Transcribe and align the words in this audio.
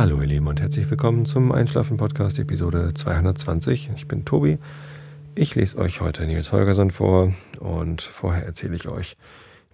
Hallo 0.00 0.18
ihr 0.22 0.28
Lieben 0.28 0.46
und 0.46 0.62
herzlich 0.62 0.88
willkommen 0.88 1.26
zum 1.26 1.52
Einschlafen 1.52 1.98
Podcast 1.98 2.38
Episode 2.38 2.94
220. 2.94 3.90
Ich 3.96 4.08
bin 4.08 4.24
Tobi. 4.24 4.56
Ich 5.34 5.54
lese 5.56 5.76
euch 5.76 6.00
heute 6.00 6.24
Nils 6.24 6.52
Holgersson 6.52 6.90
vor 6.90 7.34
und 7.58 8.00
vorher 8.00 8.46
erzähle 8.46 8.76
ich 8.76 8.88
euch 8.88 9.18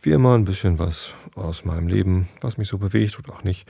wie 0.03 0.11
immer 0.11 0.37
ein 0.37 0.45
bisschen 0.45 0.81
was 0.81 1.15
aus 1.37 1.65
meinem 1.65 1.87
Leben, 1.87 2.29
was 2.41 2.59
mich 2.59 2.67
so 2.67 2.77
bewegt 2.77 3.17
oder 3.21 3.35
auch 3.35 3.45
nicht, 3.45 3.69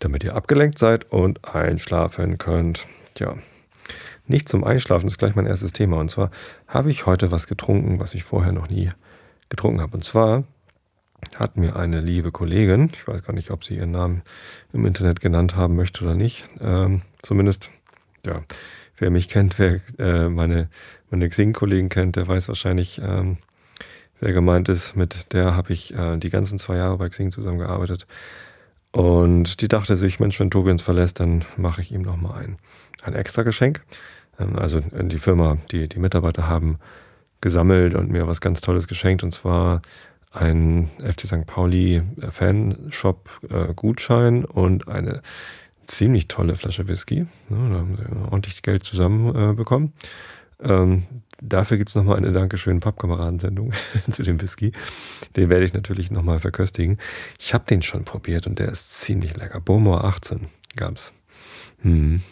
damit 0.00 0.24
ihr 0.24 0.34
abgelenkt 0.34 0.76
seid 0.76 1.08
und 1.12 1.44
einschlafen 1.44 2.36
könnt. 2.36 2.88
Tja, 3.14 3.36
nicht 4.26 4.48
zum 4.48 4.64
Einschlafen 4.64 5.06
ist 5.06 5.18
gleich 5.18 5.36
mein 5.36 5.46
erstes 5.46 5.72
Thema 5.72 6.00
und 6.00 6.10
zwar 6.10 6.32
habe 6.66 6.90
ich 6.90 7.06
heute 7.06 7.30
was 7.30 7.46
getrunken, 7.46 8.00
was 8.00 8.14
ich 8.14 8.24
vorher 8.24 8.50
noch 8.50 8.68
nie 8.68 8.90
getrunken 9.50 9.80
habe. 9.80 9.94
Und 9.94 10.02
zwar 10.02 10.42
hat 11.36 11.56
mir 11.56 11.76
eine 11.76 12.00
liebe 12.00 12.32
Kollegin, 12.32 12.90
ich 12.92 13.06
weiß 13.06 13.24
gar 13.24 13.32
nicht, 13.32 13.50
ob 13.50 13.64
sie 13.64 13.76
ihren 13.76 13.92
Namen 13.92 14.22
im 14.72 14.84
Internet 14.84 15.20
genannt 15.20 15.56
haben 15.56 15.76
möchte 15.76 16.04
oder 16.04 16.14
nicht, 16.14 16.44
ähm, 16.60 17.02
zumindest, 17.22 17.70
ja, 18.26 18.42
wer 18.96 19.10
mich 19.10 19.28
kennt, 19.28 19.58
wer 19.58 19.80
äh, 19.98 20.28
meine, 20.28 20.68
meine 21.10 21.28
Xing-Kollegen 21.28 21.88
kennt, 21.88 22.16
der 22.16 22.28
weiß 22.28 22.48
wahrscheinlich, 22.48 23.00
ähm, 23.04 23.38
wer 24.20 24.32
gemeint 24.32 24.68
ist. 24.68 24.96
Mit 24.96 25.32
der 25.32 25.56
habe 25.56 25.72
ich 25.72 25.94
äh, 25.94 26.16
die 26.16 26.30
ganzen 26.30 26.58
zwei 26.58 26.76
Jahre 26.76 26.96
bei 26.96 27.08
Xing 27.08 27.30
zusammengearbeitet. 27.30 28.06
Und 28.92 29.60
die 29.60 29.68
dachte 29.68 29.96
sich, 29.96 30.20
Mensch, 30.20 30.38
wenn 30.38 30.50
Tobi 30.50 30.70
uns 30.70 30.82
verlässt, 30.82 31.18
dann 31.20 31.44
mache 31.56 31.80
ich 31.80 31.92
ihm 31.92 32.02
nochmal 32.02 32.44
ein, 32.44 32.56
ein 33.02 33.14
extra 33.14 33.42
Geschenk. 33.42 33.82
Ähm, 34.38 34.56
also 34.56 34.80
die 34.80 35.18
Firma, 35.18 35.58
die, 35.70 35.88
die 35.88 35.98
Mitarbeiter 35.98 36.46
haben 36.46 36.78
gesammelt 37.40 37.94
und 37.94 38.10
mir 38.10 38.28
was 38.28 38.40
ganz 38.40 38.60
Tolles 38.60 38.86
geschenkt. 38.86 39.24
Und 39.24 39.32
zwar 39.32 39.82
ein 40.32 40.90
FC 40.98 41.26
St. 41.26 41.46
Pauli 41.46 42.02
äh, 42.20 42.30
Fanshop 42.30 43.30
äh, 43.50 44.42
und 44.42 44.88
eine 44.88 45.22
ziemlich 45.86 46.28
tolle 46.28 46.56
Flasche 46.56 46.88
Whisky. 46.88 47.26
Ne, 47.48 47.70
da 47.70 47.78
haben 47.78 47.96
sie 47.96 48.30
ordentlich 48.30 48.62
Geld 48.62 48.84
zusammenbekommen. 48.84 49.92
Äh, 50.58 50.72
ähm, 50.72 51.04
dafür 51.40 51.76
gibt 51.76 51.90
es 51.90 51.96
nochmal 51.96 52.16
eine 52.16 52.32
Dankeschön 52.32 52.80
Pappkameradensendung 52.80 53.72
zu 54.10 54.22
dem 54.22 54.40
Whisky. 54.40 54.72
Den 55.36 55.50
werde 55.50 55.64
ich 55.64 55.74
natürlich 55.74 56.10
nochmal 56.10 56.38
verköstigen. 56.38 56.98
Ich 57.38 57.52
habe 57.52 57.64
den 57.68 57.82
schon 57.82 58.04
probiert 58.04 58.46
und 58.46 58.58
der 58.58 58.68
ist 58.68 59.00
ziemlich 59.00 59.36
lecker. 59.36 59.60
Bowmore 59.60 60.04
18 60.04 60.48
gab's. 60.76 61.12
Hm. 61.82 62.22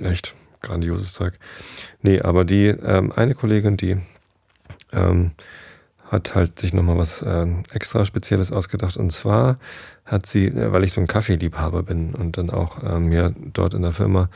Echt 0.00 0.34
grandioses 0.60 1.12
Zeug. 1.12 1.38
Nee, 2.02 2.20
aber 2.20 2.44
die 2.44 2.66
ähm, 2.66 3.12
eine 3.12 3.34
Kollegin, 3.34 3.76
die 3.76 3.96
ähm, 4.92 5.32
hat 6.10 6.34
halt 6.34 6.58
sich 6.58 6.72
nochmal 6.72 6.98
was 6.98 7.22
äh, 7.22 7.46
extra 7.72 8.04
Spezielles 8.04 8.50
ausgedacht. 8.50 8.96
Und 8.96 9.12
zwar 9.12 9.58
hat 10.04 10.26
sie, 10.26 10.46
äh, 10.46 10.72
weil 10.72 10.84
ich 10.84 10.92
so 10.92 11.00
ein 11.00 11.06
Kaffeeliebhaber 11.06 11.82
bin 11.82 12.14
und 12.14 12.38
dann 12.38 12.50
auch 12.50 12.82
äh, 12.82 12.98
mir 12.98 13.34
dort 13.52 13.74
in 13.74 13.82
der 13.82 13.92
Firma 13.92 14.28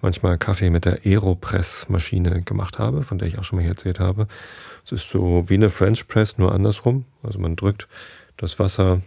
manchmal 0.00 0.38
Kaffee 0.38 0.70
mit 0.70 0.84
der 0.84 1.04
Aeropress-Maschine 1.04 2.42
gemacht 2.42 2.78
habe, 2.78 3.02
von 3.02 3.18
der 3.18 3.28
ich 3.28 3.38
auch 3.38 3.44
schon 3.44 3.56
mal 3.56 3.62
hier 3.62 3.72
erzählt 3.72 4.00
habe. 4.00 4.26
Es 4.84 4.92
ist 4.92 5.10
so 5.10 5.44
wie 5.48 5.54
eine 5.54 5.70
French 5.70 6.06
Press, 6.08 6.38
nur 6.38 6.52
andersrum. 6.52 7.04
Also 7.22 7.38
man 7.38 7.56
drückt 7.56 7.88
das 8.36 8.58
Wasser 8.58 9.02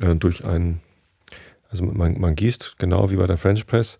äh, 0.00 0.14
durch 0.14 0.44
ein, 0.44 0.80
also 1.70 1.84
man, 1.84 2.18
man 2.20 2.34
gießt 2.34 2.76
genau 2.78 3.10
wie 3.10 3.16
bei 3.16 3.26
der 3.26 3.36
French 3.36 3.66
Press 3.66 3.98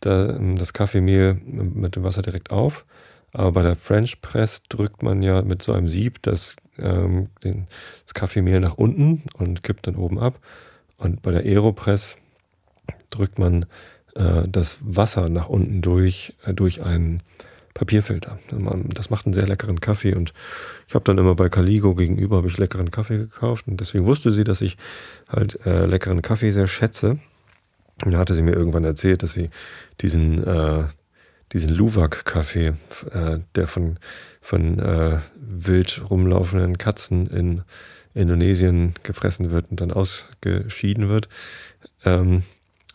da, 0.00 0.36
ähm, 0.36 0.56
das 0.56 0.72
Kaffeemehl 0.72 1.34
mit 1.44 1.96
dem 1.96 2.04
Wasser 2.04 2.22
direkt 2.22 2.50
auf. 2.50 2.84
Aber 3.32 3.52
bei 3.52 3.62
der 3.62 3.76
French 3.76 4.20
Press 4.20 4.62
drückt 4.68 5.02
man 5.02 5.22
ja 5.22 5.42
mit 5.42 5.62
so 5.62 5.72
einem 5.72 5.88
Sieb 5.88 6.22
das 6.22 6.56
ähm, 6.78 7.28
den, 7.44 7.66
das 8.04 8.14
Kaffeemehl 8.14 8.60
nach 8.60 8.76
unten 8.76 9.22
und 9.38 9.62
kippt 9.62 9.86
dann 9.86 9.96
oben 9.96 10.18
ab. 10.18 10.38
Und 10.96 11.22
bei 11.22 11.32
der 11.32 11.42
Aeropress 11.42 12.16
drückt 13.10 13.38
man 13.38 13.66
äh, 14.14 14.46
das 14.46 14.78
Wasser 14.82 15.28
nach 15.28 15.48
unten 15.48 15.82
durch, 15.82 16.34
äh, 16.44 16.54
durch 16.54 16.82
einen 16.82 17.20
Papierfilter. 17.74 18.38
Das 18.90 19.08
macht 19.08 19.24
einen 19.24 19.32
sehr 19.32 19.46
leckeren 19.46 19.80
Kaffee 19.80 20.14
und 20.14 20.34
ich 20.88 20.94
habe 20.94 21.04
dann 21.04 21.16
immer 21.16 21.34
bei 21.34 21.48
Caligo 21.48 21.94
gegenüber 21.94 22.36
habe 22.36 22.48
ich 22.48 22.58
leckeren 22.58 22.90
Kaffee 22.90 23.16
gekauft 23.16 23.66
und 23.66 23.80
deswegen 23.80 24.04
wusste 24.04 24.30
sie, 24.30 24.44
dass 24.44 24.60
ich 24.60 24.76
halt 25.26 25.64
äh, 25.64 25.86
leckeren 25.86 26.20
Kaffee 26.20 26.50
sehr 26.50 26.68
schätze. 26.68 27.18
Und 28.04 28.12
da 28.12 28.18
hatte 28.18 28.34
sie 28.34 28.42
mir 28.42 28.52
irgendwann 28.52 28.84
erzählt, 28.84 29.22
dass 29.22 29.32
sie 29.32 29.48
diesen 30.00 30.44
äh, 30.44 30.84
diesen 31.52 31.70
Luwak-Kaffee, 31.70 32.74
äh, 33.12 33.38
der 33.54 33.66
von, 33.66 33.98
von 34.40 34.78
äh, 34.78 35.18
wild 35.36 36.02
rumlaufenden 36.10 36.78
Katzen 36.78 37.26
in 37.26 37.62
Indonesien 38.14 38.94
gefressen 39.02 39.50
wird 39.50 39.70
und 39.70 39.80
dann 39.80 39.90
ausgeschieden 39.90 41.08
wird. 41.08 41.28
Ähm, 42.04 42.42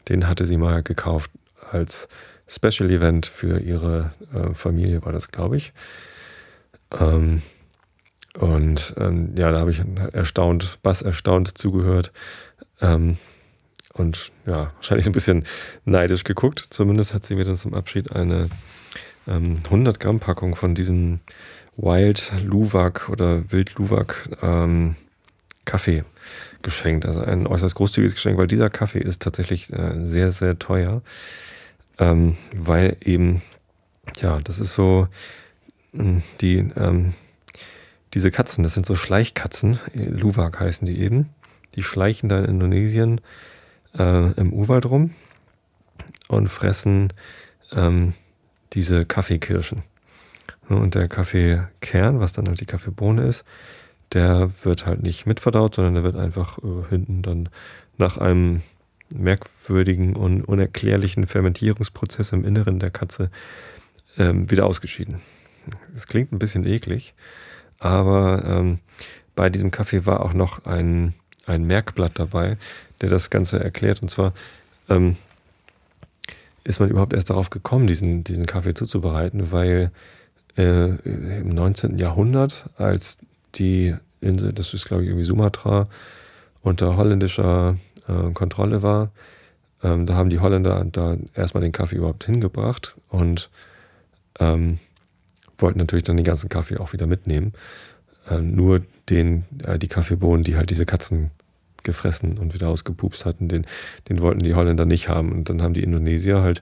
den 0.10 0.28
hatte 0.28 0.46
sie 0.46 0.58
mal 0.58 0.84
gekauft 0.84 1.32
als 1.72 2.08
Special 2.48 2.90
Event 2.90 3.26
für 3.26 3.60
ihre 3.60 4.12
äh, 4.34 4.54
Familie, 4.54 5.04
war 5.04 5.12
das, 5.12 5.32
glaube 5.32 5.58
ich. 5.58 5.74
Ähm, 6.98 7.42
und 8.38 8.94
ähm, 8.98 9.34
ja, 9.38 9.52
da 9.52 9.60
habe 9.60 9.72
ich 9.72 9.82
erstaunt, 10.14 10.80
bass 10.84 11.02
erstaunt 11.02 11.58
zugehört. 11.58 12.12
Ähm, 12.82 13.18
und 13.98 14.32
ja, 14.46 14.72
wahrscheinlich 14.76 15.06
so 15.06 15.12
ein 15.12 15.14
bisschen 15.14 15.44
neidisch 15.86 16.24
geguckt. 16.24 16.66
Zumindest 16.70 17.14
hat 17.14 17.26
sie 17.26 17.36
mir 17.36 17.46
dann 17.46 17.56
zum 17.56 17.74
Abschied 17.74 18.16
eine 18.16 18.50
ähm, 19.28 19.60
100 19.66 20.00
Gramm 20.00 20.20
Packung 20.20 20.56
von 20.56 20.76
diesem 20.76 21.20
Wild 21.76 22.32
Luwak 22.44 23.10
oder 23.10 23.52
Wild 23.52 23.76
Luwak 23.76 24.30
ähm, 24.42 24.96
Kaffee 25.66 26.04
geschenkt. 26.62 27.06
Also 27.06 27.22
ein 27.22 27.46
äußerst 27.46 27.76
großzügiges 27.76 28.16
Geschenk, 28.16 28.38
weil 28.38 28.48
dieser 28.48 28.70
Kaffee 28.70 29.00
ist 29.00 29.22
tatsächlich 29.22 29.72
äh, 29.72 30.06
sehr, 30.06 30.32
sehr 30.32 30.58
teuer. 30.58 31.02
Ähm, 32.00 32.38
weil 32.56 32.98
eben, 33.04 33.42
ja, 34.22 34.40
das 34.44 34.60
ist 34.60 34.74
so, 34.74 35.08
hm, 35.94 36.24
die, 36.42 36.58
ähm, 36.76 37.14
diese 38.14 38.32
Katzen, 38.32 38.64
das 38.64 38.74
sind 38.74 38.86
so 38.86 38.96
Schleichkatzen, 38.96 39.80
Luwak 39.94 40.60
heißen 40.60 40.86
die 40.86 41.00
eben. 41.00 41.30
Die 41.76 41.84
schleichen 41.84 42.30
da 42.30 42.40
in 42.40 42.46
Indonesien 42.46 43.22
äh, 43.98 44.32
im 44.34 44.54
Urwald 44.54 44.86
rum 44.86 45.12
und 46.28 46.48
fressen 46.48 47.14
ähm, 47.76 48.14
diese 48.74 49.06
Kaffeekirschen. 49.06 49.84
Und 50.70 50.96
der 50.96 51.08
Kaffeekern, 51.08 52.20
was 52.20 52.34
dann 52.34 52.48
halt 52.48 52.60
die 52.60 52.66
Kaffeebohne 52.66 53.24
ist, 53.24 53.46
der 54.14 54.52
wird 54.64 54.86
halt 54.86 55.04
nicht 55.04 55.26
mitverdaut, 55.26 55.76
sondern 55.76 55.96
der 55.96 56.04
wird 56.04 56.16
einfach 56.16 56.58
äh, 56.60 56.90
hinten 56.90 57.22
dann 57.22 57.50
nach 57.98 58.18
einem 58.18 58.62
merkwürdigen 59.16 60.16
und 60.16 60.44
unerklärlichen 60.44 61.28
Fermentierungsprozess 61.28 62.34
im 62.34 62.44
Inneren 62.44 62.80
der 62.80 62.92
Katze 62.92 63.32
ähm, 64.18 64.50
wieder 64.52 64.66
ausgeschieden. 64.66 65.22
Es 65.96 66.08
klingt 66.08 66.32
ein 66.32 66.40
bisschen 66.40 66.66
eklig, 66.66 67.14
aber 67.80 68.44
ähm, 68.46 68.80
bei 69.36 69.50
diesem 69.50 69.72
Kaffee 69.72 70.06
war 70.06 70.22
auch 70.22 70.34
noch 70.34 70.66
ein, 70.66 71.14
ein 71.46 71.64
Merkblatt 71.64 72.20
dabei, 72.20 72.58
der 73.02 73.10
das 73.10 73.30
Ganze 73.30 73.60
erklärt. 73.60 74.02
Und 74.02 74.10
zwar 74.10 74.34
ähm, 74.90 75.18
ist 76.64 76.80
man 76.80 76.90
überhaupt 76.90 77.14
erst 77.14 77.30
darauf 77.30 77.50
gekommen, 77.50 77.88
diesen, 77.88 78.24
diesen 78.24 78.46
Kaffee 78.46 78.74
zuzubereiten, 78.74 79.52
weil 79.52 79.92
äh, 80.58 80.90
im 81.40 81.50
19. 81.50 81.98
Jahrhundert, 81.98 82.70
als 82.78 83.20
die 83.56 83.96
Insel, 84.22 84.54
das 84.54 84.74
ist 84.74 84.86
glaube 84.86 85.04
ich 85.04 85.10
irgendwie 85.10 85.24
Sumatra, 85.24 85.88
unter 86.62 86.98
holländischer 86.98 87.78
äh, 88.08 88.32
Kontrolle 88.34 88.82
war, 88.82 89.12
ähm, 89.84 90.06
da 90.06 90.16
haben 90.16 90.30
die 90.30 90.40
Holländer 90.40 90.86
da 90.92 91.18
erstmal 91.34 91.62
den 91.62 91.72
Kaffee 91.72 91.98
überhaupt 91.98 92.26
hingebracht 92.26 92.96
und 93.10 93.50
ähm, 94.40 94.80
wollten 95.58 95.80
natürlich 95.80 96.04
dann 96.04 96.18
den 96.18 96.26
ganzen 96.26 96.50
Kaffee 96.50 96.78
auch 96.78 96.94
wieder 96.94 97.08
mitnehmen. 97.08 97.54
Äh, 98.30 98.40
nur 98.40 98.82
den, 99.10 99.46
äh, 99.64 99.78
die 99.80 99.88
Kaffeebohnen, 99.88 100.44
die 100.44 100.56
halt 100.56 100.70
diese 100.70 100.86
Katzen 100.86 101.32
gefressen 101.88 102.38
und 102.38 102.54
wieder 102.54 102.70
ausgepupst 102.70 103.26
hatten, 103.26 103.48
den, 103.48 103.66
den 104.10 104.22
wollten 104.22 104.44
die 104.44 104.54
Holländer 104.54 104.86
nicht 104.86 105.10
haben. 105.10 105.32
Und 105.32 105.50
dann 105.50 105.64
haben 105.64 105.74
die 105.74 105.84
Indonesier 105.84 106.42
halt 106.42 106.62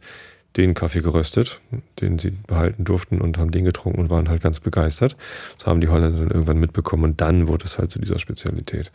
den 0.55 0.73
Kaffee 0.73 1.01
geröstet, 1.01 1.59
den 1.99 2.17
sie 2.17 2.31
behalten 2.31 2.85
durften 2.85 3.19
und 3.19 3.37
haben 3.37 3.51
den 3.51 3.65
getrunken 3.65 3.99
und 3.99 4.09
waren 4.09 4.29
halt 4.29 4.41
ganz 4.41 4.61
begeistert. 4.61 5.17
Das 5.57 5.67
haben 5.67 5.81
die 5.81 5.89
Holländer 5.89 6.19
dann 6.19 6.29
irgendwann 6.29 6.59
mitbekommen 6.59 7.03
und 7.03 7.19
dann 7.21 7.49
wurde 7.49 7.65
es 7.65 7.77
halt 7.77 7.91
zu 7.91 7.99
dieser 7.99 8.19
Spezialität. 8.19 8.91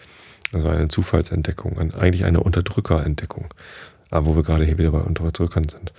War 0.52 0.72
eine 0.72 0.88
Zufallsentdeckung, 0.88 1.92
eigentlich 1.92 2.24
eine 2.24 2.40
Unterdrückerentdeckung. 2.40 3.52
Aber 4.10 4.26
wo 4.26 4.36
wir 4.36 4.42
gerade 4.42 4.64
hier 4.64 4.78
wieder 4.78 4.90
bei 4.90 5.00
Unterdrückern 5.00 5.68
sind. 5.68 5.92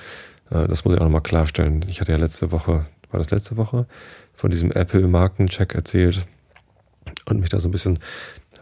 Äh, 0.50 0.68
das 0.68 0.84
muss 0.84 0.94
ich 0.94 1.00
auch 1.00 1.06
nochmal 1.06 1.22
klarstellen. 1.22 1.86
Ich 1.88 2.02
hatte 2.02 2.12
ja 2.12 2.18
letzte 2.18 2.52
Woche, 2.52 2.86
war 3.10 3.18
das 3.18 3.32
letzte 3.32 3.56
Woche, 3.58 3.86
von 4.34 4.52
diesem 4.52 4.72
Apple-Markencheck 4.72 5.76
erzählt 5.76 6.26
und 7.26 7.40
mich 7.40 7.50
da 7.50 7.60
so 7.60 7.68
ein 7.68 7.72
bisschen 7.72 8.00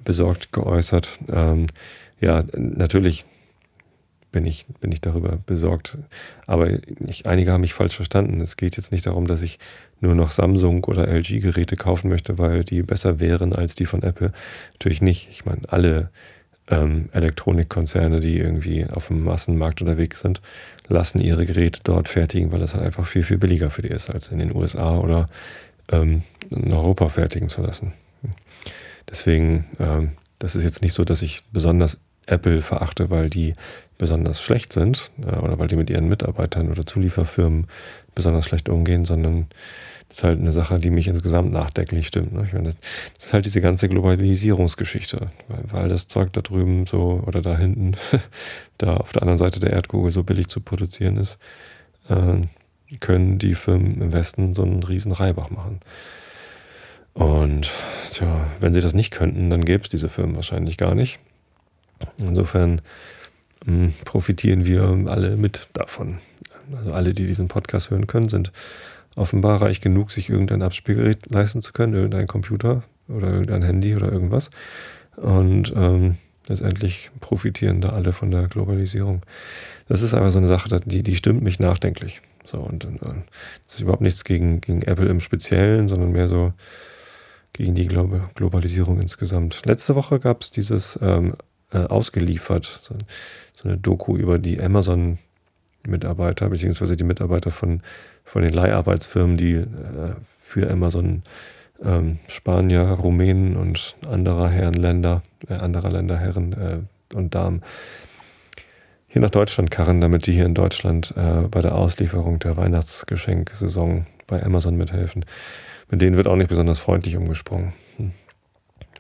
besorgt 0.09 0.51
geäußert. 0.51 1.19
Ähm, 1.31 1.67
ja, 2.19 2.43
natürlich 2.57 3.25
bin 4.31 4.47
ich, 4.47 4.65
bin 4.81 4.91
ich 4.91 5.01
darüber 5.01 5.37
besorgt. 5.45 5.99
Aber 6.47 6.67
ich, 7.07 7.27
einige 7.27 7.51
haben 7.51 7.61
mich 7.61 7.75
falsch 7.75 7.95
verstanden. 7.95 8.41
Es 8.41 8.57
geht 8.57 8.75
jetzt 8.75 8.91
nicht 8.91 9.05
darum, 9.05 9.27
dass 9.27 9.43
ich 9.43 9.59
nur 10.01 10.15
noch 10.15 10.31
Samsung 10.31 10.83
oder 10.85 11.07
LG-Geräte 11.07 11.75
kaufen 11.75 12.09
möchte, 12.09 12.39
weil 12.39 12.63
die 12.63 12.81
besser 12.81 13.19
wären 13.19 13.53
als 13.53 13.75
die 13.75 13.85
von 13.85 14.01
Apple. 14.01 14.31
Natürlich 14.73 15.03
nicht. 15.03 15.29
Ich 15.29 15.45
meine, 15.45 15.61
alle 15.67 16.09
ähm, 16.71 17.09
Elektronikkonzerne, 17.11 18.19
die 18.19 18.39
irgendwie 18.39 18.87
auf 18.87 19.09
dem 19.09 19.23
Massenmarkt 19.23 19.79
unterwegs 19.79 20.21
sind, 20.21 20.41
lassen 20.87 21.21
ihre 21.21 21.45
Geräte 21.45 21.81
dort 21.83 22.09
fertigen, 22.09 22.51
weil 22.51 22.61
das 22.61 22.73
halt 22.73 22.83
einfach 22.83 23.05
viel, 23.05 23.21
viel 23.21 23.37
billiger 23.37 23.69
für 23.69 23.83
die 23.83 23.89
ist, 23.89 24.09
als 24.09 24.29
in 24.29 24.39
den 24.39 24.55
USA 24.55 24.97
oder 24.97 25.29
ähm, 25.91 26.23
in 26.49 26.73
Europa 26.73 27.09
fertigen 27.09 27.47
zu 27.47 27.61
lassen. 27.61 27.93
Deswegen, 29.09 29.65
ähm, 29.79 30.11
das 30.37 30.55
ist 30.55 30.63
jetzt 30.63 30.81
nicht 30.81 30.93
so, 30.93 31.03
dass 31.03 31.21
ich 31.21 31.43
besonders 31.51 31.97
Apple 32.25 32.61
verachte, 32.61 33.09
weil 33.09 33.29
die 33.29 33.53
besonders 33.97 34.41
schlecht 34.41 34.73
sind 34.73 35.11
äh, 35.21 35.35
oder 35.35 35.59
weil 35.59 35.67
die 35.67 35.75
mit 35.75 35.89
ihren 35.89 36.07
Mitarbeitern 36.07 36.71
oder 36.71 36.85
Zulieferfirmen 36.85 37.67
besonders 38.15 38.45
schlecht 38.45 38.69
umgehen, 38.69 39.05
sondern 39.05 39.47
das 40.07 40.19
ist 40.19 40.23
halt 40.23 40.39
eine 40.39 40.53
Sache, 40.53 40.79
die 40.79 40.89
mich 40.89 41.07
insgesamt 41.07 41.51
nachdenklich 41.51 42.07
stimmt. 42.07 42.33
Ne? 42.33 42.43
Ich 42.45 42.53
meine, 42.53 42.73
das 43.15 43.25
ist 43.25 43.33
halt 43.33 43.45
diese 43.45 43.61
ganze 43.61 43.89
Globalisierungsgeschichte, 43.89 45.29
weil, 45.47 45.63
weil 45.69 45.89
das 45.89 46.07
Zeug 46.07 46.33
da 46.33 46.41
drüben 46.41 46.87
so 46.87 47.23
oder 47.27 47.41
da 47.41 47.57
hinten, 47.57 47.93
da 48.79 48.97
auf 48.97 49.11
der 49.11 49.21
anderen 49.21 49.37
Seite 49.37 49.59
der 49.59 49.71
Erdkugel 49.71 50.11
so 50.11 50.23
billig 50.23 50.47
zu 50.47 50.61
produzieren 50.61 51.17
ist, 51.17 51.37
äh, 52.09 52.41
können 52.99 53.37
die 53.37 53.53
Firmen 53.53 54.01
im 54.01 54.13
Westen 54.13 54.55
so 54.55 54.63
einen 54.63 54.81
riesen 54.81 55.11
Reibach 55.11 55.51
machen. 55.51 55.79
Und 57.13 57.71
tja, 58.11 58.47
wenn 58.59 58.73
sie 58.73 58.81
das 58.81 58.93
nicht 58.93 59.11
könnten, 59.11 59.49
dann 59.49 59.65
gäbe 59.65 59.83
es 59.83 59.89
diese 59.89 60.09
Firmen 60.09 60.35
wahrscheinlich 60.35 60.77
gar 60.77 60.95
nicht. 60.95 61.19
Insofern 62.17 62.81
mh, 63.65 63.73
hm, 63.73 63.93
profitieren 64.05 64.65
wir 64.65 64.83
alle 65.07 65.35
mit 65.35 65.67
davon. 65.73 66.19
Also 66.75 66.93
alle, 66.93 67.13
die 67.13 67.25
diesen 67.25 67.47
Podcast 67.47 67.89
hören 67.89 68.07
können, 68.07 68.29
sind 68.29 68.51
offenbar 69.15 69.61
reich 69.61 69.81
genug, 69.81 70.11
sich 70.11 70.29
irgendein 70.29 70.61
Abspielgerät 70.61 71.29
leisten 71.29 71.61
zu 71.61 71.73
können, 71.73 71.93
irgendein 71.93 72.27
Computer 72.27 72.83
oder 73.07 73.31
irgendein 73.31 73.63
Handy 73.63 73.95
oder 73.95 74.11
irgendwas. 74.11 74.49
Und 75.17 75.73
ähm, 75.75 76.17
letztendlich 76.47 77.11
profitieren 77.19 77.81
da 77.81 77.89
alle 77.89 78.13
von 78.13 78.31
der 78.31 78.47
Globalisierung. 78.47 79.23
Das 79.87 80.01
ist 80.01 80.13
aber 80.13 80.31
so 80.31 80.37
eine 80.37 80.47
Sache, 80.47 80.79
die, 80.85 81.03
die 81.03 81.15
stimmt 81.15 81.41
mich 81.41 81.59
nachdenklich. 81.59 82.21
So, 82.45 82.59
und 82.59 82.85
äh, 82.85 82.89
das 83.65 83.75
ist 83.75 83.81
überhaupt 83.81 84.01
nichts 84.01 84.23
gegen, 84.23 84.61
gegen 84.61 84.81
Apple 84.83 85.07
im 85.07 85.19
Speziellen, 85.19 85.87
sondern 85.87 86.11
mehr 86.11 86.27
so 86.27 86.53
gegen 87.53 87.75
die 87.75 87.87
Glo 87.87 88.09
Globalisierung 88.35 88.99
insgesamt. 88.99 89.65
Letzte 89.65 89.95
Woche 89.95 90.19
gab 90.19 90.41
es 90.41 90.51
dieses 90.51 90.97
ähm, 91.01 91.35
äh, 91.71 91.79
ausgeliefert, 91.79 92.65
so, 92.81 92.95
so, 93.53 93.69
eine 93.69 93.77
Doku 93.77 94.15
über 94.17 94.39
die 94.39 94.61
Amazon-Mitarbeiter, 94.61 96.49
beziehungsweise 96.49 96.95
die 96.95 97.03
Mitarbeiter 97.03 97.51
von 97.51 97.81
von 98.29 98.43
den 98.43 98.53
Leiharbeitsfirmen, 98.53 99.37
die 99.37 99.53
äh, 99.55 99.65
für 100.39 100.69
Amazon 100.69 101.23
ähm, 101.83 102.19
Spanier, 102.27 102.81
Rumänen 102.81 103.55
und 103.55 103.95
anderer 104.07 104.49
Herrenländer, 104.49 105.23
äh, 105.47 105.53
anderer 105.53 105.91
Länder 105.91 106.17
Herren 106.17 106.53
äh, 106.53 107.15
und 107.15 107.33
Damen 107.33 107.61
hier 109.07 109.21
nach 109.23 109.31
Deutschland 109.31 109.71
karren, 109.71 110.01
damit 110.01 110.27
die 110.27 110.33
hier 110.33 110.45
in 110.45 110.53
Deutschland 110.53 111.13
äh, 111.17 111.47
bei 111.49 111.61
der 111.61 111.73
Auslieferung 111.73 112.37
der 112.37 112.57
Weihnachtsgeschenksaison 112.57 114.05
bei 114.27 114.43
Amazon 114.43 114.77
mithelfen. 114.77 115.25
Mit 115.89 116.01
denen 116.01 116.17
wird 116.17 116.27
auch 116.27 116.35
nicht 116.35 116.49
besonders 116.49 116.79
freundlich 116.79 117.17
umgesprungen. 117.17 117.73
Hm. 117.97 118.11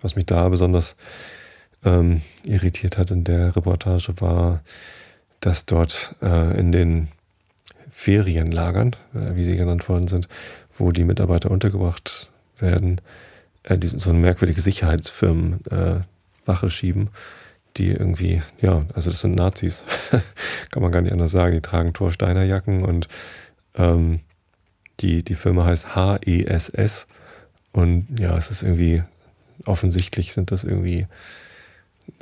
Was 0.01 0.15
mich 0.15 0.25
da 0.25 0.49
besonders 0.49 0.95
ähm, 1.83 2.21
irritiert 2.43 2.97
hat 2.97 3.11
in 3.11 3.23
der 3.23 3.55
Reportage 3.55 4.19
war, 4.19 4.61
dass 5.39 5.65
dort 5.65 6.15
äh, 6.21 6.59
in 6.59 6.71
den 6.71 7.07
Ferienlagern, 7.91 8.95
äh, 9.13 9.35
wie 9.35 9.43
sie 9.43 9.57
genannt 9.57 9.87
worden 9.89 10.07
sind, 10.07 10.27
wo 10.77 10.91
die 10.91 11.03
Mitarbeiter 11.03 11.51
untergebracht 11.51 12.29
werden, 12.57 13.01
äh, 13.63 13.77
die 13.77 13.87
so 13.87 14.09
eine 14.09 14.19
merkwürdige 14.19 14.61
Sicherheitsfirmen 14.61 15.59
äh, 15.69 16.01
Wache 16.45 16.69
schieben, 16.69 17.09
die 17.77 17.91
irgendwie, 17.91 18.41
ja, 18.61 18.85
also 18.93 19.09
das 19.09 19.21
sind 19.21 19.35
Nazis, 19.35 19.83
kann 20.71 20.81
man 20.81 20.91
gar 20.91 21.01
nicht 21.01 21.11
anders 21.11 21.31
sagen, 21.31 21.53
die 21.53 21.61
tragen 21.61 21.93
Thorsteiner 21.93 22.43
Jacken 22.43 22.83
und 22.83 23.07
ähm, 23.75 24.21
die, 24.99 25.23
die 25.23 25.35
Firma 25.35 25.65
heißt 25.65 25.95
HESS 25.95 27.07
und 27.71 28.07
ja, 28.19 28.37
es 28.37 28.51
ist 28.51 28.63
irgendwie, 28.63 29.03
offensichtlich 29.65 30.33
sind 30.33 30.51
das 30.51 30.63
irgendwie 30.63 31.07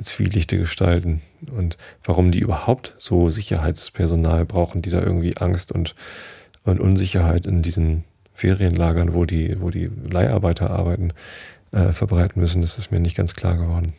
zwielichte 0.02 0.58
Gestalten 0.58 1.22
und 1.50 1.78
warum 2.04 2.30
die 2.30 2.40
überhaupt 2.40 2.94
so 2.98 3.30
Sicherheitspersonal 3.30 4.44
brauchen, 4.44 4.82
die 4.82 4.90
da 4.90 5.00
irgendwie 5.00 5.36
Angst 5.38 5.72
und, 5.72 5.94
und 6.64 6.80
Unsicherheit 6.80 7.46
in 7.46 7.62
diesen 7.62 8.04
Ferienlagern, 8.34 9.14
wo 9.14 9.24
die, 9.24 9.60
wo 9.60 9.70
die 9.70 9.90
Leiharbeiter 10.10 10.70
arbeiten, 10.70 11.12
äh, 11.72 11.92
verbreiten 11.92 12.40
müssen, 12.40 12.62
das 12.62 12.78
ist 12.78 12.90
mir 12.90 13.00
nicht 13.00 13.16
ganz 13.16 13.34
klar 13.34 13.56
geworden. 13.56 13.94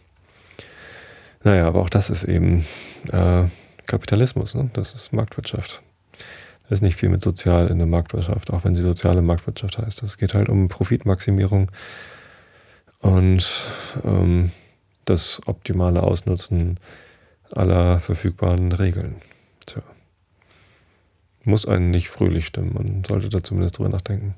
Naja, 1.43 1.67
aber 1.67 1.79
auch 1.79 1.89
das 1.89 2.09
ist 2.09 2.23
eben 2.23 2.65
äh, 3.11 3.45
Kapitalismus, 3.85 4.55
ne? 4.55 4.69
das 4.73 4.93
ist 4.93 5.13
Marktwirtschaft. 5.13 5.81
Ist 6.69 6.83
nicht 6.83 6.95
viel 6.95 7.09
mit 7.09 7.23
sozial 7.23 7.67
in 7.67 7.79
der 7.79 7.87
Marktwirtschaft, 7.87 8.51
auch 8.51 8.63
wenn 8.63 8.75
sie 8.75 8.81
soziale 8.81 9.23
Marktwirtschaft 9.23 9.79
heißt. 9.79 10.03
Es 10.03 10.17
geht 10.17 10.35
halt 10.35 10.49
um 10.49 10.67
Profitmaximierung 10.67 11.71
und 12.99 13.65
ähm, 14.03 14.51
das 15.05 15.41
optimale 15.47 16.03
Ausnutzen 16.03 16.79
aller 17.51 17.99
verfügbaren 17.99 18.71
Regeln. 18.71 19.15
Tja. 19.65 19.81
Muss 21.43 21.65
einen 21.65 21.89
nicht 21.89 22.09
fröhlich 22.09 22.45
stimmen, 22.45 22.73
man 22.73 23.03
sollte 23.03 23.29
da 23.29 23.43
zumindest 23.43 23.79
drüber 23.79 23.89
nachdenken. 23.89 24.35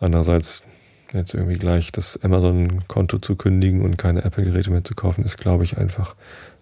Andererseits, 0.00 0.64
jetzt 1.12 1.34
irgendwie 1.34 1.58
gleich 1.58 1.92
das 1.92 2.20
Amazon-Konto 2.22 3.18
zu 3.18 3.36
kündigen 3.36 3.82
und 3.82 3.98
keine 3.98 4.24
Apple-Geräte 4.24 4.70
mehr 4.70 4.82
zu 4.82 4.94
kaufen, 4.94 5.24
ist, 5.24 5.36
glaube 5.36 5.62
ich, 5.62 5.78
einfach 5.78 6.16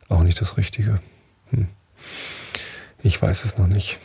auch 0.09 0.23
nicht 0.23 0.41
das 0.41 0.59
Richtige. 0.59 1.00
Hm. 1.50 1.69
Ich 3.03 3.21
weiß 3.23 3.44
es 3.44 3.56
noch 3.56 3.69
nicht. 3.69 3.99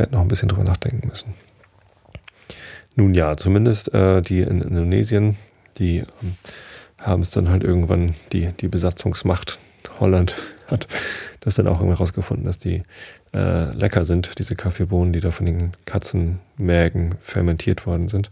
Werde 0.00 0.14
noch 0.14 0.22
ein 0.22 0.28
bisschen 0.28 0.48
drüber 0.48 0.64
nachdenken 0.64 1.06
müssen. 1.08 1.34
Nun 2.96 3.12
ja, 3.12 3.36
zumindest 3.36 3.92
äh, 3.92 4.22
die 4.22 4.40
in 4.40 4.62
Indonesien, 4.62 5.36
die 5.76 5.98
ähm, 5.98 6.36
haben 6.96 7.20
es 7.20 7.30
dann 7.32 7.50
halt 7.50 7.62
irgendwann 7.62 8.14
die, 8.32 8.46
die 8.46 8.68
Besatzungsmacht 8.68 9.58
Holland 9.98 10.34
hat 10.68 10.88
das 11.40 11.56
dann 11.56 11.68
auch 11.68 11.80
irgendwie 11.80 11.98
rausgefunden, 11.98 12.46
dass 12.46 12.58
die 12.58 12.82
äh, 13.34 13.72
lecker 13.74 14.04
sind, 14.04 14.38
diese 14.38 14.56
Kaffeebohnen, 14.56 15.12
die 15.12 15.20
da 15.20 15.30
von 15.30 15.44
den 15.44 15.72
Katzenmägen 15.84 17.16
fermentiert 17.20 17.84
worden 17.84 18.08
sind. 18.08 18.30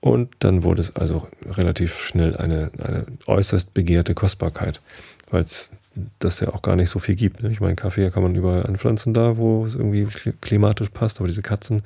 Und 0.00 0.30
dann 0.38 0.62
wurde 0.62 0.80
es 0.80 0.94
also 0.94 1.26
relativ 1.44 1.98
schnell 1.98 2.36
eine, 2.36 2.70
eine 2.78 3.06
äußerst 3.26 3.74
begehrte 3.74 4.14
Kostbarkeit, 4.14 4.80
weil 5.30 5.42
es 5.42 5.70
das 6.18 6.40
ja 6.40 6.48
auch 6.48 6.62
gar 6.62 6.76
nicht 6.76 6.90
so 6.90 6.98
viel 6.98 7.16
gibt. 7.16 7.42
Ne? 7.42 7.50
Ich 7.50 7.60
meine, 7.60 7.74
Kaffee 7.74 8.10
kann 8.10 8.22
man 8.22 8.34
überall 8.34 8.66
anpflanzen 8.66 9.14
da, 9.14 9.36
wo 9.36 9.64
es 9.64 9.74
irgendwie 9.74 10.06
klimatisch 10.40 10.90
passt, 10.90 11.18
aber 11.18 11.28
diese 11.28 11.42
Katzen, 11.42 11.82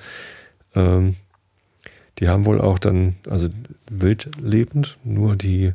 ähm, 0.75 1.17
die 2.19 2.29
haben 2.29 2.45
wohl 2.45 2.61
auch 2.61 2.79
dann, 2.79 3.17
also 3.29 3.49
wild 3.91 4.31
lebend, 4.41 4.99
nur 5.03 5.35
die, 5.37 5.73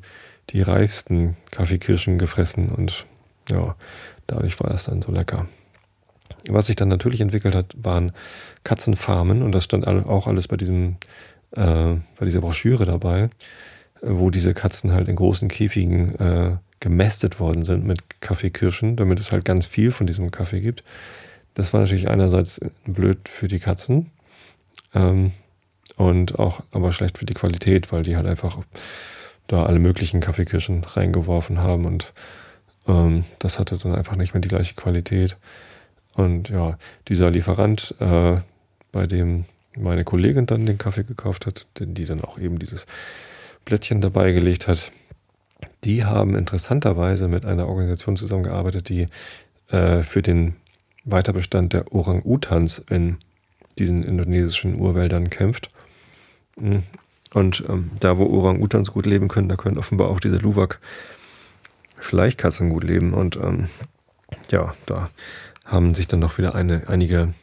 die 0.51 0.61
reichsten 0.61 1.35
Kaffeekirschen 1.51 2.19
gefressen 2.19 2.69
und 2.69 3.05
ja, 3.49 3.75
dadurch 4.27 4.59
war 4.59 4.69
das 4.69 4.85
dann 4.85 5.01
so 5.01 5.11
lecker. 5.11 5.47
Was 6.49 6.67
sich 6.67 6.75
dann 6.75 6.89
natürlich 6.89 7.21
entwickelt 7.21 7.55
hat, 7.55 7.75
waren 7.81 8.11
Katzenfarmen 8.63 9.41
und 9.41 9.51
das 9.51 9.63
stand 9.63 9.87
auch 9.87 10.27
alles 10.27 10.47
bei 10.47 10.57
diesem, 10.57 10.97
äh, 11.55 11.95
bei 12.19 12.25
dieser 12.25 12.41
Broschüre 12.41 12.85
dabei, 12.85 13.29
wo 14.01 14.29
diese 14.29 14.53
Katzen 14.53 14.93
halt 14.93 15.07
in 15.07 15.15
großen 15.15 15.49
Käfigen 15.49 16.15
äh, 16.19 16.57
gemästet 16.87 17.39
worden 17.41 17.65
sind 17.65 17.85
mit 17.85 18.21
Kaffeekirschen, 18.21 18.95
damit 18.95 19.19
es 19.19 19.33
halt 19.33 19.43
ganz 19.43 19.65
viel 19.65 19.91
von 19.91 20.07
diesem 20.07 20.31
Kaffee 20.31 20.61
gibt. 20.61 20.83
Das 21.53 21.73
war 21.73 21.81
natürlich 21.81 22.07
einerseits 22.07 22.61
blöd 22.85 23.27
für 23.29 23.49
die 23.49 23.59
Katzen, 23.59 24.11
ähm, 24.93 25.31
und 25.97 26.37
auch 26.37 26.61
aber 26.71 26.93
schlecht 26.93 27.17
für 27.17 27.25
die 27.25 27.33
Qualität, 27.33 27.91
weil 27.91 28.03
die 28.03 28.15
halt 28.15 28.27
einfach 28.27 28.59
da 29.47 29.65
alle 29.65 29.79
möglichen 29.79 30.19
Kaffeekirschen 30.19 30.83
reingeworfen 30.83 31.59
haben 31.59 31.85
und 31.85 32.13
ähm, 32.87 33.25
das 33.39 33.59
hatte 33.59 33.77
dann 33.77 33.95
einfach 33.95 34.15
nicht 34.15 34.33
mehr 34.33 34.41
die 34.41 34.49
gleiche 34.49 34.75
Qualität. 34.75 35.37
Und 36.13 36.49
ja, 36.49 36.77
dieser 37.07 37.31
Lieferant, 37.31 37.95
äh, 37.99 38.37
bei 38.91 39.07
dem 39.07 39.45
meine 39.75 40.03
Kollegin 40.03 40.45
dann 40.45 40.65
den 40.65 40.77
Kaffee 40.77 41.03
gekauft 41.03 41.45
hat, 41.45 41.67
den 41.79 41.93
die 41.93 42.05
dann 42.05 42.21
auch 42.21 42.39
eben 42.39 42.59
dieses 42.59 42.87
Blättchen 43.65 44.01
dabei 44.01 44.31
gelegt 44.31 44.67
hat, 44.67 44.91
die 45.83 46.05
haben 46.05 46.35
interessanterweise 46.35 47.27
mit 47.27 47.45
einer 47.45 47.67
Organisation 47.67 48.17
zusammengearbeitet, 48.17 48.89
die 48.89 49.07
äh, 49.69 50.03
für 50.03 50.21
den 50.21 50.55
Weiterbestand 51.03 51.73
der 51.73 51.91
Orang-Utans 51.93 52.83
in 52.89 53.17
diesen 53.77 54.03
indonesischen 54.03 54.79
Urwäldern 54.79 55.29
kämpft. 55.29 55.69
Mhm. 56.57 56.83
Und 57.33 57.63
ähm, 57.67 57.91
da, 57.99 58.17
wo 58.17 58.25
Orang-Utans 58.25 58.91
gut 58.91 59.05
leben 59.05 59.27
können, 59.27 59.49
da 59.49 59.55
können 59.55 59.77
offenbar 59.77 60.09
auch 60.09 60.19
diese 60.19 60.37
Luwak-Schleichkatzen 60.37 62.69
gut 62.69 62.83
leben. 62.83 63.13
Und 63.13 63.35
ähm, 63.37 63.67
ja, 64.49 64.73
da 64.85 65.11
haben 65.65 65.93
sich 65.93 66.07
dann 66.07 66.21
noch 66.21 66.37
wieder 66.37 66.55
eine, 66.55 66.87
einige 66.87 67.33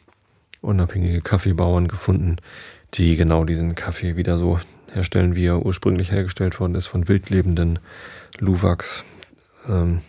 unabhängige 0.61 1.21
Kaffeebauern 1.21 1.87
gefunden, 1.87 2.37
die 2.95 3.15
genau 3.15 3.45
diesen 3.45 3.75
Kaffee 3.75 4.17
wieder 4.17 4.37
so 4.37 4.59
herstellen, 4.95 5.35
wie 5.35 5.47
er 5.47 5.65
ursprünglich 5.65 6.11
hergestellt 6.11 6.59
worden 6.59 6.75
ist, 6.75 6.87
von 6.87 7.07
wildlebenden 7.07 7.79
Luwaks. 8.39 9.03
Ähm, 9.67 10.01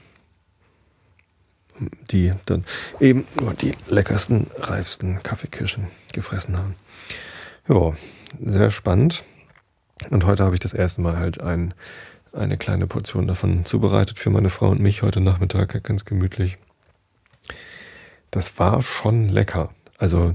die 2.11 2.33
dann 2.47 2.65
eben 3.01 3.27
nur 3.39 3.55
die 3.55 3.75
leckersten, 3.89 4.47
reifsten 4.59 5.23
Kaffeekirschen 5.23 5.89
gefressen 6.13 6.57
haben. 6.57 6.75
Ja, 7.69 7.95
sehr 8.45 8.71
spannend. 8.71 9.25
Und 10.11 10.25
heute 10.25 10.45
habe 10.45 10.55
ich 10.55 10.61
das 10.61 10.75
erste 10.75 11.01
Mal 11.01 11.17
halt 11.17 11.41
ein, 11.41 11.75
eine 12.33 12.57
kleine 12.57 12.87
Portion 12.87 13.27
davon 13.27 13.65
zubereitet 13.65 14.19
für 14.19 14.31
meine 14.31 14.51
Frau 14.51 14.69
und 14.69 14.81
mich 14.81 15.03
heute 15.03 15.21
Nachmittag, 15.21 15.83
ganz 15.85 16.05
gemütlich. 16.05 16.59
Das 18.31 18.59
war 18.59 18.83
schon 18.83 19.29
lecker. 19.29 19.71
Also, 19.99 20.35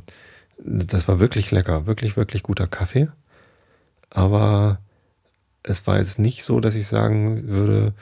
das 0.58 1.08
war 1.08 1.20
wirklich 1.20 1.51
lecker. 1.51 1.86
Wirklich, 1.86 2.17
wirklich 2.17 2.43
guter 2.43 2.67
Kaffee. 2.67 3.10
Aber 4.11 4.79
es 5.63 5.87
war 5.87 5.97
jetzt 5.97 6.19
nicht 6.19 6.43
so, 6.43 6.59
dass 6.59 6.75
ich 6.75 6.85
sagen 6.85 7.47
würde, 7.47 7.93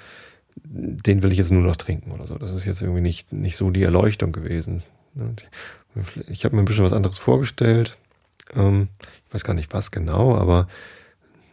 den 0.63 1.23
will 1.23 1.31
ich 1.31 1.37
jetzt 1.37 1.51
nur 1.51 1.63
noch 1.63 1.77
trinken 1.77 2.11
oder 2.11 2.27
so. 2.27 2.37
Das 2.37 2.51
ist 2.51 2.65
jetzt 2.65 2.81
irgendwie 2.81 3.01
nicht, 3.01 3.31
nicht 3.31 3.55
so 3.55 3.71
die 3.71 3.83
Erleuchtung 3.83 4.31
gewesen. 4.31 4.83
Ich 6.27 6.43
habe 6.43 6.55
mir 6.55 6.61
ein 6.61 6.65
bisschen 6.65 6.83
was 6.83 6.93
anderes 6.93 7.17
vorgestellt. 7.17 7.97
Ähm, 8.55 8.89
ich 9.27 9.33
weiß 9.33 9.43
gar 9.43 9.53
nicht 9.53 9.73
was 9.73 9.91
genau, 9.91 10.35
aber 10.35 10.67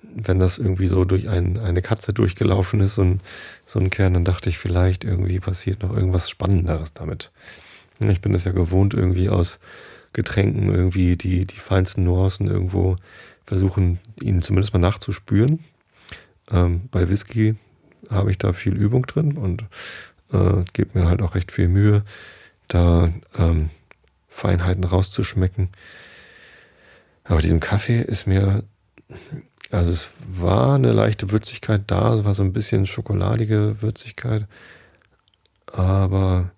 wenn 0.03 0.39
das 0.39 0.59
irgendwie 0.59 0.87
so 0.87 1.05
durch 1.05 1.29
ein, 1.29 1.59
eine 1.59 1.83
Katze 1.83 2.13
durchgelaufen 2.15 2.81
ist, 2.81 2.95
so 2.95 3.03
ein, 3.03 3.21
so 3.67 3.79
ein 3.79 3.91
Kern, 3.91 4.15
dann 4.15 4.25
dachte 4.25 4.49
ich, 4.49 4.59
vielleicht 4.59 5.05
irgendwie 5.05 5.41
passiert 5.41 5.83
noch 5.83 5.95
irgendwas 5.95 6.31
Spannenderes 6.31 6.95
damit. 6.95 7.31
Ich 8.01 8.21
bin 8.21 8.33
das 8.33 8.45
ja 8.45 8.53
gewohnt, 8.53 8.95
irgendwie 8.95 9.29
aus 9.29 9.59
Getränken 10.13 10.75
irgendwie 10.75 11.17
die, 11.17 11.45
die 11.45 11.57
feinsten 11.57 12.05
Nuancen 12.05 12.47
irgendwo 12.47 12.97
versuchen, 13.47 13.99
ihnen 14.21 14.43
zumindest 14.43 14.73
mal 14.73 14.81
nachzuspüren. 14.81 15.65
Ähm, 16.51 16.89
bei 16.91 17.09
Whisky 17.09 17.57
habe 18.11 18.31
ich 18.31 18.39
da 18.39 18.53
viel 18.53 18.75
Übung 18.75 19.07
drin 19.07 19.37
und 19.37 19.63
äh, 20.33 20.65
gebe 20.73 20.99
mir 20.99 21.09
halt 21.09 21.23
auch 21.23 21.35
recht 21.35 21.53
viel 21.53 21.69
Mühe, 21.69 22.05
da 22.69 23.11
ähm, 23.39 23.71
Feinheiten 24.29 24.85
rauszuschmecken. 24.85 25.71
Aber 27.25 27.41
diesem 27.41 27.61
Kaffee 27.61 28.01
ist 28.01 28.27
mir, 28.27 28.65
also 29.71 29.93
es 29.93 30.11
war 30.29 30.75
eine 30.75 30.93
leichte 30.93 31.31
Würzigkeit 31.31 31.83
da, 31.87 32.15
es 32.15 32.25
war 32.25 32.35
so 32.35 32.43
ein 32.43 32.53
bisschen 32.53 32.87
schokoladige 32.87 33.83
Würzigkeit, 33.83 34.47
aber 35.67 36.51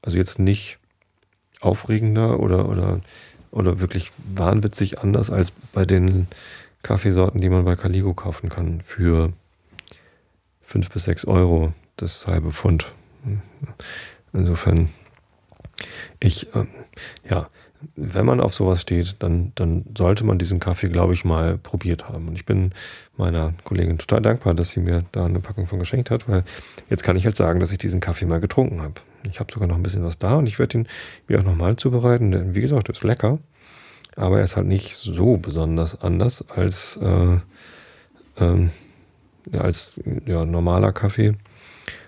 also 0.00 0.16
jetzt 0.16 0.38
nicht 0.38 0.78
aufregender 1.60 2.40
oder, 2.40 2.68
oder, 2.68 3.00
oder 3.54 3.80
wirklich 3.80 4.10
wahnwitzig 4.34 4.98
anders 4.98 5.30
als 5.30 5.52
bei 5.72 5.86
den 5.86 6.26
Kaffeesorten, 6.82 7.40
die 7.40 7.48
man 7.48 7.64
bei 7.64 7.76
Caligo 7.76 8.12
kaufen 8.12 8.48
kann 8.48 8.80
für 8.80 9.32
5 10.62 10.90
bis 10.90 11.04
6 11.04 11.24
Euro 11.26 11.72
das 11.96 12.26
halbe 12.26 12.52
Pfund. 12.52 12.92
Insofern, 14.32 14.90
ich, 16.18 16.54
äh, 16.54 16.64
ja, 17.30 17.48
wenn 17.96 18.26
man 18.26 18.40
auf 18.40 18.54
sowas 18.54 18.80
steht, 18.80 19.16
dann, 19.20 19.52
dann 19.54 19.84
sollte 19.96 20.24
man 20.24 20.38
diesen 20.38 20.58
Kaffee, 20.58 20.88
glaube 20.88 21.12
ich, 21.12 21.24
mal 21.24 21.58
probiert 21.58 22.08
haben. 22.08 22.28
Und 22.28 22.34
ich 22.34 22.44
bin 22.44 22.70
meiner 23.16 23.54
Kollegin 23.62 23.98
total 23.98 24.22
dankbar, 24.22 24.54
dass 24.54 24.70
sie 24.70 24.80
mir 24.80 25.04
da 25.12 25.26
eine 25.26 25.40
Packung 25.40 25.66
von 25.66 25.78
geschenkt 25.78 26.10
hat, 26.10 26.28
weil 26.28 26.44
jetzt 26.90 27.04
kann 27.04 27.16
ich 27.16 27.24
halt 27.24 27.36
sagen, 27.36 27.60
dass 27.60 27.72
ich 27.72 27.78
diesen 27.78 28.00
Kaffee 28.00 28.26
mal 28.26 28.40
getrunken 28.40 28.82
habe. 28.82 28.94
Ich 29.30 29.40
habe 29.40 29.52
sogar 29.52 29.68
noch 29.68 29.76
ein 29.76 29.82
bisschen 29.82 30.04
was 30.04 30.18
da 30.18 30.36
und 30.36 30.48
ich 30.48 30.58
werde 30.58 30.78
ihn 30.78 30.88
mir 31.28 31.40
auch 31.40 31.44
nochmal 31.44 31.76
zubereiten, 31.76 32.30
denn 32.30 32.54
wie 32.54 32.60
gesagt, 32.60 32.88
ist 32.88 33.04
lecker. 33.04 33.38
Aber 34.16 34.38
er 34.38 34.44
ist 34.44 34.56
halt 34.56 34.66
nicht 34.66 34.94
so 34.96 35.36
besonders 35.36 36.00
anders 36.00 36.48
als, 36.48 36.96
äh, 36.96 37.38
ähm, 38.38 38.70
als 39.52 40.00
ja, 40.26 40.44
normaler 40.44 40.92
Kaffee, 40.92 41.34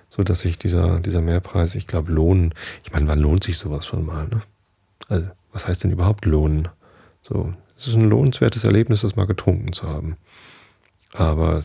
so 0.08 0.22
dass 0.22 0.40
sich 0.40 0.58
dieser, 0.58 1.00
dieser 1.00 1.20
Mehrpreis, 1.20 1.74
ich 1.74 1.86
glaube, 1.86 2.12
lohnen. 2.12 2.54
Ich 2.84 2.92
meine, 2.92 3.08
wann 3.08 3.18
lohnt 3.18 3.44
sich 3.44 3.58
sowas 3.58 3.86
schon 3.86 4.06
mal? 4.06 4.28
Ne? 4.28 4.42
Also, 5.08 5.26
was 5.52 5.66
heißt 5.66 5.82
denn 5.84 5.90
überhaupt 5.90 6.26
lohnen? 6.26 6.68
So, 7.22 7.52
es 7.76 7.88
ist 7.88 7.96
ein 7.96 8.08
lohnenswertes 8.08 8.62
Erlebnis, 8.62 9.00
das 9.00 9.16
mal 9.16 9.26
getrunken 9.26 9.72
zu 9.72 9.88
haben. 9.88 10.16
Aber 11.12 11.64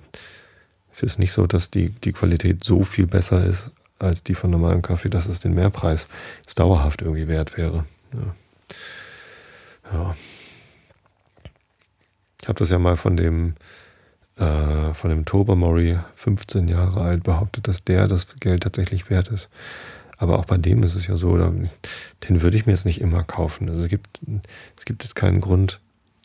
es 0.92 1.04
ist 1.04 1.20
nicht 1.20 1.34
so, 1.34 1.46
dass 1.46 1.70
die, 1.70 1.90
die 1.90 2.14
Qualität 2.14 2.64
so 2.64 2.84
viel 2.84 3.06
besser 3.06 3.46
ist 3.46 3.70
als 4.04 4.24
die 4.24 4.36
von 4.36 4.50
normalem 4.50 4.82
Kaffee, 4.82 5.10
dass 5.10 5.28
es 5.28 5.40
den 5.40 5.54
Mehrpreis 5.54 6.10
jetzt 6.40 6.60
dauerhaft 6.60 7.02
irgendwie 7.02 7.28
wert 7.28 7.58
wäre. 7.58 7.86
Ja. 8.14 8.36
ja. 9.94 10.16
Ich 12.42 12.48
habe 12.48 12.60
das 12.60 12.70
ja 12.72 12.80
mal 12.80 12.98
von 12.98 13.18
dem 13.18 13.56
äh, 14.38 14.94
von 14.94 15.10
dem 15.10 15.26
Tobermory 15.26 16.00
15 16.16 16.68
Jahre 16.68 17.02
alt 17.02 17.24
behauptet, 17.24 17.68
dass 17.68 17.84
der 17.84 18.08
das 18.08 18.40
Geld 18.40 18.64
tatsächlich 18.64 19.10
wert 19.10 19.28
ist. 19.28 19.50
Aber 20.18 20.40
auch 20.40 20.46
bei 20.46 20.58
dem 20.58 20.84
ist 20.84 20.96
es 20.96 21.08
ja 21.08 21.16
so, 21.16 21.38
den 21.38 21.70
würde 22.42 22.56
ich 22.56 22.66
mir 22.66 22.74
jetzt 22.74 22.86
nicht 22.86 23.02
immer 23.02 23.24
kaufen. 23.24 23.70
Also 23.70 23.84
es 23.84 23.90
gibt, 23.90 24.20
es 24.78 24.86
gibt 24.86 25.04
jetzt 25.04 25.16
keinen 25.16 25.42
Grund, 25.42 25.80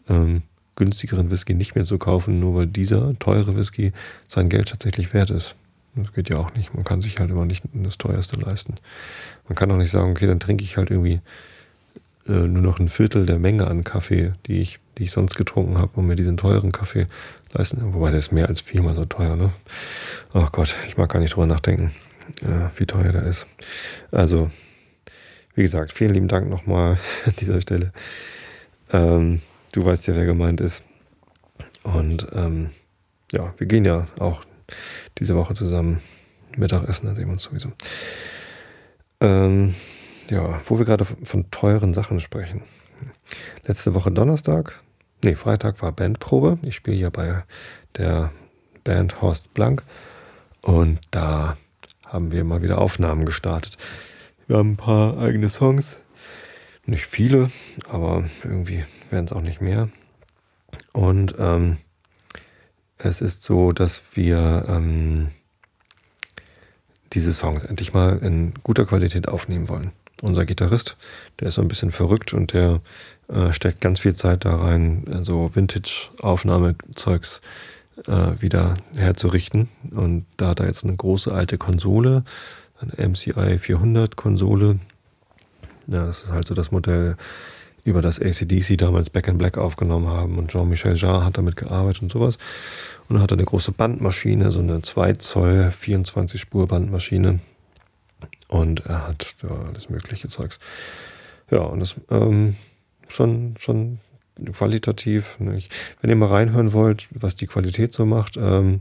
ähm, 0.08 0.42
günstigeren 0.76 1.30
Whisky 1.30 1.54
nicht 1.54 1.74
mehr 1.74 1.84
zu 1.84 1.98
kaufen, 1.98 2.38
nur 2.38 2.54
weil 2.54 2.66
dieser 2.66 3.18
teure 3.18 3.56
Whisky 3.56 3.92
sein 4.28 4.48
Geld 4.48 4.68
tatsächlich 4.68 5.14
wert 5.14 5.30
ist. 5.30 5.54
Das 5.96 6.12
geht 6.12 6.28
ja 6.28 6.36
auch 6.36 6.54
nicht. 6.54 6.74
Man 6.74 6.84
kann 6.84 7.00
sich 7.00 7.18
halt 7.18 7.30
immer 7.30 7.46
nicht 7.46 7.64
das 7.72 7.96
teuerste 7.96 8.38
leisten. 8.38 8.74
Man 9.48 9.56
kann 9.56 9.70
auch 9.70 9.76
nicht 9.76 9.90
sagen, 9.90 10.10
okay, 10.10 10.26
dann 10.26 10.40
trinke 10.40 10.62
ich 10.62 10.76
halt 10.76 10.90
irgendwie 10.90 11.20
äh, 12.28 12.32
nur 12.32 12.62
noch 12.62 12.78
ein 12.78 12.88
Viertel 12.88 13.24
der 13.24 13.38
Menge 13.38 13.66
an 13.66 13.84
Kaffee, 13.84 14.34
die 14.46 14.60
ich, 14.60 14.78
die 14.98 15.04
ich 15.04 15.12
sonst 15.12 15.36
getrunken 15.36 15.78
habe, 15.78 15.92
um 15.94 16.06
mir 16.06 16.16
diesen 16.16 16.36
teuren 16.36 16.72
Kaffee 16.72 17.06
leisten. 17.52 17.94
Wobei 17.94 18.10
der 18.10 18.18
ist 18.18 18.32
mehr 18.32 18.48
als 18.48 18.60
viermal 18.60 18.94
so 18.94 19.04
teuer, 19.04 19.36
ne? 19.36 19.52
Ach 20.34 20.52
Gott, 20.52 20.74
ich 20.86 20.96
mag 20.96 21.10
gar 21.10 21.20
nicht 21.20 21.34
drüber 21.34 21.46
nachdenken, 21.46 21.92
äh, 22.42 22.68
wie 22.78 22.86
teuer 22.86 23.12
der 23.12 23.22
ist. 23.22 23.46
Also, 24.10 24.50
wie 25.54 25.62
gesagt, 25.62 25.92
vielen 25.92 26.12
lieben 26.12 26.28
Dank 26.28 26.50
nochmal 26.50 26.98
an 27.26 27.34
dieser 27.38 27.60
Stelle. 27.60 27.92
Ähm, 28.92 29.40
du 29.72 29.84
weißt 29.84 30.08
ja, 30.08 30.14
wer 30.14 30.26
gemeint 30.26 30.60
ist. 30.60 30.82
Und 31.84 32.26
ähm, 32.34 32.70
ja, 33.32 33.54
wir 33.56 33.66
gehen 33.66 33.84
ja 33.84 34.08
auch 34.18 34.42
diese 35.18 35.34
Woche 35.34 35.54
zusammen 35.54 36.00
Mittagessen, 36.56 37.06
da 37.06 37.14
sehen 37.14 37.26
wir 37.26 37.32
uns 37.32 37.42
sowieso. 37.42 37.72
Ähm, 39.20 39.74
ja, 40.30 40.60
wo 40.64 40.78
wir 40.78 40.86
gerade 40.86 41.04
von 41.04 41.50
teuren 41.50 41.94
Sachen 41.94 42.20
sprechen. 42.20 42.62
Letzte 43.66 43.94
Woche 43.94 44.10
Donnerstag 44.10 44.82
nee, 45.24 45.34
Freitag 45.34 45.82
war 45.82 45.92
Bandprobe. 45.92 46.58
Ich 46.62 46.76
spiele 46.76 46.96
hier 46.96 47.10
bei 47.10 47.44
der 47.96 48.32
Band 48.84 49.20
Horst 49.20 49.54
Blank 49.54 49.82
und 50.62 51.00
da 51.10 51.56
haben 52.06 52.32
wir 52.32 52.44
mal 52.44 52.62
wieder 52.62 52.78
Aufnahmen 52.78 53.24
gestartet. 53.24 53.76
Wir 54.46 54.58
haben 54.58 54.72
ein 54.72 54.76
paar 54.76 55.18
eigene 55.18 55.48
Songs, 55.48 56.00
nicht 56.84 57.06
viele, 57.06 57.50
aber 57.88 58.24
irgendwie 58.44 58.84
werden 59.10 59.24
es 59.24 59.32
auch 59.32 59.40
nicht 59.40 59.60
mehr. 59.60 59.88
Und 60.92 61.34
ähm, 61.38 61.78
es 62.98 63.20
ist 63.20 63.42
so, 63.42 63.72
dass 63.72 64.16
wir 64.16 64.64
ähm, 64.68 65.28
diese 67.12 67.32
Songs 67.32 67.64
endlich 67.64 67.92
mal 67.92 68.18
in 68.18 68.54
guter 68.62 68.86
Qualität 68.86 69.28
aufnehmen 69.28 69.68
wollen. 69.68 69.92
Unser 70.22 70.46
Gitarrist, 70.46 70.96
der 71.40 71.48
ist 71.48 71.54
so 71.54 71.62
ein 71.62 71.68
bisschen 71.68 71.90
verrückt 71.90 72.32
und 72.32 72.52
der 72.52 72.80
äh, 73.28 73.52
steckt 73.52 73.80
ganz 73.80 74.00
viel 74.00 74.14
Zeit 74.14 74.44
da 74.44 74.56
rein, 74.56 75.04
so 75.22 75.54
Vintage-Aufnahmezeugs 75.54 77.42
äh, 78.06 78.40
wieder 78.40 78.74
herzurichten. 78.96 79.68
Und 79.90 80.26
da 80.36 80.48
hat 80.48 80.60
er 80.60 80.66
jetzt 80.66 80.84
eine 80.84 80.96
große 80.96 81.32
alte 81.32 81.58
Konsole, 81.58 82.24
eine 82.80 83.08
MCI 83.08 83.58
400 83.58 84.16
Konsole. 84.16 84.78
Ja, 85.86 86.06
das 86.06 86.24
ist 86.24 86.30
halt 86.30 86.46
so 86.46 86.54
das 86.54 86.70
Modell, 86.70 87.16
über 87.86 88.02
das 88.02 88.20
ACDC 88.20 88.76
damals 88.76 89.10
Back 89.10 89.28
in 89.28 89.38
Black 89.38 89.56
aufgenommen 89.56 90.08
haben. 90.08 90.38
Und 90.38 90.50
Jean-Michel 90.50 90.96
Jarre 90.96 91.24
hat 91.24 91.38
damit 91.38 91.54
gearbeitet 91.54 92.02
und 92.02 92.10
sowas. 92.10 92.36
Und 93.08 93.16
er 93.16 93.22
eine 93.32 93.44
große 93.44 93.70
Bandmaschine, 93.70 94.50
so 94.50 94.58
eine 94.58 94.82
2 94.82 95.12
Zoll 95.14 95.70
24 95.70 96.40
Spur 96.40 96.66
Bandmaschine. 96.66 97.38
Und 98.48 98.84
er 98.86 99.06
hat 99.06 99.36
ja, 99.40 99.50
alles 99.68 99.88
mögliche 99.88 100.26
Zeugs. 100.26 100.58
Ja, 101.48 101.60
und 101.60 101.78
das 101.78 101.94
ähm, 102.10 102.56
schon, 103.06 103.54
schon 103.56 104.00
qualitativ. 104.52 105.38
Nicht? 105.38 105.72
Wenn 106.00 106.10
ihr 106.10 106.16
mal 106.16 106.26
reinhören 106.26 106.72
wollt, 106.72 107.06
was 107.12 107.36
die 107.36 107.46
Qualität 107.46 107.92
so 107.92 108.04
macht, 108.04 108.36
ähm, 108.36 108.80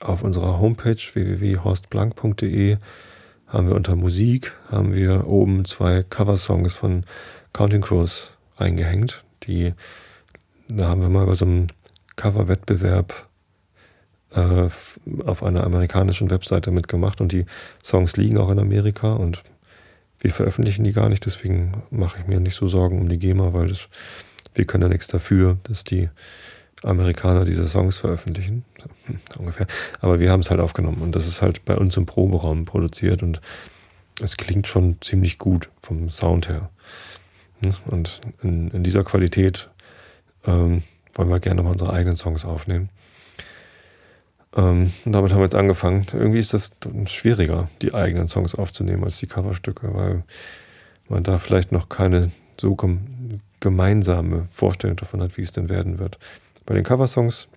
auf 0.00 0.22
unserer 0.22 0.58
Homepage 0.58 0.96
www.horstblank.de 0.96 2.78
haben 3.46 3.68
wir 3.68 3.74
unter 3.74 3.96
Musik 3.96 4.52
haben 4.70 4.94
wir 4.94 5.26
oben 5.26 5.64
zwei 5.64 6.02
Coversongs 6.02 6.76
von 6.76 7.04
Counting 7.52 7.80
Crows 7.80 8.30
reingehängt. 8.60 9.24
Die, 9.44 9.74
da 10.68 10.88
haben 10.88 11.02
wir 11.02 11.08
mal 11.08 11.26
bei 11.26 11.34
so 11.34 11.44
einem 11.44 11.68
Coverwettbewerb 12.16 13.28
äh, 14.34 14.68
auf 15.24 15.42
einer 15.42 15.64
amerikanischen 15.64 16.30
Webseite 16.30 16.70
mitgemacht 16.70 17.20
und 17.20 17.32
die 17.32 17.46
Songs 17.82 18.16
liegen 18.16 18.38
auch 18.38 18.50
in 18.50 18.58
Amerika 18.58 19.14
und 19.14 19.42
wir 20.20 20.32
veröffentlichen 20.32 20.84
die 20.84 20.92
gar 20.92 21.08
nicht, 21.08 21.24
deswegen 21.26 21.82
mache 21.90 22.18
ich 22.20 22.26
mir 22.26 22.40
nicht 22.40 22.56
so 22.56 22.66
Sorgen 22.66 23.00
um 23.00 23.08
die 23.08 23.18
GEMA, 23.18 23.52
weil 23.52 23.68
das, 23.68 23.88
wir 24.54 24.64
können 24.64 24.82
ja 24.82 24.88
nichts 24.88 25.06
dafür, 25.06 25.58
dass 25.62 25.84
die 25.84 26.10
Amerikaner 26.82 27.44
diese 27.44 27.66
Songs 27.66 27.98
veröffentlichen, 27.98 28.64
hm, 29.06 29.18
ungefähr. 29.38 29.66
Aber 30.00 30.20
wir 30.20 30.30
haben 30.30 30.40
es 30.40 30.50
halt 30.50 30.60
aufgenommen 30.60 31.02
und 31.02 31.14
das 31.14 31.26
ist 31.26 31.40
halt 31.40 31.64
bei 31.64 31.76
uns 31.76 31.96
im 31.96 32.06
Proberaum 32.06 32.64
produziert 32.64 33.22
und 33.22 33.40
es 34.20 34.36
klingt 34.36 34.66
schon 34.66 34.96
ziemlich 35.00 35.38
gut 35.38 35.70
vom 35.80 36.10
Sound 36.10 36.48
her. 36.48 36.70
Hm? 37.62 37.74
Und 37.86 38.20
in, 38.42 38.68
in 38.70 38.82
dieser 38.82 39.04
Qualität 39.04 39.68
ähm, 40.46 40.82
wollen 41.14 41.28
wir 41.28 41.40
gerne 41.40 41.62
mal 41.62 41.70
unsere 41.70 41.92
eigenen 41.92 42.16
Songs 42.16 42.44
aufnehmen. 42.44 42.90
Ähm, 44.56 44.92
und 45.04 45.12
damit 45.12 45.32
haben 45.32 45.38
wir 45.38 45.44
jetzt 45.44 45.54
angefangen. 45.54 46.06
Irgendwie 46.12 46.38
ist 46.38 46.54
das 46.54 46.70
schwieriger, 47.06 47.68
die 47.82 47.94
eigenen 47.94 48.28
Songs 48.28 48.54
aufzunehmen 48.54 49.04
als 49.04 49.18
die 49.18 49.26
Coverstücke, 49.26 49.94
weil 49.94 50.22
man 51.08 51.22
da 51.22 51.38
vielleicht 51.38 51.72
noch 51.72 51.88
keine 51.88 52.30
so 52.60 52.76
gemeinsame 53.60 54.46
Vorstellung 54.48 54.96
davon 54.96 55.22
hat, 55.22 55.36
wie 55.36 55.42
es 55.42 55.52
denn 55.52 55.68
werden 55.68 55.98
wird. 55.98 56.18
Bei 56.66 56.74
den 56.74 56.84
Coversongs, 56.84 57.48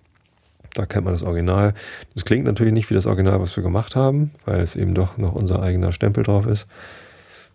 da 0.74 0.86
kennt 0.86 1.04
man 1.04 1.14
das 1.14 1.22
Original. 1.22 1.74
Das 2.14 2.24
klingt 2.24 2.44
natürlich 2.44 2.72
nicht 2.72 2.88
wie 2.88 2.94
das 2.94 3.06
Original, 3.06 3.40
was 3.40 3.56
wir 3.56 3.62
gemacht 3.62 3.94
haben, 3.94 4.30
weil 4.44 4.60
es 4.60 4.74
eben 4.74 4.94
doch 4.94 5.18
noch 5.18 5.32
unser 5.32 5.62
eigener 5.62 5.92
Stempel 5.92 6.24
drauf 6.24 6.46
ist. 6.46 6.66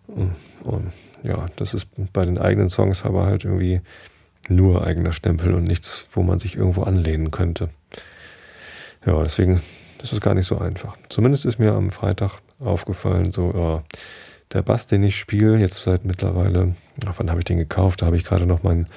Und, 0.06 0.34
und 0.62 0.92
ja, 1.22 1.46
das 1.56 1.74
ist 1.74 1.88
bei 2.12 2.24
den 2.24 2.38
eigenen 2.38 2.68
Songs 2.68 3.04
aber 3.04 3.26
halt 3.26 3.44
irgendwie 3.44 3.80
nur 4.48 4.86
eigener 4.86 5.12
Stempel 5.12 5.54
und 5.54 5.64
nichts, 5.64 6.06
wo 6.12 6.22
man 6.22 6.38
sich 6.38 6.56
irgendwo 6.56 6.82
anlehnen 6.82 7.30
könnte. 7.30 7.70
Ja, 9.04 9.22
deswegen 9.22 9.60
ist 10.02 10.12
es 10.12 10.20
gar 10.20 10.34
nicht 10.34 10.46
so 10.46 10.58
einfach. 10.58 10.96
Zumindest 11.08 11.44
ist 11.44 11.58
mir 11.58 11.72
am 11.72 11.90
Freitag 11.90 12.38
aufgefallen, 12.60 13.32
so, 13.32 13.52
ja, 13.54 13.82
der 14.52 14.62
Bass, 14.62 14.86
den 14.86 15.02
ich 15.02 15.18
spiele, 15.18 15.58
jetzt 15.58 15.82
seit 15.82 16.04
mittlerweile, 16.04 16.74
ach, 17.06 17.14
wann 17.18 17.30
habe 17.30 17.40
ich 17.40 17.44
den 17.44 17.58
gekauft? 17.58 18.02
Da 18.02 18.06
habe 18.06 18.16
ich 18.16 18.24
gerade 18.24 18.46
noch 18.46 18.62
mein, 18.62 18.88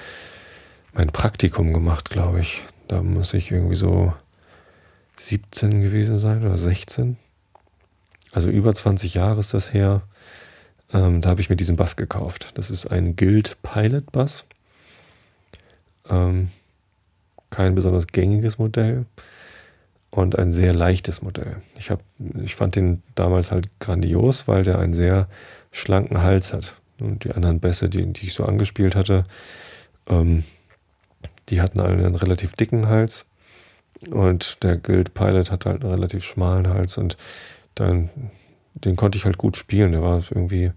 mein 0.93 1.07
Praktikum 1.07 1.73
gemacht, 1.73 2.09
glaube 2.09 2.39
ich. 2.39 2.63
Da 2.87 3.01
muss 3.03 3.33
ich 3.33 3.51
irgendwie 3.51 3.75
so 3.75 4.13
17 5.19 5.81
gewesen 5.81 6.17
sein 6.17 6.45
oder 6.45 6.57
16. 6.57 7.17
Also 8.31 8.49
über 8.49 8.73
20 8.73 9.13
Jahre 9.13 9.39
ist 9.39 9.53
das 9.53 9.73
her. 9.73 10.01
Ähm, 10.93 11.21
da 11.21 11.29
habe 11.29 11.41
ich 11.41 11.49
mir 11.49 11.55
diesen 11.55 11.75
Bass 11.75 11.95
gekauft. 11.95 12.51
Das 12.55 12.69
ist 12.69 12.87
ein 12.87 13.15
Guild 13.15 13.57
Pilot 13.61 14.11
Bass. 14.11 14.45
Ähm, 16.09 16.49
kein 17.49 17.75
besonders 17.75 18.07
gängiges 18.07 18.57
Modell 18.57 19.05
und 20.09 20.37
ein 20.37 20.51
sehr 20.51 20.73
leichtes 20.73 21.21
Modell. 21.21 21.61
Ich, 21.77 21.89
hab, 21.89 22.01
ich 22.43 22.55
fand 22.55 22.75
den 22.75 23.01
damals 23.15 23.51
halt 23.51 23.69
grandios, 23.79 24.47
weil 24.47 24.63
der 24.63 24.79
einen 24.79 24.93
sehr 24.93 25.27
schlanken 25.71 26.21
Hals 26.21 26.53
hat. 26.53 26.75
Und 26.99 27.23
die 27.23 27.31
anderen 27.31 27.59
Bässe, 27.59 27.89
die, 27.89 28.05
die 28.13 28.27
ich 28.27 28.33
so 28.33 28.45
angespielt 28.45 28.95
hatte, 28.95 29.23
ähm, 30.07 30.43
die 31.49 31.61
hatten 31.61 31.79
alle 31.79 31.93
einen 31.93 32.15
relativ 32.15 32.55
dicken 32.55 32.87
Hals. 32.87 33.25
Und 34.09 34.63
der 34.63 34.77
Guild 34.77 35.13
Pilot 35.13 35.51
hat 35.51 35.65
halt 35.65 35.83
einen 35.83 35.91
relativ 35.91 36.23
schmalen 36.23 36.67
Hals 36.67 36.97
und 36.97 37.17
dann, 37.75 38.09
den 38.73 38.95
konnte 38.95 39.17
ich 39.17 39.25
halt 39.25 39.37
gut 39.37 39.57
spielen. 39.57 39.91
Der 39.91 40.01
war 40.01 40.21
irgendwie 40.31 40.71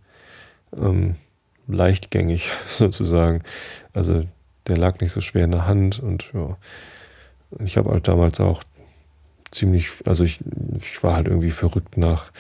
ähm, 0.79 1.17
leichtgängig 1.67 2.49
sozusagen. 2.69 3.43
Also 3.93 4.23
der 4.67 4.77
lag 4.77 5.01
nicht 5.01 5.13
so 5.13 5.21
schwer 5.21 5.45
in 5.45 5.53
der 5.53 5.67
Hand 5.67 6.01
und 6.01 6.31
ja. 6.33 6.57
Ich 7.65 7.77
habe 7.77 7.91
halt 7.93 8.09
damals 8.09 8.41
auch 8.41 8.65
ziemlich, 9.53 9.91
also 10.07 10.25
ich, 10.25 10.41
ich 10.77 11.03
war 11.05 11.15
halt 11.15 11.29
irgendwie 11.29 11.53
verrückt 11.53 11.97
nach 11.97 12.33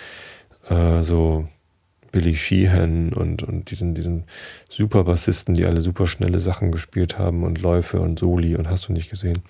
äh, 0.68 1.02
so 1.02 1.46
Billy 2.10 2.36
Sheehan 2.36 3.12
und, 3.12 3.42
und 3.42 3.70
diesen, 3.70 3.94
diesen 3.94 4.24
super 4.68 5.04
Bassisten, 5.04 5.54
die 5.54 5.66
alle 5.66 5.80
super 5.80 6.06
schnelle 6.06 6.40
Sachen 6.40 6.72
gespielt 6.72 7.18
haben 7.18 7.44
und 7.44 7.60
Läufe 7.60 8.00
und 8.00 8.18
Soli 8.18 8.56
und 8.56 8.68
hast 8.68 8.88
du 8.88 8.92
nicht 8.92 9.10
gesehen. 9.10 9.42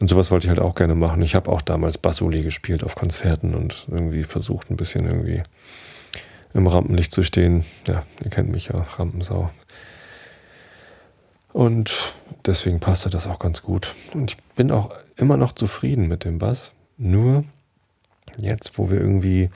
Und 0.00 0.08
sowas 0.08 0.30
wollte 0.30 0.46
ich 0.46 0.48
halt 0.48 0.60
auch 0.60 0.74
gerne 0.74 0.94
machen. 0.94 1.22
Ich 1.22 1.34
habe 1.34 1.50
auch 1.50 1.62
damals 1.62 1.98
Bassoli 1.98 2.42
gespielt 2.42 2.82
auf 2.84 2.94
Konzerten 2.94 3.54
und 3.54 3.86
irgendwie 3.90 4.24
versucht, 4.24 4.70
ein 4.70 4.76
bisschen 4.76 5.06
irgendwie 5.06 5.42
im 6.54 6.66
Rampenlicht 6.66 7.12
zu 7.12 7.22
stehen. 7.22 7.64
Ja, 7.86 8.04
ihr 8.24 8.30
kennt 8.30 8.50
mich 8.50 8.68
ja, 8.68 8.80
Rampensau. 8.80 9.50
Und 11.52 12.14
deswegen 12.46 12.80
passte 12.80 13.10
das 13.10 13.26
auch 13.26 13.38
ganz 13.38 13.62
gut. 13.62 13.94
Und 14.14 14.32
ich 14.32 14.36
bin 14.54 14.70
auch 14.70 14.94
immer 15.16 15.36
noch 15.36 15.52
zufrieden 15.52 16.08
mit 16.08 16.24
dem 16.24 16.38
Bass. 16.38 16.72
Nur 16.96 17.44
jetzt, 18.38 18.78
wo 18.78 18.90
wir 18.90 19.00
irgendwie 19.00 19.50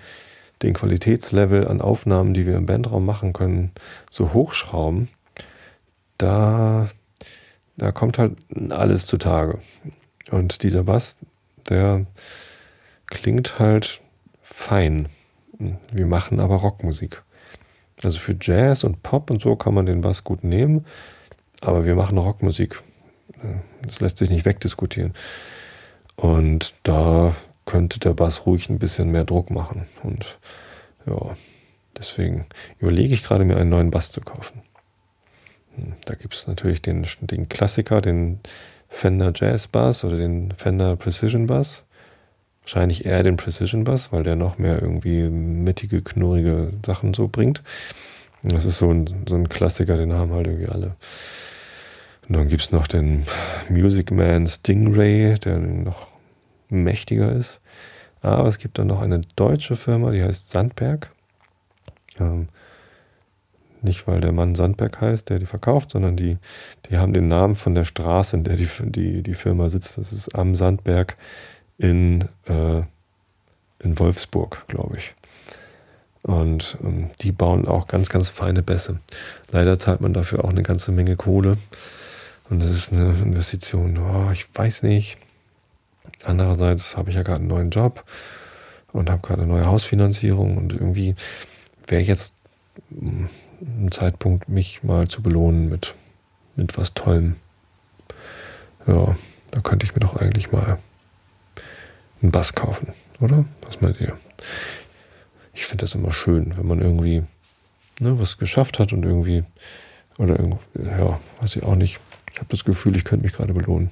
den 0.62 0.74
Qualitätslevel 0.74 1.68
an 1.68 1.80
Aufnahmen, 1.80 2.34
die 2.34 2.46
wir 2.46 2.56
im 2.56 2.66
Bandraum 2.66 3.04
machen 3.04 3.32
können, 3.32 3.72
so 4.10 4.32
hochschrauben, 4.32 5.08
da, 6.18 6.88
da 7.76 7.92
kommt 7.92 8.18
halt 8.18 8.36
alles 8.70 9.06
zutage. 9.06 9.58
Und 10.30 10.62
dieser 10.62 10.84
Bass, 10.84 11.18
der 11.68 12.06
klingt 13.06 13.58
halt 13.58 14.00
fein. 14.42 15.08
Wir 15.58 16.06
machen 16.06 16.40
aber 16.40 16.56
Rockmusik. 16.56 17.22
Also 18.02 18.18
für 18.18 18.36
Jazz 18.40 18.84
und 18.84 19.02
Pop 19.02 19.30
und 19.30 19.40
so 19.40 19.56
kann 19.56 19.74
man 19.74 19.86
den 19.86 20.02
Bass 20.02 20.22
gut 20.22 20.44
nehmen, 20.44 20.84
aber 21.62 21.86
wir 21.86 21.94
machen 21.94 22.18
Rockmusik. 22.18 22.82
Das 23.82 24.00
lässt 24.00 24.18
sich 24.18 24.30
nicht 24.30 24.44
wegdiskutieren. 24.44 25.14
Und 26.16 26.74
da 26.82 27.34
könnte 27.64 28.00
der 28.00 28.14
Bass 28.14 28.46
ruhig 28.46 28.68
ein 28.70 28.78
bisschen 28.78 29.10
mehr 29.10 29.24
Druck 29.24 29.50
machen. 29.50 29.86
Und 30.02 30.38
ja, 31.06 31.36
deswegen 31.96 32.46
überlege 32.78 33.14
ich 33.14 33.22
gerade, 33.22 33.44
mir 33.44 33.56
einen 33.56 33.70
neuen 33.70 33.90
Bass 33.90 34.12
zu 34.12 34.20
kaufen. 34.20 34.62
Hm, 35.76 35.94
da 36.04 36.14
gibt 36.14 36.34
es 36.34 36.46
natürlich 36.46 36.82
den, 36.82 37.06
den 37.20 37.48
Klassiker, 37.48 38.00
den 38.00 38.40
Fender 38.88 39.32
Jazz 39.34 39.66
Bass 39.66 40.04
oder 40.04 40.16
den 40.16 40.52
Fender 40.52 40.96
Precision 40.96 41.46
Bass. 41.46 41.84
Wahrscheinlich 42.66 43.04
eher 43.04 43.22
den 43.22 43.36
Precision 43.36 43.84
Bass, 43.84 44.10
weil 44.10 44.24
der 44.24 44.34
noch 44.34 44.58
mehr 44.58 44.82
irgendwie 44.82 45.22
mittige, 45.28 46.02
knurrige 46.02 46.72
Sachen 46.84 47.14
so 47.14 47.28
bringt. 47.28 47.62
Das 48.42 48.64
ist 48.64 48.78
so 48.78 48.90
ein, 48.90 49.24
so 49.28 49.36
ein 49.36 49.48
Klassiker, 49.48 49.96
den 49.96 50.12
haben 50.12 50.32
halt 50.32 50.48
irgendwie 50.48 50.68
alle. 50.68 50.96
Und 52.28 52.36
dann 52.36 52.48
gibt 52.48 52.62
es 52.62 52.72
noch 52.72 52.88
den 52.88 53.22
Music 53.68 54.10
Man 54.10 54.48
Stingray, 54.48 55.36
der 55.36 55.58
noch 55.60 56.10
mächtiger 56.68 57.30
ist. 57.30 57.60
Aber 58.20 58.48
es 58.48 58.58
gibt 58.58 58.78
dann 58.78 58.88
noch 58.88 59.00
eine 59.00 59.20
deutsche 59.36 59.76
Firma, 59.76 60.10
die 60.10 60.24
heißt 60.24 60.50
Sandberg. 60.50 61.12
Ähm, 62.18 62.48
nicht, 63.80 64.08
weil 64.08 64.20
der 64.20 64.32
Mann 64.32 64.56
Sandberg 64.56 65.00
heißt, 65.00 65.30
der 65.30 65.38
die 65.38 65.46
verkauft, 65.46 65.90
sondern 65.90 66.16
die, 66.16 66.38
die 66.90 66.98
haben 66.98 67.12
den 67.12 67.28
Namen 67.28 67.54
von 67.54 67.76
der 67.76 67.84
Straße, 67.84 68.36
in 68.36 68.42
der 68.42 68.56
die, 68.56 68.68
die, 68.80 69.22
die 69.22 69.34
Firma 69.34 69.70
sitzt. 69.70 69.98
Das 69.98 70.12
ist 70.12 70.34
am 70.34 70.56
Sandberg 70.56 71.16
in, 71.78 72.22
äh, 72.46 72.82
in 73.78 73.98
Wolfsburg, 73.98 74.64
glaube 74.68 74.96
ich. 74.96 75.14
Und 76.22 76.78
ähm, 76.82 77.10
die 77.20 77.30
bauen 77.30 77.68
auch 77.68 77.86
ganz, 77.86 78.08
ganz 78.08 78.28
feine 78.28 78.62
Bässe. 78.62 78.98
Leider 79.50 79.78
zahlt 79.78 80.00
man 80.00 80.12
dafür 80.12 80.44
auch 80.44 80.50
eine 80.50 80.62
ganze 80.62 80.90
Menge 80.90 81.16
Kohle. 81.16 81.56
Und 82.50 82.60
das 82.60 82.70
ist 82.70 82.92
eine 82.92 83.10
Investition, 83.22 83.98
oh, 83.98 84.30
ich 84.32 84.46
weiß 84.54 84.82
nicht. 84.82 85.18
Andererseits 86.24 86.96
habe 86.96 87.10
ich 87.10 87.16
ja 87.16 87.22
gerade 87.22 87.40
einen 87.40 87.48
neuen 87.48 87.70
Job 87.70 88.04
und 88.92 89.10
habe 89.10 89.22
gerade 89.22 89.42
eine 89.42 89.52
neue 89.52 89.66
Hausfinanzierung 89.66 90.56
und 90.56 90.72
irgendwie 90.72 91.14
wäre 91.86 92.02
jetzt 92.02 92.34
hm, 92.90 93.28
ein 93.60 93.90
Zeitpunkt, 93.90 94.48
mich 94.48 94.82
mal 94.82 95.08
zu 95.08 95.22
belohnen 95.22 95.68
mit, 95.68 95.94
mit 96.56 96.76
was 96.76 96.94
Tollem. 96.94 97.36
Ja, 98.86 99.16
da 99.50 99.60
könnte 99.60 99.86
ich 99.86 99.94
mir 99.94 100.00
doch 100.00 100.16
eigentlich 100.16 100.52
mal 100.52 100.78
einen 102.22 102.32
Bass 102.32 102.54
kaufen, 102.54 102.88
oder? 103.20 103.44
Was 103.62 103.80
meint 103.80 104.00
ihr? 104.00 104.16
Ich 105.54 105.66
finde 105.66 105.82
das 105.82 105.94
immer 105.94 106.12
schön, 106.12 106.56
wenn 106.56 106.66
man 106.66 106.80
irgendwie 106.80 107.22
ne, 108.00 108.18
was 108.18 108.38
geschafft 108.38 108.78
hat 108.78 108.92
und 108.92 109.04
irgendwie, 109.04 109.44
oder 110.18 110.38
irgendwie, 110.38 110.58
ja, 110.84 111.20
weiß 111.40 111.56
ich 111.56 111.62
auch 111.62 111.76
nicht, 111.76 112.00
ich 112.32 112.38
habe 112.38 112.48
das 112.50 112.64
Gefühl, 112.64 112.96
ich 112.96 113.04
könnte 113.04 113.24
mich 113.24 113.32
gerade 113.32 113.54
belohnen. 113.54 113.90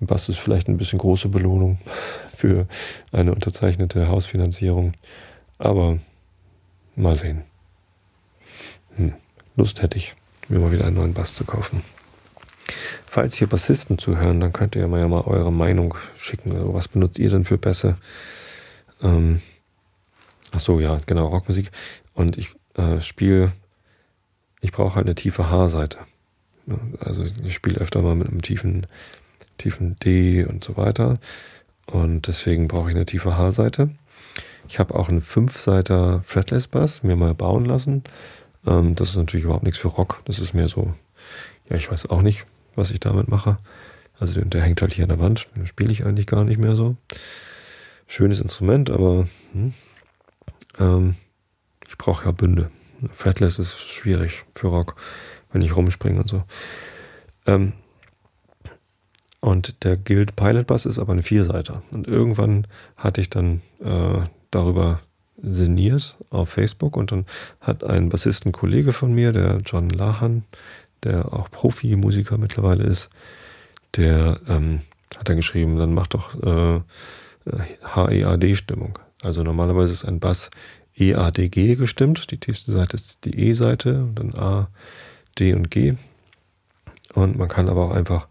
Was 0.00 0.28
ist 0.28 0.38
vielleicht 0.38 0.68
ein 0.68 0.76
bisschen 0.76 0.98
große 0.98 1.28
Belohnung 1.28 1.78
für 2.34 2.66
eine 3.12 3.32
unterzeichnete 3.32 4.08
Hausfinanzierung. 4.08 4.92
Aber 5.58 5.98
mal 6.96 7.16
sehen. 7.16 7.42
Hm. 8.96 9.14
Lust 9.56 9.82
hätte 9.82 9.96
ich, 9.96 10.14
mir 10.48 10.58
mal 10.58 10.72
wieder 10.72 10.84
einen 10.84 10.96
neuen 10.96 11.14
Bass 11.14 11.34
zu 11.34 11.44
kaufen. 11.44 11.82
Falls 13.06 13.36
hier 13.36 13.46
Bassisten 13.46 13.98
zuhören, 13.98 14.40
dann 14.40 14.52
könnt 14.52 14.76
ihr 14.76 14.86
mal, 14.88 15.00
ja 15.00 15.08
mal 15.08 15.22
eure 15.22 15.52
Meinung 15.52 15.94
schicken. 16.16 16.52
Also 16.52 16.74
was 16.74 16.88
benutzt 16.88 17.18
ihr 17.18 17.30
denn 17.30 17.44
für 17.44 17.58
Bässe? 17.58 17.96
Ähm, 19.02 19.40
ach 20.52 20.60
so, 20.60 20.80
ja, 20.80 20.98
genau, 21.06 21.26
Rockmusik. 21.26 21.70
Und 22.14 22.38
ich 22.38 22.54
äh, 22.74 23.00
spiele, 23.00 23.52
ich 24.60 24.72
brauche 24.72 24.96
halt 24.96 25.06
eine 25.06 25.14
tiefe 25.14 25.50
H-Seite. 25.50 25.98
Also 27.00 27.24
ich 27.44 27.54
spiele 27.54 27.80
öfter 27.80 28.00
mal 28.02 28.14
mit 28.14 28.28
einem 28.28 28.42
tiefen, 28.42 28.86
tiefen 29.58 29.96
D 29.98 30.44
und 30.44 30.64
so 30.64 30.76
weiter. 30.76 31.18
Und 31.86 32.26
deswegen 32.26 32.68
brauche 32.68 32.90
ich 32.90 32.96
eine 32.96 33.04
tiefe 33.04 33.36
H-Seite. 33.36 33.90
Ich 34.68 34.78
habe 34.78 34.94
auch 34.94 35.08
einen 35.08 35.20
5-Seiter 35.20 36.22
Fretless 36.24 36.68
Bass 36.68 37.02
mir 37.02 37.16
mal 37.16 37.34
bauen 37.34 37.66
lassen. 37.66 38.02
Ähm, 38.66 38.94
das 38.94 39.10
ist 39.10 39.16
natürlich 39.16 39.44
überhaupt 39.44 39.64
nichts 39.64 39.78
für 39.78 39.88
Rock. 39.88 40.22
Das 40.24 40.38
ist 40.38 40.54
mehr 40.54 40.68
so, 40.68 40.94
ja, 41.68 41.76
ich 41.76 41.90
weiß 41.90 42.08
auch 42.10 42.22
nicht, 42.22 42.46
was 42.76 42.90
ich 42.90 43.00
damit 43.00 43.28
mache. 43.28 43.58
Also 44.18 44.34
der, 44.34 44.44
der 44.44 44.62
hängt 44.62 44.80
halt 44.80 44.92
hier 44.92 45.04
an 45.04 45.10
der 45.10 45.20
Wand. 45.20 45.48
Den 45.56 45.66
spiele 45.66 45.92
ich 45.92 46.04
eigentlich 46.04 46.26
gar 46.26 46.44
nicht 46.44 46.58
mehr 46.58 46.76
so. 46.76 46.96
Schönes 48.06 48.40
Instrument, 48.40 48.90
aber 48.90 49.26
hm, 49.52 49.74
ähm, 50.78 51.14
ich 51.88 51.98
brauche 51.98 52.26
ja 52.26 52.32
Bünde. 52.32 52.70
Fretless 53.12 53.58
ist 53.58 53.78
schwierig 53.88 54.44
für 54.52 54.68
Rock, 54.68 54.96
wenn 55.52 55.62
ich 55.62 55.76
rumspringe 55.76 56.20
und 56.20 56.28
so. 56.28 56.42
Ähm, 57.46 57.72
und 59.40 59.84
der 59.84 59.96
Guild 59.96 60.36
Pilot 60.36 60.66
Bass 60.66 60.86
ist 60.86 60.98
aber 60.98 61.12
ein 61.12 61.22
Vierseiter. 61.22 61.82
Und 61.90 62.08
irgendwann 62.08 62.66
hatte 62.96 63.20
ich 63.20 63.28
dann 63.28 63.60
äh, 63.80 64.22
darüber 64.50 65.00
sinniert 65.42 66.16
auf 66.30 66.48
Facebook 66.48 66.96
und 66.96 67.12
dann 67.12 67.26
hat 67.60 67.84
ein 67.84 68.08
Bassistenkollege 68.08 68.92
von 68.92 69.12
mir, 69.12 69.32
der 69.32 69.58
John 69.64 69.90
Lahan, 69.90 70.44
der 71.04 71.32
auch 71.32 71.50
Profimusiker 71.50 72.38
mittlerweile 72.38 72.84
ist, 72.84 73.10
der 73.96 74.40
ähm, 74.48 74.80
hat 75.16 75.28
dann 75.28 75.36
geschrieben, 75.36 75.78
dann 75.78 75.94
mach 75.94 76.06
doch 76.06 76.34
äh, 76.42 76.80
HEAD-Stimmung. 77.94 78.98
Also 79.22 79.42
normalerweise 79.42 79.92
ist 79.92 80.04
ein 80.04 80.20
Bass 80.20 80.50
EADG 80.96 81.76
gestimmt. 81.76 82.30
Die 82.30 82.38
tiefste 82.38 82.72
Seite 82.72 82.96
ist 82.96 83.24
die 83.24 83.48
E-Seite, 83.48 84.08
dann 84.14 84.34
A, 84.34 84.68
D 85.38 85.54
und 85.54 85.70
G. 85.70 85.94
Und 87.14 87.36
man 87.36 87.48
kann 87.48 87.68
aber 87.68 87.86
auch 87.86 87.92
einfach 87.92 88.28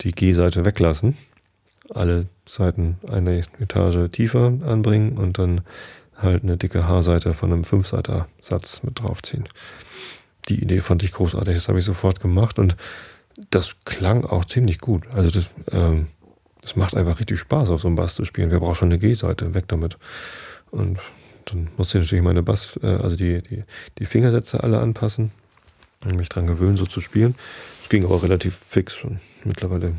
die 0.00 0.12
G-Seite 0.12 0.64
weglassen. 0.64 1.16
Alle 1.90 2.26
Seiten 2.48 2.98
eine 3.10 3.42
Etage 3.60 4.10
tiefer 4.10 4.52
anbringen 4.64 5.16
und 5.16 5.38
dann 5.38 5.62
halt 6.16 6.42
eine 6.42 6.56
dicke 6.56 6.86
H-Seite 6.86 7.34
von 7.34 7.52
einem 7.52 7.64
Fünfseiter-Satz 7.64 8.82
mit 8.82 9.00
draufziehen. 9.00 9.44
Die 10.48 10.60
Idee 10.62 10.80
fand 10.80 11.02
ich 11.02 11.12
großartig, 11.12 11.54
das 11.54 11.68
habe 11.68 11.78
ich 11.78 11.84
sofort 11.84 12.20
gemacht 12.20 12.58
und 12.58 12.76
das 13.50 13.76
klang 13.84 14.24
auch 14.24 14.44
ziemlich 14.44 14.78
gut. 14.78 15.06
Also 15.12 15.30
das, 15.30 15.48
ähm, 15.72 16.08
das 16.60 16.76
macht 16.76 16.94
einfach 16.94 17.18
richtig 17.18 17.38
Spaß, 17.38 17.70
auf 17.70 17.80
so 17.80 17.88
einem 17.88 17.96
Bass 17.96 18.14
zu 18.14 18.24
spielen. 18.24 18.50
Wer 18.50 18.60
braucht 18.60 18.78
schon 18.78 18.88
eine 18.88 18.98
G-Seite? 18.98 19.54
Weg 19.54 19.68
damit. 19.68 19.98
Und 20.70 20.98
dann 21.46 21.68
musste 21.76 21.98
ich 21.98 22.04
natürlich 22.04 22.24
meine 22.24 22.42
Bass, 22.42 22.78
äh, 22.82 22.86
also 22.86 23.16
die, 23.16 23.42
die, 23.42 23.64
die 23.98 24.04
Fingersätze 24.06 24.62
alle 24.62 24.80
anpassen 24.80 25.30
und 26.04 26.16
mich 26.16 26.28
dran 26.28 26.46
gewöhnen, 26.46 26.76
so 26.76 26.86
zu 26.86 27.00
spielen. 27.00 27.34
Es 27.82 27.88
ging 27.88 28.04
aber 28.04 28.22
relativ 28.22 28.54
fix 28.54 29.02
und 29.04 29.20
mittlerweile 29.44 29.94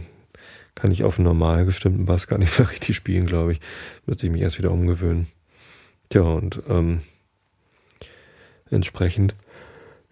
kann 0.76 0.92
ich 0.92 1.04
auf 1.04 1.18
einen 1.18 1.26
normal 1.26 1.66
gestimmten 1.66 2.06
Bass 2.06 2.28
gar 2.28 2.38
nicht 2.38 2.58
mehr 2.60 2.70
richtig 2.72 2.96
spielen, 2.96 3.26
glaube 3.26 3.54
ich. 3.54 3.60
Müsste 4.06 4.28
ich 4.28 4.32
mich 4.32 4.42
erst 4.42 4.58
wieder 4.58 4.72
umgewöhnen. 4.72 5.28
Tja, 6.10 6.22
und 6.22 6.62
ähm, 6.68 7.02
entsprechend 8.70 9.36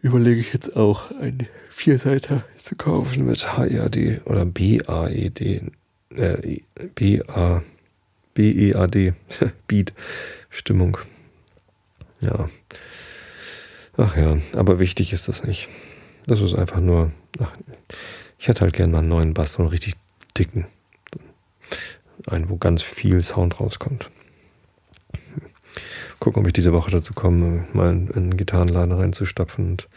überlege 0.03 0.41
ich 0.41 0.53
jetzt 0.53 0.75
auch 0.75 1.11
einen 1.11 1.47
Vierseiter 1.69 2.43
zu 2.57 2.75
kaufen 2.75 3.25
mit 3.25 3.57
HEAD 3.57 4.21
oder 4.25 4.45
BAED, 4.45 5.71
äh, 6.15 6.61
BA, 6.93 7.63
BEAD, 8.33 9.13
Beat, 9.67 9.93
Stimmung. 10.49 10.97
Ja. 12.19 12.49
Ach 13.95 14.17
ja, 14.17 14.37
aber 14.53 14.79
wichtig 14.79 15.13
ist 15.13 15.27
das 15.29 15.45
nicht. 15.45 15.69
Das 16.27 16.41
ist 16.41 16.53
einfach 16.53 16.79
nur, 16.79 17.11
ach, 17.39 17.53
ich 18.37 18.49
hätte 18.49 18.61
halt 18.61 18.73
gerne 18.73 18.91
mal 18.91 18.99
einen 18.99 19.07
neuen 19.07 19.33
Bass, 19.33 19.53
so 19.53 19.63
einen 19.63 19.69
richtig 19.69 19.95
dicken. 20.37 20.67
Einen, 22.27 22.49
wo 22.49 22.57
ganz 22.57 22.81
viel 22.81 23.21
Sound 23.21 23.59
rauskommt 23.59 24.11
gucken, 26.23 26.41
ob 26.41 26.47
ich 26.47 26.53
diese 26.53 26.71
Woche 26.71 26.89
dazu 26.89 27.13
komme, 27.13 27.65
mal 27.73 27.91
in 27.91 28.09
einen 28.13 28.37
Gitarrenladen 28.37 28.93
reinzustapfen 28.93 29.71
und 29.71 29.89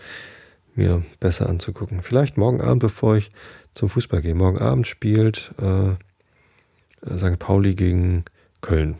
mir 0.74 1.04
besser 1.20 1.48
anzugucken. 1.48 2.02
Vielleicht 2.02 2.36
morgen 2.36 2.60
Abend, 2.60 2.80
bevor 2.80 3.16
ich 3.16 3.30
zum 3.74 3.88
Fußball 3.88 4.22
gehe. 4.22 4.34
Morgen 4.34 4.58
Abend 4.58 4.88
spielt 4.88 5.54
äh, 5.62 7.16
St. 7.16 7.38
Pauli 7.38 7.76
gegen 7.76 8.24
Köln. 8.60 8.96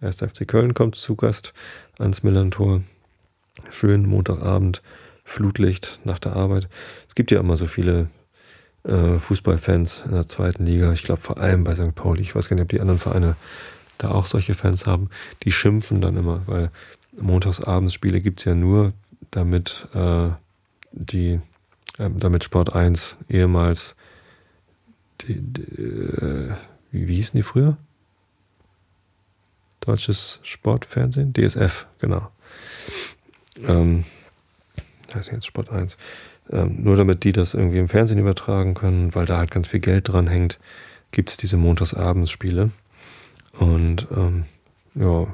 Erster 0.00 0.28
FC 0.28 0.46
Köln 0.46 0.72
kommt 0.72 0.94
zu 0.94 1.16
Gast 1.16 1.52
ans 1.98 2.22
Millantor. 2.22 2.82
Schön 3.70 4.06
Montagabend, 4.06 4.80
Flutlicht 5.24 5.98
nach 6.04 6.20
der 6.20 6.36
Arbeit. 6.36 6.68
Es 7.08 7.16
gibt 7.16 7.32
ja 7.32 7.40
immer 7.40 7.56
so 7.56 7.66
viele 7.66 8.08
äh, 8.84 9.18
Fußballfans 9.18 10.04
in 10.06 10.12
der 10.12 10.28
zweiten 10.28 10.64
Liga. 10.64 10.92
Ich 10.92 11.02
glaube 11.02 11.22
vor 11.22 11.38
allem 11.38 11.64
bei 11.64 11.74
St. 11.74 11.96
Pauli. 11.96 12.22
Ich 12.22 12.36
weiß 12.36 12.48
gar 12.48 12.54
nicht, 12.54 12.62
ob 12.62 12.68
die 12.68 12.80
anderen 12.80 13.00
Vereine 13.00 13.34
da 13.98 14.10
auch 14.10 14.26
solche 14.26 14.54
Fans 14.54 14.86
haben, 14.86 15.10
die 15.42 15.52
schimpfen 15.52 16.00
dann 16.00 16.16
immer, 16.16 16.42
weil 16.46 16.70
Montagsabendspiele 17.20 18.20
gibt 18.20 18.40
es 18.40 18.44
ja 18.44 18.54
nur, 18.54 18.92
damit 19.30 19.88
äh, 19.94 20.30
die, 20.92 21.40
äh, 21.98 22.10
damit 22.10 22.44
Sport 22.44 22.72
1 22.72 23.18
ehemals 23.28 23.96
die, 25.22 25.40
die, 25.40 25.62
äh, 25.62 26.52
wie, 26.90 27.08
wie 27.08 27.16
hießen 27.16 27.36
die 27.36 27.42
früher? 27.42 27.76
Deutsches 29.80 30.38
Sportfernsehen? 30.42 31.32
DSF, 31.32 31.86
genau. 31.98 32.30
Ähm, 33.66 34.04
heißt 35.14 35.32
jetzt 35.32 35.46
Sport 35.46 35.70
1. 35.70 35.96
Ähm, 36.50 36.82
nur 36.82 36.96
damit 36.96 37.24
die 37.24 37.32
das 37.32 37.54
irgendwie 37.54 37.78
im 37.78 37.88
Fernsehen 37.88 38.18
übertragen 38.18 38.74
können, 38.74 39.14
weil 39.14 39.26
da 39.26 39.38
halt 39.38 39.50
ganz 39.50 39.68
viel 39.68 39.80
Geld 39.80 40.08
dran 40.08 40.26
hängt, 40.26 40.58
gibt 41.10 41.30
es 41.30 41.36
diese 41.36 41.56
Montagsabendsspiele. 41.56 42.70
Und 43.58 44.06
ähm, 44.16 44.44
ja, 44.94 45.26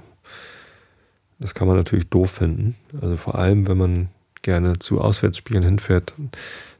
das 1.39 1.55
kann 1.55 1.69
man 1.69 1.77
natürlich 1.77 2.09
doof 2.09 2.31
finden. 2.31 2.77
Also 3.01 3.17
vor 3.17 3.37
allem, 3.37 3.69
wenn 3.69 3.77
man 3.77 4.09
gerne 4.43 4.79
zu 4.79 5.01
Auswärtsspielen 5.01 5.63
hinfährt, 5.63 6.15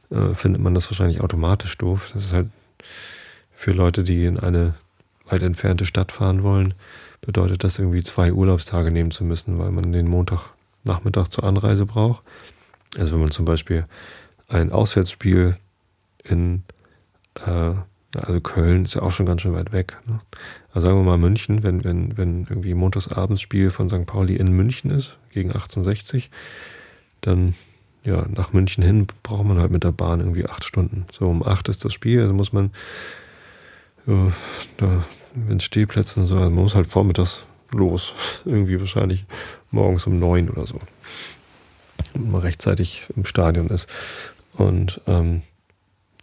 äh, 0.09 0.33
findet 0.33 0.61
man 0.61 0.73
das 0.73 0.89
wahrscheinlich 0.89 1.21
automatisch 1.21 1.77
doof. 1.77 2.11
Das 2.13 2.25
ist 2.25 2.33
halt 2.33 2.49
für 3.53 3.71
Leute, 3.71 4.03
die 4.03 4.25
in 4.25 4.39
eine 4.39 4.75
weit 5.27 5.41
entfernte 5.41 5.85
Stadt 5.85 6.11
fahren 6.11 6.43
wollen, 6.43 6.73
bedeutet 7.21 7.63
das 7.63 7.79
irgendwie 7.79 8.03
zwei 8.03 8.31
Urlaubstage 8.31 8.91
nehmen 8.91 9.11
zu 9.11 9.23
müssen, 9.23 9.57
weil 9.57 9.71
man 9.71 9.91
den 9.91 10.07
Montagnachmittag 10.07 11.29
zur 11.29 11.43
Anreise 11.43 11.85
braucht. 11.85 12.23
Also 12.97 13.13
wenn 13.13 13.21
man 13.21 13.31
zum 13.31 13.45
Beispiel 13.45 13.85
ein 14.47 14.71
Auswärtsspiel 14.71 15.57
in 16.23 16.63
äh, 17.45 17.73
also 18.23 18.39
Köln 18.39 18.85
ist 18.85 18.95
ja 18.95 19.01
auch 19.01 19.11
schon 19.11 19.25
ganz 19.25 19.41
schön 19.41 19.53
weit 19.53 19.71
weg. 19.71 19.97
Ne? 20.05 20.19
Also 20.73 20.87
sagen 20.87 20.99
wir 20.99 21.03
mal 21.03 21.17
München, 21.17 21.63
wenn, 21.63 21.83
wenn, 21.83 22.17
wenn 22.17 22.45
irgendwie 22.49 22.73
Montagsabendsspiel 22.73 23.71
von 23.71 23.89
St. 23.89 24.05
Pauli 24.05 24.35
in 24.35 24.51
München 24.51 24.91
ist, 24.91 25.17
gegen 25.31 25.49
1860, 25.49 26.29
dann 27.21 27.55
ja, 28.03 28.25
nach 28.33 28.53
München 28.53 28.83
hin 28.83 29.07
braucht 29.23 29.45
man 29.45 29.59
halt 29.59 29.71
mit 29.71 29.83
der 29.83 29.91
Bahn 29.91 30.19
irgendwie 30.19 30.45
acht 30.45 30.63
Stunden. 30.63 31.05
So 31.11 31.27
um 31.27 31.43
acht 31.43 31.69
ist 31.69 31.83
das 31.83 31.93
Spiel, 31.93 32.21
also 32.21 32.33
muss 32.33 32.53
man 32.53 32.71
ja, 34.05 34.31
da 34.77 35.03
wenn 35.35 35.59
Stehplätze 35.59 36.19
und 36.19 36.27
so, 36.27 36.35
also 36.35 36.49
man 36.49 36.63
muss 36.63 36.75
halt 36.75 36.87
vormittags 36.87 37.43
los. 37.71 38.13
irgendwie 38.45 38.79
wahrscheinlich 38.79 39.25
morgens 39.71 40.07
um 40.07 40.19
neun 40.19 40.49
oder 40.49 40.65
so. 40.65 40.79
Und 42.13 42.31
man 42.31 42.41
rechtzeitig 42.41 43.07
im 43.15 43.25
Stadion 43.25 43.67
ist. 43.67 43.87
Und 44.53 45.01
ähm, 45.07 45.41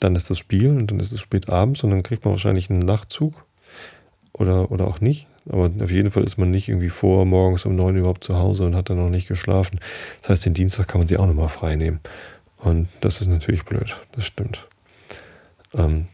dann 0.03 0.17
ist 0.17 0.31
das 0.31 0.39
Spiel 0.39 0.71
und 0.71 0.91
dann 0.91 1.01
ist 1.01 1.13
es 1.13 1.21
spät 1.21 1.49
abends 1.49 1.85
und 1.85 1.91
dann 1.91 2.03
kriegt 2.03 2.25
man 2.25 2.33
wahrscheinlich 2.33 2.71
einen 2.71 2.81
Nachtzug 2.81 3.45
oder, 4.33 4.71
oder 4.71 4.87
auch 4.87 5.01
nicht. 5.01 5.27
Aber 5.49 5.71
auf 5.83 5.91
jeden 5.91 6.11
Fall 6.11 6.25
ist 6.25 6.39
man 6.39 6.51
nicht 6.51 6.69
irgendwie 6.69 6.89
vor 6.89 7.25
morgens 7.25 7.67
um 7.67 7.75
neun 7.75 7.97
überhaupt 7.97 8.25
zu 8.25 8.37
Hause 8.37 8.65
und 8.65 8.77
hat 8.77 8.91
dann 8.91 8.99
noch 8.99 9.11
nicht 9.11 9.29
geschlafen. 9.29 9.81
Das 10.21 10.31
heißt, 10.31 10.47
den 10.47 10.55
Dienstag 10.55 10.89
kann 10.89 11.01
man 11.01 11.09
sich 11.09 11.19
auch 11.19 11.27
nochmal 11.27 11.49
frei 11.49 11.77
nehmen. 11.77 12.01
Und 12.59 12.89
das 13.01 13.21
ist 13.21 13.27
natürlich 13.27 13.65
blöd, 13.65 13.97
das 14.13 14.25
stimmt. 14.25 14.67
Ähm, 15.75 16.07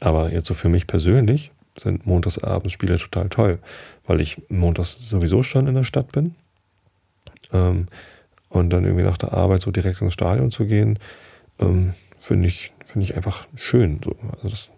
aber 0.00 0.32
jetzt 0.32 0.46
so 0.46 0.54
für 0.54 0.68
mich 0.68 0.86
persönlich 0.86 1.50
sind 1.76 2.06
Montagsabendspiele 2.06 2.98
total 2.98 3.28
toll, 3.28 3.58
weil 4.06 4.20
ich 4.20 4.40
montags 4.48 4.96
sowieso 4.98 5.42
schon 5.42 5.66
in 5.66 5.74
der 5.74 5.84
Stadt 5.84 6.12
bin. 6.12 6.34
Ähm, 7.52 7.88
und 8.48 8.70
dann 8.70 8.84
irgendwie 8.84 9.04
nach 9.04 9.18
der 9.18 9.32
Arbeit 9.32 9.60
so 9.60 9.70
direkt 9.70 10.00
ins 10.00 10.14
Stadion 10.14 10.50
zu 10.50 10.64
gehen, 10.66 10.98
ähm, 11.58 11.94
finde 12.20 12.48
ich, 12.48 12.72
finde 12.88 13.04
ich 13.04 13.16
einfach 13.16 13.46
schön. 13.54 14.00
So. 14.02 14.16
Also 14.36 14.48
das, 14.48 14.70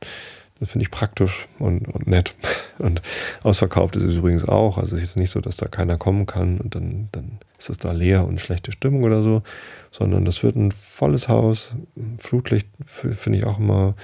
das 0.59 0.71
finde 0.71 0.85
ich 0.85 0.91
praktisch 0.91 1.49
und, 1.59 1.89
und 1.89 2.07
nett. 2.07 2.35
Und 2.79 3.03
ausverkauft 3.43 3.95
ist 3.97 4.05
es 4.05 4.17
übrigens 4.17 4.49
auch. 4.49 4.79
Also 4.79 4.97
es 4.97 5.03
ist 5.03 5.11
jetzt 5.11 5.19
nicht 5.19 5.29
so, 5.29 5.43
dass 5.43 5.59
da 5.59 5.67
keiner 5.67 5.99
kommen 5.99 6.25
kann 6.25 6.57
und 6.57 6.75
dann, 6.75 7.11
dann 7.13 7.39
ist 7.59 7.69
es 7.69 7.77
da 7.77 7.93
leer 7.93 8.27
und 8.27 8.41
schlechte 8.41 8.73
Stimmung 8.73 9.03
oder 9.03 9.23
so, 9.23 9.43
sondern 9.91 10.25
das 10.25 10.43
wird 10.43 10.57
ein 10.57 10.73
volles 10.73 11.29
Haus. 11.29 11.75
Flutlicht 12.17 12.67
finde 12.87 13.37
ich 13.39 13.45
auch 13.45 13.59
immer 13.59 13.97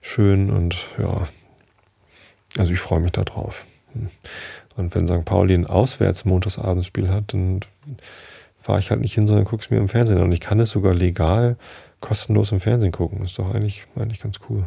schön 0.00 0.50
und 0.50 0.88
ja, 0.98 1.28
also 2.58 2.72
ich 2.72 2.80
freue 2.80 2.98
mich 2.98 3.12
da 3.12 3.22
drauf. 3.22 3.64
Und 4.76 4.92
wenn 4.96 5.06
St. 5.06 5.24
Pauli 5.24 5.54
ein 5.54 5.66
auswärts 5.66 6.24
Montagsabendspiel 6.24 7.08
hat, 7.08 7.32
dann 7.32 7.60
fahre 8.60 8.80
ich 8.80 8.90
halt 8.90 9.02
nicht 9.02 9.14
hin, 9.14 9.28
sondern 9.28 9.44
gucke 9.44 9.62
es 9.62 9.70
mir 9.70 9.78
im 9.78 9.88
Fernsehen 9.88 10.18
an. 10.18 10.24
Und 10.24 10.32
ich 10.32 10.40
kann 10.40 10.58
es 10.58 10.70
sogar 10.70 10.94
legal 10.94 11.56
kostenlos 12.00 12.52
im 12.52 12.60
Fernsehen 12.60 12.92
gucken. 12.92 13.22
Ist 13.22 13.38
doch 13.38 13.52
eigentlich, 13.54 13.84
eigentlich 13.96 14.20
ganz 14.20 14.38
cool. 14.48 14.64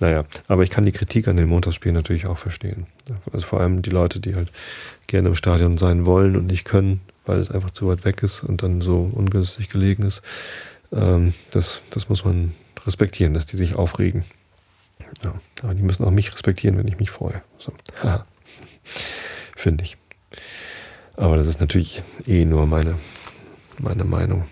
Naja, 0.00 0.24
aber 0.46 0.62
ich 0.62 0.70
kann 0.70 0.84
die 0.84 0.92
Kritik 0.92 1.28
an 1.28 1.36
den 1.36 1.48
Montagsspielen 1.48 1.94
natürlich 1.94 2.26
auch 2.26 2.38
verstehen. 2.38 2.86
Also 3.32 3.46
vor 3.46 3.60
allem 3.60 3.82
die 3.82 3.90
Leute, 3.90 4.20
die 4.20 4.34
halt 4.34 4.50
gerne 5.06 5.28
im 5.28 5.34
Stadion 5.34 5.78
sein 5.78 6.06
wollen 6.06 6.36
und 6.36 6.46
nicht 6.46 6.64
können, 6.64 7.00
weil 7.26 7.38
es 7.38 7.50
einfach 7.50 7.70
zu 7.70 7.88
weit 7.88 8.04
weg 8.04 8.22
ist 8.22 8.42
und 8.42 8.62
dann 8.62 8.80
so 8.80 9.10
ungünstig 9.12 9.68
gelegen 9.68 10.04
ist. 10.04 10.22
Ähm, 10.92 11.34
das, 11.50 11.82
das 11.90 12.08
muss 12.08 12.24
man 12.24 12.54
respektieren, 12.86 13.34
dass 13.34 13.46
die 13.46 13.56
sich 13.56 13.74
aufregen. 13.74 14.24
Ja, 15.22 15.34
aber 15.62 15.74
die 15.74 15.82
müssen 15.82 16.04
auch 16.04 16.10
mich 16.10 16.32
respektieren, 16.32 16.78
wenn 16.78 16.88
ich 16.88 16.98
mich 16.98 17.10
freue. 17.10 17.42
So. 17.58 17.72
Finde 19.56 19.84
ich. 19.84 19.96
Aber 21.16 21.36
das 21.36 21.46
ist 21.46 21.60
natürlich 21.60 22.02
eh 22.26 22.44
nur 22.44 22.66
meine, 22.66 22.94
meine 23.78 24.04
Meinung. 24.04 24.44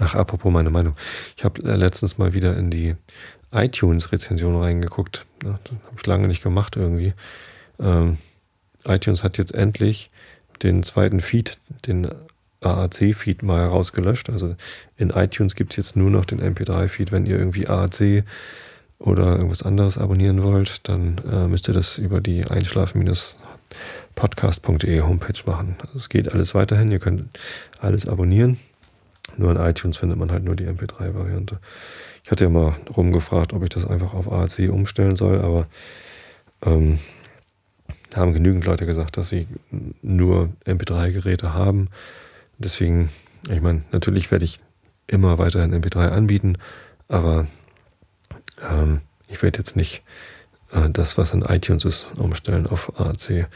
Ach, 0.00 0.14
apropos 0.14 0.52
meine 0.52 0.70
Meinung. 0.70 0.94
Ich 1.36 1.44
habe 1.44 1.62
äh, 1.62 1.76
letztens 1.76 2.18
mal 2.18 2.34
wieder 2.34 2.56
in 2.56 2.70
die 2.70 2.96
iTunes-Rezension 3.52 4.60
reingeguckt. 4.60 5.24
Das 5.40 5.52
habe 5.52 5.80
ich 5.96 6.06
lange 6.06 6.28
nicht 6.28 6.42
gemacht 6.42 6.76
irgendwie. 6.76 7.14
Ähm, 7.80 8.18
iTunes 8.84 9.24
hat 9.24 9.38
jetzt 9.38 9.54
endlich 9.54 10.10
den 10.62 10.82
zweiten 10.82 11.20
Feed, 11.20 11.58
den 11.86 12.08
AAC-Feed 12.60 13.42
mal 13.42 13.60
herausgelöscht. 13.60 14.28
Also 14.30 14.56
in 14.96 15.10
iTunes 15.10 15.54
gibt 15.54 15.72
es 15.72 15.76
jetzt 15.76 15.94
nur 15.96 16.10
noch 16.10 16.24
den 16.24 16.40
MP3-Feed. 16.40 17.12
Wenn 17.12 17.26
ihr 17.26 17.38
irgendwie 17.38 17.68
AAC 17.68 18.24
oder 18.98 19.36
irgendwas 19.36 19.62
anderes 19.62 19.98
abonnieren 19.98 20.42
wollt, 20.42 20.88
dann 20.88 21.18
äh, 21.30 21.46
müsst 21.46 21.68
ihr 21.68 21.74
das 21.74 21.98
über 21.98 22.20
die 22.20 22.46
einschlafen-podcast.de 22.46 25.02
Homepage 25.02 25.40
machen. 25.46 25.76
Also 25.82 25.98
es 25.98 26.08
geht 26.08 26.32
alles 26.32 26.52
weiterhin. 26.54 26.90
Ihr 26.90 26.98
könnt 26.98 27.38
alles 27.80 28.08
abonnieren. 28.08 28.58
Nur 29.38 29.52
in 29.52 29.56
iTunes 29.56 29.96
findet 29.96 30.18
man 30.18 30.30
halt 30.30 30.44
nur 30.44 30.56
die 30.56 30.66
MP3-Variante. 30.66 31.58
Ich 32.24 32.30
hatte 32.30 32.44
ja 32.44 32.50
mal 32.50 32.74
rumgefragt, 32.94 33.52
ob 33.52 33.62
ich 33.62 33.70
das 33.70 33.86
einfach 33.86 34.12
auf 34.12 34.30
AAC 34.30 34.68
umstellen 34.68 35.16
soll, 35.16 35.40
aber 35.40 35.66
ähm, 36.62 36.98
haben 38.14 38.32
genügend 38.32 38.64
Leute 38.64 38.84
gesagt, 38.84 39.16
dass 39.16 39.28
sie 39.28 39.46
nur 40.02 40.50
MP3-Geräte 40.66 41.54
haben. 41.54 41.88
Deswegen, 42.58 43.10
ich 43.50 43.60
meine, 43.60 43.82
natürlich 43.92 44.30
werde 44.30 44.44
ich 44.44 44.60
immer 45.06 45.38
weiterhin 45.38 45.74
MP3 45.74 46.08
anbieten, 46.08 46.58
aber 47.08 47.46
ähm, 48.68 49.00
ich 49.28 49.40
werde 49.42 49.58
jetzt 49.58 49.76
nicht 49.76 50.02
äh, 50.72 50.90
das, 50.90 51.16
was 51.16 51.32
in 51.32 51.42
iTunes 51.42 51.84
ist, 51.84 52.08
umstellen 52.16 52.66
auf 52.66 52.98
AAC. 52.98 53.46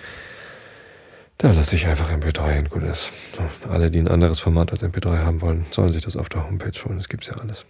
Da 1.42 1.50
lasse 1.50 1.74
ich 1.74 1.88
einfach 1.88 2.08
MP3 2.12 2.60
und 2.60 2.70
gut 2.70 2.84
ist. 2.84 3.12
Alle, 3.68 3.90
die 3.90 3.98
ein 3.98 4.06
anderes 4.06 4.38
Format 4.38 4.70
als 4.70 4.84
MP3 4.84 5.24
haben 5.24 5.40
wollen, 5.40 5.66
sollen 5.72 5.88
sich 5.88 6.04
das 6.04 6.16
auf 6.16 6.28
der 6.28 6.46
Homepage 6.46 6.70
holen. 6.84 6.98
Das 6.98 7.08
gibt 7.08 7.24
es 7.24 7.30
ja 7.30 7.36
alles. 7.42 7.66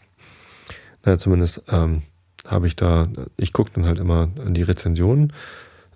Naja, 1.03 1.17
zumindest 1.17 1.63
ähm, 1.71 2.03
habe 2.47 2.67
ich 2.67 2.77
da, 2.77 3.09
ich 3.39 3.55
gucke 3.55 3.71
dann 3.75 3.87
halt 3.87 3.99
immer 3.99 4.29
an 4.45 4.53
die 4.53 4.61
Rezensionen. 4.61 5.33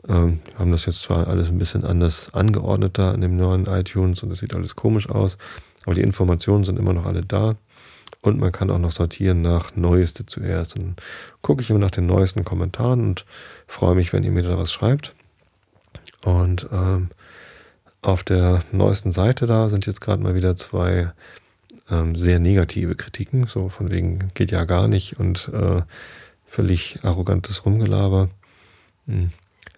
Ähm, 0.09 0.41
haben 0.59 0.71
das 0.71 0.87
jetzt 0.87 1.03
zwar 1.03 1.29
alles 1.29 1.51
ein 1.51 1.59
bisschen 1.59 1.85
anders 1.85 2.33
angeordnet 2.33 2.97
da 2.97 3.13
in 3.13 3.21
dem 3.21 3.37
neuen 3.37 3.67
iTunes 3.67 4.23
und 4.23 4.31
es 4.31 4.39
sieht 4.39 4.55
alles 4.55 4.75
komisch 4.75 5.11
aus, 5.11 5.37
aber 5.85 5.95
die 5.95 6.01
Informationen 6.01 6.65
sind 6.65 6.79
immer 6.79 6.95
noch 6.95 7.05
alle 7.05 7.21
da. 7.21 7.57
Und 8.23 8.41
man 8.41 8.53
kann 8.53 8.71
auch 8.71 8.79
noch 8.79 8.93
sortieren 8.93 9.43
nach 9.43 9.77
Neueste 9.77 10.25
zuerst. 10.25 10.79
Und 10.79 10.95
gucke 11.43 11.61
ich 11.61 11.69
immer 11.69 11.79
nach 11.79 11.91
den 11.91 12.07
neuesten 12.07 12.43
Kommentaren 12.43 13.01
und 13.01 13.27
freue 13.67 13.97
mich, 13.97 14.15
wenn 14.15 14.25
ihr 14.25 14.33
mir 14.33 14.45
da 14.45 14.57
was 14.57 14.73
schreibt. 14.73 15.15
Und 16.25 16.69
ähm, 16.73 17.11
auf 18.07 18.23
der 18.23 18.61
neuesten 18.71 19.11
Seite 19.11 19.47
da 19.47 19.69
sind 19.69 19.87
jetzt 19.87 20.01
gerade 20.01 20.23
mal 20.23 20.37
wieder 20.37 20.57
zwei 20.57 21.13
ähm, 21.91 22.15
sehr 22.15 22.39
negative 22.39 22.95
Kritiken, 22.95 23.47
so 23.47 23.69
von 23.69 23.91
wegen 23.91 24.29
geht 24.35 24.53
ja 24.53 24.65
gar 24.65 24.87
nicht 24.87 25.19
und 25.19 25.51
äh, 25.53 25.83
völlig 26.47 27.01
arrogantes 27.03 27.67
Rumgelaber. 27.67 28.29
Hm. 29.07 29.31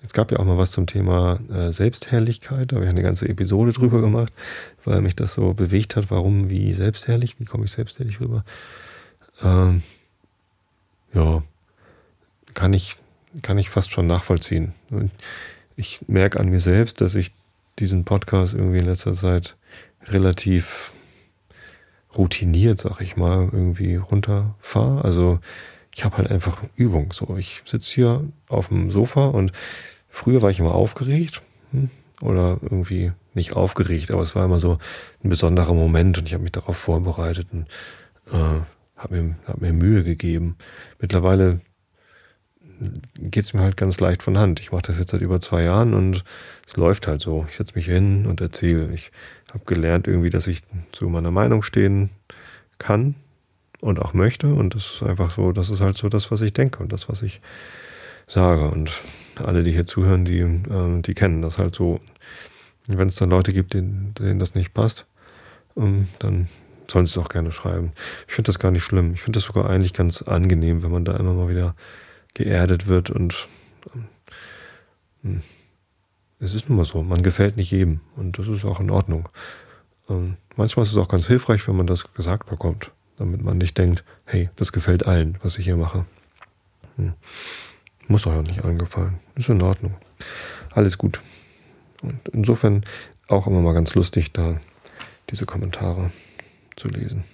Es 0.04 0.12
gab 0.12 0.30
ja 0.30 0.38
auch 0.38 0.44
mal 0.44 0.58
was 0.58 0.70
zum 0.70 0.86
Thema 0.86 1.40
äh, 1.50 1.72
Selbstherrlichkeit, 1.72 2.70
da 2.70 2.76
habe 2.76 2.84
ich 2.84 2.90
eine 2.90 3.02
ganze 3.02 3.28
Episode 3.28 3.72
drüber 3.72 4.00
gemacht, 4.00 4.32
weil 4.84 5.00
mich 5.00 5.16
das 5.16 5.32
so 5.32 5.54
bewegt 5.54 5.96
hat, 5.96 6.10
warum, 6.10 6.50
wie 6.50 6.74
selbstherrlich, 6.74 7.40
wie 7.40 7.46
komme 7.46 7.64
ich 7.64 7.72
selbstherrlich 7.72 8.20
rüber. 8.20 8.44
Ähm, 9.42 9.82
ja, 11.14 11.42
kann 12.52 12.74
ich, 12.74 12.96
kann 13.40 13.58
ich 13.58 13.70
fast 13.70 13.90
schon 13.90 14.06
nachvollziehen. 14.06 14.74
Ich 15.76 16.06
merke 16.08 16.38
an 16.38 16.48
mir 16.48 16.60
selbst, 16.60 17.00
dass 17.00 17.14
ich 17.14 17.32
diesen 17.80 18.04
Podcast 18.04 18.54
irgendwie 18.54 18.78
in 18.78 18.84
letzter 18.84 19.14
Zeit 19.14 19.56
relativ 20.06 20.92
routiniert, 22.16 22.78
sag 22.78 23.00
ich 23.00 23.16
mal, 23.16 23.48
irgendwie 23.52 23.96
runterfahre. 23.96 25.04
Also 25.04 25.40
ich 25.94 26.04
habe 26.04 26.18
halt 26.18 26.30
einfach 26.30 26.62
Übung. 26.76 27.12
So, 27.12 27.36
ich 27.36 27.62
sitze 27.64 27.94
hier 27.94 28.24
auf 28.48 28.68
dem 28.68 28.90
Sofa 28.90 29.26
und 29.26 29.52
früher 30.08 30.42
war 30.42 30.50
ich 30.50 30.60
immer 30.60 30.74
aufgeregt 30.74 31.42
hm, 31.72 31.90
oder 32.22 32.58
irgendwie 32.62 33.12
nicht 33.34 33.54
aufgeregt, 33.54 34.10
aber 34.10 34.22
es 34.22 34.34
war 34.34 34.44
immer 34.44 34.58
so 34.58 34.78
ein 35.22 35.28
besonderer 35.28 35.74
Moment 35.74 36.18
und 36.18 36.26
ich 36.26 36.34
habe 36.34 36.42
mich 36.42 36.52
darauf 36.52 36.76
vorbereitet 36.76 37.48
und 37.52 37.66
äh, 38.32 38.60
habe 38.96 39.22
mir, 39.22 39.36
hab 39.46 39.60
mir 39.60 39.72
Mühe 39.72 40.02
gegeben. 40.02 40.56
Mittlerweile 40.98 41.60
geht 43.18 43.44
es 43.44 43.54
mir 43.54 43.60
halt 43.60 43.76
ganz 43.76 44.00
leicht 44.00 44.22
von 44.22 44.38
Hand. 44.38 44.60
Ich 44.60 44.72
mache 44.72 44.82
das 44.82 44.98
jetzt 44.98 45.10
seit 45.10 45.20
über 45.20 45.40
zwei 45.40 45.62
Jahren 45.62 45.94
und 45.94 46.24
es 46.66 46.76
läuft 46.76 47.06
halt 47.06 47.20
so. 47.20 47.46
Ich 47.48 47.56
setze 47.56 47.74
mich 47.74 47.86
hin 47.86 48.26
und 48.26 48.40
erzähle. 48.40 48.92
Ich 48.92 49.10
habe 49.52 49.64
gelernt 49.64 50.06
irgendwie, 50.06 50.30
dass 50.30 50.46
ich 50.46 50.62
zu 50.92 51.08
meiner 51.08 51.30
Meinung 51.30 51.62
stehen 51.62 52.10
kann 52.78 53.14
und 53.80 53.98
auch 54.00 54.14
möchte. 54.14 54.52
Und 54.52 54.74
das 54.74 54.94
ist 54.94 55.02
einfach 55.02 55.30
so, 55.30 55.52
das 55.52 55.70
ist 55.70 55.80
halt 55.80 55.96
so 55.96 56.08
das, 56.08 56.30
was 56.30 56.40
ich 56.40 56.52
denke 56.52 56.82
und 56.82 56.92
das, 56.92 57.08
was 57.08 57.22
ich 57.22 57.40
sage. 58.26 58.68
Und 58.68 59.02
alle, 59.42 59.62
die 59.62 59.72
hier 59.72 59.86
zuhören, 59.86 60.24
die, 60.24 60.40
äh, 60.40 61.00
die 61.02 61.14
kennen 61.14 61.42
das 61.42 61.58
halt 61.58 61.74
so. 61.74 62.00
Wenn 62.86 63.08
es 63.08 63.16
dann 63.16 63.30
Leute 63.30 63.52
gibt, 63.52 63.74
denen, 63.74 64.14
denen 64.14 64.38
das 64.38 64.54
nicht 64.54 64.72
passt, 64.72 65.06
ähm, 65.76 66.08
dann 66.18 66.48
sollen 66.90 67.06
sie 67.06 67.10
es 67.10 67.18
auch 67.18 67.28
gerne 67.28 67.52
schreiben. 67.52 67.92
Ich 68.26 68.34
finde 68.34 68.48
das 68.48 68.58
gar 68.58 68.70
nicht 68.70 68.82
schlimm. 68.82 69.12
Ich 69.12 69.22
finde 69.22 69.38
das 69.38 69.44
sogar 69.44 69.68
eigentlich 69.68 69.92
ganz 69.92 70.22
angenehm, 70.22 70.82
wenn 70.82 70.90
man 70.90 71.04
da 71.04 71.16
immer 71.16 71.34
mal 71.34 71.48
wieder 71.48 71.74
geerdet 72.38 72.87
wird 72.87 73.11
und 73.11 73.48
ähm, 75.24 75.42
es 76.38 76.55
ist 76.55 76.68
nun 76.68 76.79
mal 76.79 76.85
so, 76.85 77.03
man 77.03 77.22
gefällt 77.22 77.57
nicht 77.57 77.72
jedem 77.72 78.01
und 78.16 78.38
das 78.38 78.46
ist 78.46 78.64
auch 78.64 78.81
in 78.81 78.90
Ordnung. 78.90 79.29
Ähm, 80.09 80.37
manchmal 80.57 80.85
ist 80.85 80.92
es 80.92 80.96
auch 80.96 81.09
ganz 81.09 81.27
hilfreich, 81.27 81.66
wenn 81.66 81.77
man 81.77 81.88
das 81.88 82.14
gesagt 82.14 82.48
bekommt, 82.48 82.92
damit 83.16 83.42
man 83.42 83.59
nicht 83.59 83.77
denkt, 83.77 84.05
hey, 84.24 84.51
das 84.55 84.72
gefällt 84.72 85.05
allen, 85.05 85.37
was 85.42 85.59
ich 85.59 85.64
hier 85.64 85.77
mache. 85.77 86.07
Hm. 86.96 87.14
Muss 88.07 88.27
auch 88.27 88.40
nicht 88.42 88.64
allen 88.64 88.79
gefallen. 88.79 89.18
Ist 89.35 89.48
in 89.48 89.61
Ordnung. 89.61 89.96
Alles 90.72 90.96
gut. 90.96 91.20
Und 92.01 92.20
insofern 92.33 92.83
auch 93.27 93.46
immer 93.48 93.61
mal 93.61 93.74
ganz 93.74 93.94
lustig, 93.94 94.33
da 94.33 94.59
diese 95.29 95.44
Kommentare 95.44 96.11
zu 96.77 96.88
lesen. 96.88 97.24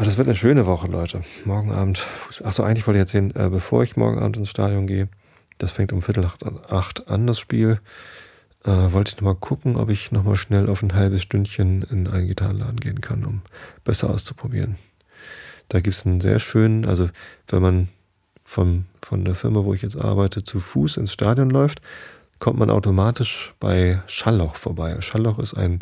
Aber 0.00 0.06
das 0.06 0.16
wird 0.16 0.28
eine 0.28 0.34
schöne 0.34 0.64
Woche, 0.64 0.86
Leute. 0.86 1.22
Morgen 1.44 1.72
Abend. 1.72 2.06
Achso, 2.42 2.62
eigentlich 2.62 2.86
wollte 2.86 2.96
ich 2.96 3.02
erzählen, 3.02 3.36
äh, 3.36 3.50
bevor 3.50 3.82
ich 3.82 3.98
morgen 3.98 4.18
Abend 4.18 4.38
ins 4.38 4.48
Stadion 4.48 4.86
gehe, 4.86 5.10
das 5.58 5.72
fängt 5.72 5.92
um 5.92 6.00
Viertel 6.00 6.26
acht 6.70 7.06
an, 7.06 7.26
das 7.26 7.38
Spiel. 7.38 7.82
Äh, 8.64 8.70
wollte 8.70 9.10
ich 9.10 9.16
nochmal 9.16 9.34
gucken, 9.34 9.76
ob 9.76 9.90
ich 9.90 10.10
nochmal 10.10 10.36
schnell 10.36 10.70
auf 10.70 10.82
ein 10.82 10.94
halbes 10.94 11.20
Stündchen 11.20 11.82
in 11.82 12.08
einen 12.08 12.28
Gitarrenladen 12.28 12.80
gehen 12.80 13.02
kann, 13.02 13.26
um 13.26 13.42
besser 13.84 14.08
auszuprobieren. 14.08 14.76
Da 15.68 15.80
gibt 15.80 15.94
es 15.94 16.06
einen 16.06 16.22
sehr 16.22 16.38
schönen, 16.38 16.86
also 16.86 17.10
wenn 17.48 17.60
man 17.60 17.88
vom, 18.42 18.86
von 19.02 19.26
der 19.26 19.34
Firma, 19.34 19.64
wo 19.64 19.74
ich 19.74 19.82
jetzt 19.82 20.00
arbeite, 20.00 20.42
zu 20.42 20.60
Fuß 20.60 20.96
ins 20.96 21.12
Stadion 21.12 21.50
läuft, 21.50 21.82
kommt 22.38 22.58
man 22.58 22.70
automatisch 22.70 23.52
bei 23.60 24.00
Schalloch 24.06 24.56
vorbei. 24.56 24.98
Schalloch 25.02 25.38
ist 25.38 25.52
ein 25.52 25.80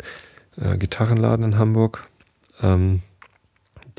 äh, 0.57 0.77
Gitarrenladen 0.77 1.45
in 1.45 1.57
Hamburg, 1.57 2.05
ähm, 2.61 3.01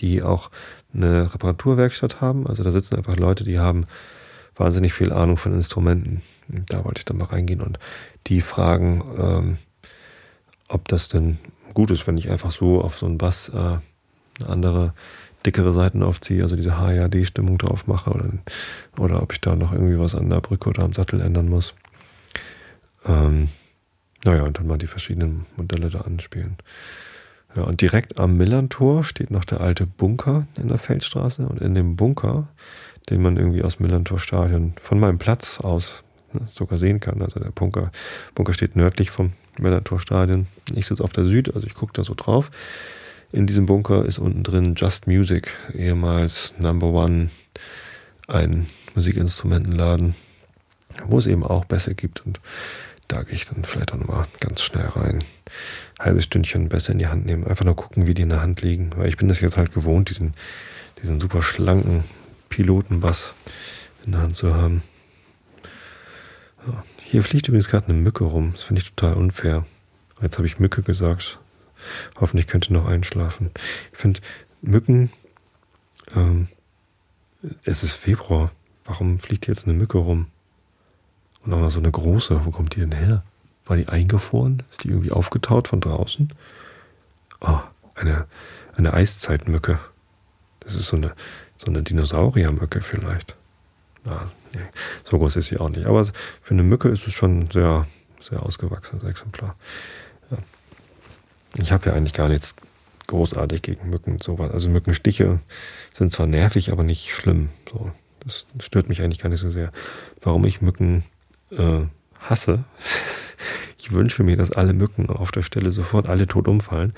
die 0.00 0.22
auch 0.22 0.50
eine 0.94 1.32
Reparaturwerkstatt 1.32 2.20
haben. 2.20 2.46
Also 2.46 2.62
da 2.62 2.70
sitzen 2.70 2.96
einfach 2.96 3.16
Leute, 3.16 3.44
die 3.44 3.58
haben 3.58 3.86
wahnsinnig 4.56 4.92
viel 4.92 5.12
Ahnung 5.12 5.36
von 5.36 5.54
Instrumenten. 5.54 6.22
Da 6.48 6.84
wollte 6.84 7.00
ich 7.00 7.04
dann 7.04 7.18
mal 7.18 7.26
reingehen 7.26 7.60
und 7.60 7.78
die 8.26 8.40
fragen, 8.40 9.02
ähm, 9.18 9.58
ob 10.68 10.88
das 10.88 11.08
denn 11.08 11.38
gut 11.74 11.90
ist, 11.90 12.06
wenn 12.06 12.18
ich 12.18 12.30
einfach 12.30 12.50
so 12.50 12.80
auf 12.80 12.98
so 12.98 13.06
einen 13.06 13.18
Bass 13.18 13.48
äh, 13.48 13.58
eine 13.58 14.48
andere 14.48 14.94
dickere 15.46 15.72
Seiten 15.72 16.02
aufziehe, 16.02 16.42
also 16.42 16.56
diese 16.56 16.78
HRD-Stimmung 16.78 17.58
drauf 17.58 17.86
mache 17.86 18.10
oder, 18.10 18.30
oder 18.98 19.22
ob 19.22 19.32
ich 19.32 19.40
da 19.40 19.56
noch 19.56 19.72
irgendwie 19.72 19.98
was 19.98 20.14
an 20.14 20.28
der 20.28 20.40
Brücke 20.40 20.68
oder 20.68 20.82
am 20.82 20.92
Sattel 20.92 21.20
ändern 21.20 21.48
muss. 21.48 21.74
Ähm, 23.06 23.48
naja, 24.24 24.42
und 24.42 24.58
dann 24.58 24.66
mal 24.66 24.76
die 24.76 24.86
verschiedenen 24.86 25.46
Modelle 25.56 25.88
da 25.88 26.02
anspielen. 26.02 26.56
Ja, 27.56 27.62
und 27.62 27.80
direkt 27.80 28.18
am 28.18 28.36
Millantor 28.36 29.04
steht 29.04 29.30
noch 29.30 29.44
der 29.44 29.60
alte 29.60 29.86
Bunker 29.86 30.46
in 30.56 30.68
der 30.68 30.78
Feldstraße 30.78 31.46
und 31.46 31.60
in 31.60 31.74
dem 31.74 31.96
Bunker 31.96 32.48
den 33.10 33.22
man 33.22 33.36
irgendwie 33.36 33.62
aus 33.62 33.80
Millantor-Stadion 33.80 34.74
von 34.80 35.00
meinem 35.00 35.18
Platz 35.18 35.60
aus 35.60 36.02
ne, 36.32 36.42
sogar 36.50 36.78
sehen 36.78 37.00
kann. 37.00 37.22
Also 37.22 37.40
der 37.40 37.50
Bunker, 37.50 37.90
Bunker 38.34 38.54
steht 38.54 38.76
nördlich 38.76 39.10
vom 39.10 39.32
Millantor-Stadion. 39.58 40.46
Ich 40.74 40.86
sitze 40.86 41.02
auf 41.02 41.12
der 41.12 41.24
Süd, 41.24 41.54
also 41.54 41.66
ich 41.66 41.74
gucke 41.74 41.92
da 41.92 42.04
so 42.04 42.14
drauf. 42.14 42.50
In 43.32 43.46
diesem 43.46 43.66
Bunker 43.66 44.04
ist 44.04 44.18
unten 44.18 44.42
drin 44.42 44.74
Just 44.76 45.06
Music, 45.06 45.50
ehemals 45.74 46.54
Number 46.58 46.88
One, 46.88 47.30
ein 48.26 48.66
Musikinstrumentenladen, 48.94 50.14
wo 51.06 51.18
es 51.18 51.26
eben 51.26 51.44
auch 51.44 51.64
Bässe 51.64 51.94
gibt. 51.94 52.24
Und 52.26 52.40
da 53.10 53.22
gehe 53.22 53.34
ich 53.34 53.46
dann 53.46 53.64
vielleicht 53.64 53.92
auch 53.92 53.98
nochmal 53.98 54.26
ganz 54.38 54.62
schnell 54.62 54.86
rein. 54.86 55.18
Halbes 55.98 56.24
Stündchen 56.24 56.68
Bässe 56.68 56.92
in 56.92 56.98
die 56.98 57.08
Hand 57.08 57.26
nehmen. 57.26 57.44
Einfach 57.46 57.64
nur 57.64 57.74
gucken, 57.74 58.06
wie 58.06 58.14
die 58.14 58.22
in 58.22 58.28
der 58.28 58.40
Hand 58.40 58.62
liegen. 58.62 58.90
Weil 58.96 59.08
ich 59.08 59.16
bin 59.16 59.28
das 59.28 59.40
jetzt 59.40 59.56
halt 59.56 59.74
gewohnt, 59.74 60.10
diesen, 60.10 60.32
diesen 61.02 61.18
super 61.18 61.42
schlanken 61.42 62.04
Pilotenbass 62.48 63.34
in 64.06 64.12
der 64.12 64.22
Hand 64.22 64.36
zu 64.36 64.54
haben. 64.54 64.82
Hier 67.02 67.24
fliegt 67.24 67.48
übrigens 67.48 67.68
gerade 67.68 67.88
eine 67.88 67.98
Mücke 67.98 68.24
rum. 68.24 68.52
Das 68.52 68.62
finde 68.62 68.82
ich 68.82 68.92
total 68.92 69.16
unfair. 69.16 69.66
Jetzt 70.22 70.38
habe 70.38 70.46
ich 70.46 70.60
Mücke 70.60 70.82
gesagt. 70.82 71.40
Hoffentlich 72.20 72.46
könnt 72.46 72.70
ihr 72.70 72.74
noch 72.74 72.86
einschlafen. 72.86 73.50
Ich 73.92 73.98
finde, 73.98 74.20
Mücken, 74.62 75.10
ähm, 76.14 76.48
es 77.64 77.82
ist 77.82 77.96
Februar. 77.96 78.52
Warum 78.84 79.18
fliegt 79.18 79.46
jetzt 79.46 79.64
eine 79.64 79.76
Mücke 79.76 79.98
rum? 79.98 80.26
Und 81.44 81.54
auch 81.54 81.60
noch 81.60 81.70
so 81.70 81.80
eine 81.80 81.90
große. 81.90 82.44
Wo 82.44 82.50
kommt 82.50 82.76
die 82.76 82.80
denn 82.80 82.92
her? 82.92 83.22
War 83.64 83.76
die 83.76 83.88
eingefroren? 83.88 84.62
Ist 84.70 84.84
die 84.84 84.88
irgendwie 84.88 85.12
aufgetaut 85.12 85.68
von 85.68 85.80
draußen? 85.80 86.32
Oh, 87.40 87.60
eine, 87.94 88.26
eine 88.76 88.92
Eiszeitmücke. 88.92 89.78
Das 90.60 90.74
ist 90.74 90.86
so 90.86 90.96
eine, 90.96 91.14
so 91.56 91.68
eine 91.68 91.82
Dinosauriermücke 91.82 92.82
vielleicht. 92.82 93.36
Ah, 94.04 94.26
nee, 94.54 94.60
so 95.04 95.18
groß 95.18 95.36
ist 95.36 95.46
sie 95.46 95.58
auch 95.58 95.68
nicht. 95.68 95.86
Aber 95.86 96.04
für 96.04 96.54
eine 96.54 96.62
Mücke 96.62 96.88
ist 96.88 97.06
es 97.06 97.12
schon 97.12 97.40
ein 97.40 97.50
sehr, 97.50 97.86
sehr 98.20 98.42
ausgewachsenes 98.42 99.04
Exemplar. 99.04 99.56
Ja. 100.30 100.38
Ich 101.58 101.72
habe 101.72 101.86
ja 101.86 101.94
eigentlich 101.94 102.12
gar 102.14 102.28
nichts 102.28 102.54
großartig 103.06 103.62
gegen 103.62 103.90
Mücken 103.90 104.12
und 104.12 104.22
sowas. 104.22 104.50
Also 104.52 104.68
Mückenstiche 104.68 105.40
sind 105.92 106.12
zwar 106.12 106.26
nervig, 106.26 106.70
aber 106.72 106.84
nicht 106.84 107.12
schlimm. 107.12 107.50
So, 107.70 107.90
das 108.20 108.46
stört 108.60 108.88
mich 108.88 109.02
eigentlich 109.02 109.20
gar 109.20 109.28
nicht 109.28 109.40
so 109.40 109.50
sehr. 109.50 109.72
Warum 110.20 110.44
ich 110.44 110.60
Mücken 110.60 111.04
äh, 111.50 111.82
hasse, 112.20 112.64
ich 113.78 113.92
wünsche 113.92 114.22
mir, 114.22 114.36
dass 114.36 114.52
alle 114.52 114.72
Mücken 114.72 115.08
auf 115.08 115.32
der 115.32 115.42
Stelle 115.42 115.70
sofort 115.70 116.08
alle 116.08 116.26
tot 116.26 116.48
umfallen, 116.48 116.92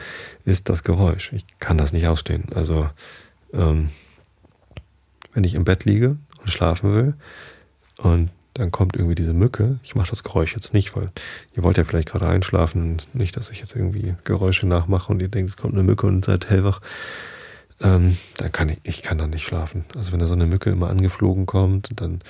ist 0.44 0.68
das 0.68 0.82
Geräusch. 0.82 1.32
Ich 1.32 1.44
kann 1.58 1.78
das 1.78 1.92
nicht 1.92 2.06
ausstehen. 2.06 2.46
Also 2.54 2.88
ähm, 3.52 3.90
wenn 5.32 5.44
ich 5.44 5.54
im 5.54 5.64
Bett 5.64 5.84
liege 5.84 6.16
und 6.40 6.50
schlafen 6.50 6.94
will 6.94 7.14
und 7.98 8.30
dann 8.54 8.70
kommt 8.70 8.96
irgendwie 8.96 9.14
diese 9.14 9.32
Mücke. 9.32 9.78
Ich 9.82 9.94
mache 9.94 10.10
das 10.10 10.24
Geräusch 10.24 10.54
jetzt 10.54 10.74
nicht, 10.74 10.94
weil 10.94 11.10
ihr 11.54 11.62
wollt 11.62 11.78
ja 11.78 11.84
vielleicht 11.84 12.08
gerade 12.08 12.28
einschlafen 12.28 12.82
und 12.82 13.14
nicht, 13.14 13.36
dass 13.36 13.50
ich 13.50 13.60
jetzt 13.60 13.74
irgendwie 13.74 14.14
Geräusche 14.24 14.66
nachmache 14.66 15.10
und 15.10 15.22
ihr 15.22 15.28
denkt, 15.28 15.50
es 15.50 15.56
kommt 15.56 15.74
eine 15.74 15.82
Mücke 15.82 16.06
und 16.06 16.24
seid 16.24 16.50
hellwach. 16.50 16.80
Ähm, 17.80 18.18
dann 18.36 18.52
kann 18.52 18.68
ich, 18.68 18.78
ich 18.82 19.02
kann 19.02 19.18
dann 19.18 19.30
nicht 19.30 19.46
schlafen. 19.46 19.86
Also 19.96 20.12
wenn 20.12 20.18
da 20.18 20.26
so 20.26 20.34
eine 20.34 20.46
Mücke 20.46 20.70
immer 20.70 20.90
angeflogen 20.90 21.46
kommt, 21.46 21.98
dann 22.00 22.20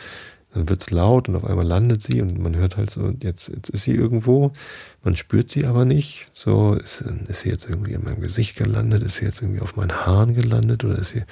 dann 0.54 0.68
wird 0.68 0.82
es 0.82 0.90
laut 0.90 1.28
und 1.28 1.36
auf 1.36 1.44
einmal 1.44 1.66
landet 1.66 2.02
sie 2.02 2.20
und 2.20 2.38
man 2.38 2.54
hört 2.56 2.76
halt 2.76 2.90
so, 2.90 3.12
jetzt, 3.20 3.48
jetzt 3.48 3.70
ist 3.70 3.82
sie 3.82 3.94
irgendwo, 3.94 4.52
man 5.02 5.16
spürt 5.16 5.50
sie 5.50 5.64
aber 5.64 5.84
nicht. 5.84 6.28
So, 6.34 6.74
ist, 6.74 7.02
ist 7.28 7.40
sie 7.40 7.48
jetzt 7.48 7.68
irgendwie 7.68 7.92
in 7.92 8.04
meinem 8.04 8.20
Gesicht 8.20 8.56
gelandet, 8.56 9.02
ist 9.02 9.16
sie 9.16 9.24
jetzt 9.24 9.40
irgendwie 9.40 9.60
auf 9.60 9.76
meinen 9.76 9.92
Haaren 9.92 10.34
gelandet 10.34 10.84
oder 10.84 10.98
ist 10.98 11.10
sie 11.10 11.22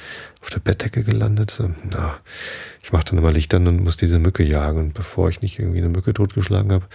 auf 0.41 0.49
der 0.51 0.61
Bettdecke 0.61 1.03
gelandet? 1.03 1.51
So, 1.51 1.71
na, 1.91 2.17
ich 2.83 2.93
mache 2.93 3.05
dann 3.05 3.19
immer 3.19 3.33
Licht 3.33 3.53
an 3.55 3.67
und 3.67 3.85
muss 3.85 3.99
diese 3.99 4.19
Mücke 4.19 4.43
jagen. 4.43 4.81
Und 4.81 4.95
bevor 4.95 5.29
ich 5.29 5.43
nicht 5.43 5.59
irgendwie 5.59 5.79
eine 5.79 5.91
Mücke 5.91 6.15
totgeschlagen 6.15 6.73
habe, 6.73 6.87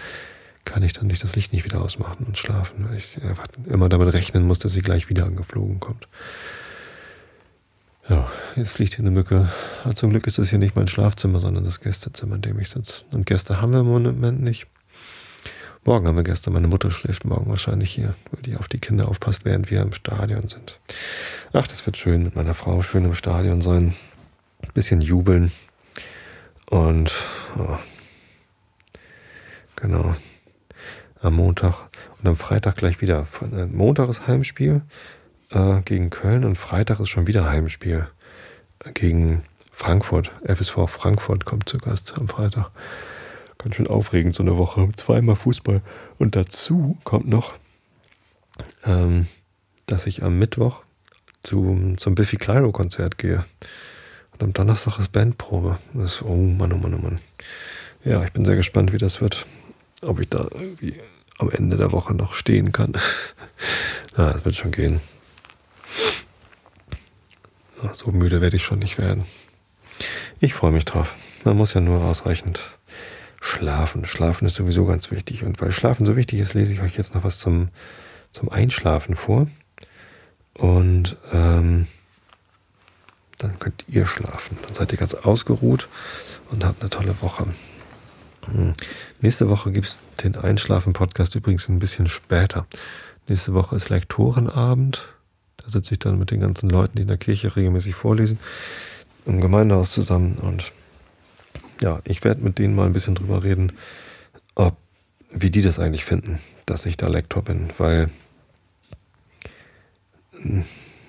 kann 0.66 0.82
ich 0.82 0.94
dann 0.94 1.08
nicht 1.08 1.24
das 1.24 1.36
Licht 1.36 1.54
nicht 1.54 1.64
wieder 1.64 1.80
ausmachen 1.80 2.26
und 2.26 2.40
schlafen, 2.40 2.88
weil 2.90 2.98
ich 2.98 3.22
einfach 3.24 3.48
immer 3.70 3.88
damit 3.88 4.14
rechnen 4.16 4.48
muss, 4.48 4.58
dass 4.58 4.74
sie 4.74 4.82
gleich 4.82 5.10
wieder 5.10 5.26
angeflogen 5.26 5.80
kommt. 5.80 6.08
Ja, 8.08 8.30
jetzt 8.56 8.74
fliegt 8.74 8.94
hier 8.94 9.04
eine 9.04 9.12
Mücke. 9.12 9.50
Aber 9.84 9.96
zum 9.96 10.12
Glück 10.12 10.28
ist 10.28 10.38
das 10.38 10.50
hier 10.50 10.60
nicht 10.60 10.76
mein 10.76 10.88
Schlafzimmer, 10.88 11.40
sondern 11.40 11.64
das 11.64 11.80
Gästezimmer, 11.80 12.36
in 12.36 12.42
dem 12.42 12.60
ich 12.60 12.70
sitze. 12.70 13.04
Und 13.14 13.26
Gäste 13.26 13.62
haben 13.62 13.74
wir 13.74 13.80
im 13.80 13.88
Moment 13.88 14.42
nicht. 14.42 14.68
Morgen 15.84 16.08
haben 16.08 16.16
wir 16.16 16.24
Gäste. 16.24 16.52
Meine 16.52 16.68
Mutter 16.68 16.92
schläft 16.92 17.26
morgen 17.26 17.50
wahrscheinlich 17.50 17.92
hier, 17.92 18.14
weil 18.32 18.44
die 18.44 18.58
auf 18.58 18.68
die 18.68 18.78
Kinder 18.78 19.08
aufpasst, 19.08 19.44
während 19.44 19.72
wir 19.72 19.82
im 19.82 19.92
Stadion 19.92 20.48
sind. 20.48 20.80
Ach, 21.52 21.68
das 21.68 21.86
wird 21.86 21.98
schön 21.98 22.22
mit 22.22 22.36
meiner 22.36 22.54
Frau, 22.54 22.82
schön 22.84 23.06
im 23.06 23.16
Stadion 23.16 23.62
sein. 23.62 23.96
Ein 24.62 24.72
bisschen 24.76 25.02
jubeln. 25.02 25.52
Und 26.70 27.12
oh, 27.58 27.78
genau. 29.76 30.16
Am 31.22 31.34
Montag 31.34 31.88
und 32.20 32.28
am 32.28 32.36
Freitag 32.36 32.76
gleich 32.78 33.02
wieder. 33.02 33.26
Äh, 33.42 33.66
Montag 33.66 34.10
ist 34.10 34.28
Heimspiel 34.28 34.84
äh, 35.52 35.82
gegen 35.82 36.10
Köln 36.10 36.44
und 36.46 36.56
Freitag 36.56 37.00
ist 37.00 37.10
schon 37.10 37.28
wieder 37.28 37.50
Heimspiel 37.50 38.08
gegen 38.94 39.44
Frankfurt. 39.72 40.32
FSV 40.44 40.88
Frankfurt 40.88 41.46
kommt 41.46 41.70
zu 41.70 41.78
Gast 41.78 42.14
am 42.18 42.28
Freitag. 42.28 42.72
Ganz 43.58 43.76
schön 43.76 43.88
aufregend, 43.88 44.34
so 44.34 44.44
eine 44.44 44.58
Woche. 44.58 44.88
Zweimal 44.96 45.36
Fußball. 45.36 45.82
Und 46.18 46.36
dazu 46.36 46.98
kommt 47.04 47.28
noch, 47.28 47.56
ähm, 48.86 49.28
dass 49.86 50.08
ich 50.08 50.24
am 50.24 50.38
Mittwoch 50.38 50.84
zu, 51.44 51.96
zum 51.98 52.16
Biffy 52.16 52.38
Clyro 52.38 52.72
Konzert 52.72 53.18
gehe. 53.18 53.46
Und 54.34 54.44
am 54.44 54.54
Donnerstag 54.54 55.00
ist 55.00 55.12
Bandprobe. 55.12 55.78
Das, 55.94 56.22
oh 56.22 56.36
Mann, 56.36 56.74
oh 56.74 56.78
Mann, 56.78 56.94
oh 56.94 57.00
Mann. 57.00 57.20
Ja, 58.04 58.24
ich 58.24 58.32
bin 58.32 58.46
sehr 58.46 58.56
gespannt, 58.56 58.94
wie 58.94 58.98
das 58.98 59.22
wird. 59.22 59.46
Ob 60.02 60.20
ich 60.20 60.30
da 60.30 60.48
irgendwie 60.52 60.96
am 61.38 61.50
Ende 61.50 61.78
der 61.78 61.92
Woche 61.92 62.14
noch 62.14 62.34
stehen 62.34 62.72
kann. 62.72 62.94
ja, 64.18 64.32
es 64.32 64.46
wird 64.46 64.56
schon 64.56 64.72
gehen. 64.72 65.02
So 67.94 68.12
müde 68.12 68.42
werde 68.42 68.56
ich 68.56 68.64
schon 68.64 68.80
nicht 68.80 68.98
werden. 68.98 69.26
Ich 70.40 70.54
freue 70.54 70.72
mich 70.72 70.86
drauf. 70.86 71.16
Man 71.44 71.58
muss 71.58 71.74
ja 71.74 71.82
nur 71.82 72.04
ausreichend 72.04 72.78
schlafen. 73.42 74.06
Schlafen 74.06 74.46
ist 74.46 74.56
sowieso 74.56 74.86
ganz 74.86 75.12
wichtig. 75.12 75.44
Und 75.44 75.62
weil 75.62 75.72
Schlafen 75.72 76.06
so 76.06 76.16
wichtig 76.16 76.40
ist, 76.40 76.54
lese 76.54 76.74
ich 76.74 76.82
euch 76.82 76.98
jetzt 76.98 77.16
noch 77.16 77.24
was 77.24 77.40
zum, 77.40 77.70
zum 78.32 78.50
Einschlafen 78.50 79.16
vor. 79.16 79.48
Und 80.54 81.16
ähm, 81.32 81.88
dann 83.38 83.60
könnt 83.60 83.86
ihr 83.88 84.06
schlafen. 84.06 84.58
Dann 84.66 84.74
seid 84.74 84.92
ihr 84.92 84.98
ganz 84.98 85.14
ausgeruht 85.14 85.88
und 86.50 86.66
habt 86.66 86.82
eine 86.82 86.90
tolle 86.90 87.22
Woche. 87.22 87.48
Hm. 88.46 88.74
Nächste 89.22 89.50
Woche 89.50 89.72
gibt 89.72 89.88
es 89.88 90.00
den 90.24 90.36
Einschlafen-Podcast 90.36 91.36
übrigens 91.36 91.70
ein 91.70 91.80
bisschen 91.80 92.08
später. 92.08 92.66
Nächste 93.28 93.54
Woche 93.54 93.76
ist 93.76 93.90
Lektorenabend. 93.90 95.08
Da 95.66 95.72
sitze 95.72 95.96
ich 95.96 96.00
dann 96.00 96.20
mit 96.20 96.32
den 96.32 96.40
ganzen 96.40 96.70
Leuten, 96.70 96.96
die 96.96 97.02
in 97.02 97.08
der 97.08 97.18
Kirche 97.18 97.56
regelmäßig 97.56 97.96
vorlesen, 97.96 98.38
im 99.26 99.42
Gemeindehaus 99.42 99.92
zusammen. 99.92 100.38
Und 100.40 100.72
ja, 101.82 102.02
ich 102.04 102.24
werde 102.24 102.44
mit 102.44 102.60
denen 102.60 102.76
mal 102.76 102.86
ein 102.86 102.94
bisschen 102.94 103.16
drüber 103.16 103.44
reden, 103.44 103.72
ob, 104.54 104.78
wie 105.32 105.50
die 105.50 105.64
das 105.64 105.80
eigentlich 105.80 106.06
finden, 106.06 106.40
dass 106.68 106.86
ich 106.86 106.98
da 106.98 107.08
Lektor 107.08 107.44
bin. 107.44 107.70
Weil 107.78 108.10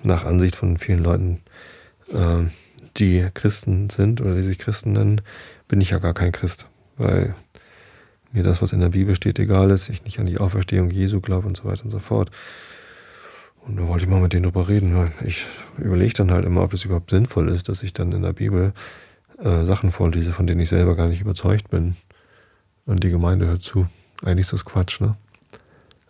nach 0.03 0.25
Ansicht 0.25 0.55
von 0.55 0.77
vielen 0.77 1.03
Leuten, 1.03 1.41
äh, 2.11 2.49
die 2.97 3.27
Christen 3.35 3.91
sind 3.91 4.21
oder 4.21 4.33
die 4.33 4.41
sich 4.41 4.57
Christen 4.57 4.93
nennen, 4.93 5.21
bin 5.67 5.81
ich 5.81 5.91
ja 5.91 5.99
gar 5.99 6.15
kein 6.15 6.31
Christ. 6.31 6.67
Weil 6.97 7.35
mir 8.31 8.41
das, 8.41 8.61
was 8.61 8.73
in 8.73 8.79
der 8.79 8.89
Bibel 8.89 9.15
steht, 9.15 9.37
egal 9.37 9.69
ist, 9.69 9.89
ich 9.89 10.03
nicht 10.03 10.19
an 10.19 10.25
die 10.25 10.39
Auferstehung 10.39 10.89
Jesu 10.89 11.21
glaube 11.21 11.47
und 11.47 11.55
so 11.55 11.65
weiter 11.65 11.85
und 11.85 11.91
so 11.91 11.99
fort. 11.99 12.31
Und 13.67 13.77
da 13.77 13.87
wollte 13.87 14.05
ich 14.05 14.09
mal 14.09 14.21
mit 14.21 14.33
denen 14.33 14.43
drüber 14.43 14.67
reden. 14.69 15.11
Ich 15.25 15.45
überlege 15.77 16.13
dann 16.13 16.31
halt 16.31 16.45
immer, 16.45 16.63
ob 16.63 16.73
es 16.73 16.85
überhaupt 16.85 17.09
sinnvoll 17.09 17.49
ist, 17.49 17.67
dass 17.67 17.83
ich 17.83 17.91
dann 17.91 18.13
in 18.13 18.21
der 18.21 18.33
Bibel 18.33 18.73
äh, 19.43 19.63
Sachen 19.63 19.91
vorlese, 19.91 20.31
von 20.31 20.47
denen 20.47 20.61
ich 20.61 20.69
selber 20.69 20.95
gar 20.95 21.07
nicht 21.07 21.21
überzeugt 21.21 21.69
bin. 21.69 21.97
Und 22.85 23.03
die 23.03 23.09
Gemeinde 23.09 23.47
hört 23.47 23.61
zu. 23.61 23.87
Eigentlich 24.23 24.45
ist 24.45 24.53
das 24.53 24.63
Quatsch, 24.63 25.01
ne? 25.01 25.17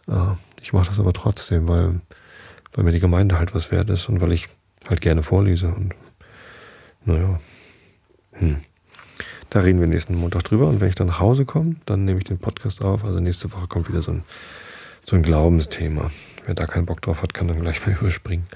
Äh, 0.08 0.36
ich 0.62 0.72
mache 0.72 0.88
das 0.88 1.00
aber 1.00 1.14
trotzdem, 1.14 1.68
weil, 1.68 2.00
weil 2.74 2.84
mir 2.84 2.92
die 2.92 3.00
Gemeinde 3.00 3.40
halt 3.40 3.56
was 3.56 3.72
wert 3.72 3.90
ist 3.90 4.08
und 4.08 4.22
weil 4.22 4.34
ich 4.34 4.50
halt 4.88 5.02
gerne 5.02 5.24
vorlese. 5.24 5.68
Und 5.68 5.94
naja. 7.06 7.40
Hm. 8.34 8.58
Da 9.50 9.62
reden 9.62 9.80
wir 9.80 9.88
nächsten 9.88 10.14
Montag 10.16 10.44
drüber. 10.44 10.68
Und 10.68 10.80
wenn 10.80 10.90
ich 10.90 10.96
dann 10.96 11.08
nach 11.08 11.20
Hause 11.20 11.46
komme, 11.46 11.78
dann 11.86 12.06
nehme 12.06 12.20
ich 12.20 12.26
den 12.26 12.38
Podcast 12.38 12.84
auf. 12.84 13.04
Also 13.04 13.20
nächste 13.20 13.52
Woche 13.52 13.68
kommt 13.68 13.90
wieder 13.90 14.04
so 14.04 14.12
ein, 14.12 14.24
so 15.06 15.16
ein 15.16 15.24
Glaubensthema. 15.24 16.12
Wer 16.48 16.56
da 16.56 16.66
keinen 16.66 16.86
Bock 16.86 17.02
drauf 17.02 17.22
hat, 17.22 17.34
kann 17.34 17.50
dann 17.50 17.60
gleich 17.60 17.86
mal 17.86 17.98
überspringen. 18.00 18.48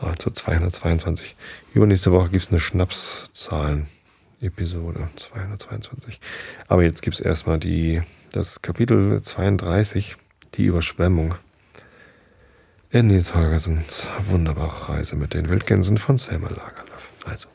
Also 0.00 0.30
222. 0.30 1.36
Übernächste 1.74 2.10
Woche 2.10 2.30
gibt 2.30 2.44
es 2.44 2.48
eine 2.48 2.58
Schnapszahlen-Episode. 2.58 5.10
222. 5.14 6.18
Aber 6.66 6.82
jetzt 6.82 7.02
gibt 7.02 7.12
es 7.14 7.20
erstmal 7.20 7.58
die, 7.58 8.00
das 8.32 8.62
Kapitel 8.62 9.20
32, 9.20 10.16
die 10.54 10.64
Überschwemmung. 10.64 11.34
In 12.90 13.08
Nils 13.08 13.34
Holgersens 13.34 14.08
wunderbare 14.26 14.88
Reise 14.88 15.16
mit 15.16 15.34
den 15.34 15.50
Wildgänsen 15.50 15.98
von 15.98 16.16
Selma 16.16 16.48
Lagerlöf. 16.48 17.10
Also, 17.26 17.50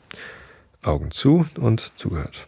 Augen 0.82 1.10
zu 1.10 1.46
und 1.58 1.98
zugehört. 1.98 2.46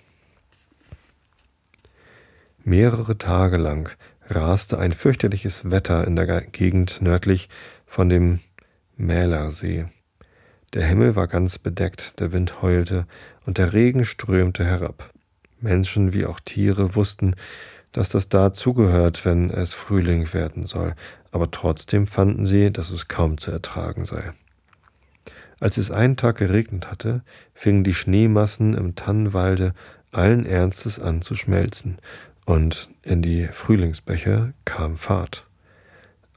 Mehrere 2.63 3.19
Tage 3.19 3.57
lang 3.57 3.91
raste 4.31 4.79
ein 4.79 4.93
fürchterliches 4.93 5.71
Wetter 5.71 6.07
in 6.07 6.17
der 6.17 6.41
Gegend 6.43 7.03
nördlich 7.03 7.49
von 7.87 8.09
dem 8.09 8.41
Mälersee. 8.97 9.87
Der 10.73 10.85
Himmel 10.87 11.17
war 11.17 11.27
ganz 11.27 11.59
bedeckt, 11.59 12.21
der 12.21 12.33
Wind 12.33 12.63
heulte 12.63 13.07
und 13.45 13.59
der 13.59 13.73
Regen 13.73 14.05
strömte 14.05 14.65
herab. 14.65 15.11
Menschen 15.61 16.13
wie 16.13 16.27
auch 16.27 16.41
Tiere 16.41 16.95
wussten, 16.95 17.35
dass 17.93 18.09
das 18.09 18.29
dazugehört, 18.29 19.25
wenn 19.25 19.51
es 19.51 19.75
Frühling 19.75 20.33
werden 20.33 20.67
soll, 20.67 20.95
aber 21.33 21.51
trotzdem 21.51 22.07
fanden 22.07 22.47
sie, 22.47 22.71
dass 22.71 22.91
es 22.91 23.09
kaum 23.09 23.39
zu 23.39 23.51
ertragen 23.51 24.05
sei. 24.05 24.33
Als 25.59 25.77
es 25.77 25.91
einen 25.91 26.17
Tag 26.17 26.39
geregnet 26.39 26.91
hatte, 26.91 27.23
fingen 27.53 27.85
die 27.85 27.95
Schneemassen 27.95 28.75
im 28.75 28.95
Tannenwalde 28.95 29.75
allen 30.13 30.47
Ernstes 30.47 30.99
an 30.99 31.21
zu 31.21 31.35
schmelzen, 31.35 31.99
und 32.45 32.91
in 33.03 33.23
die 33.23 33.47
Frühlingsbäche 33.47 34.53
kam 34.65 34.97
Fahrt. 34.97 35.47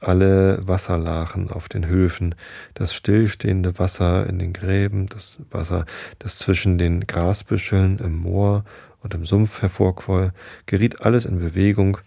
alle 0.00 0.58
Wasserlachen 0.66 1.50
auf 1.50 1.68
den 1.68 1.86
Höfen, 1.86 2.34
das 2.74 2.94
stillstehende 2.94 3.78
Wasser 3.78 4.26
in 4.28 4.38
den 4.38 4.52
Gräben, 4.52 5.06
das 5.06 5.38
Wasser, 5.50 5.86
das 6.18 6.38
zwischen 6.38 6.78
den 6.78 7.06
Grasbüscheln 7.06 7.98
im 7.98 8.18
Moor 8.18 8.64
und 9.02 9.14
im 9.14 9.24
Sumpf 9.24 9.62
hervorquoll, 9.62 10.32
geriet 10.66 11.00
alles 11.00 11.24
in 11.24 11.38
Bewegung 11.38 11.98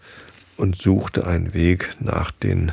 und 0.56 0.76
suchte 0.76 1.26
einen 1.26 1.54
Weg 1.54 1.96
nach 2.00 2.30
den 2.30 2.72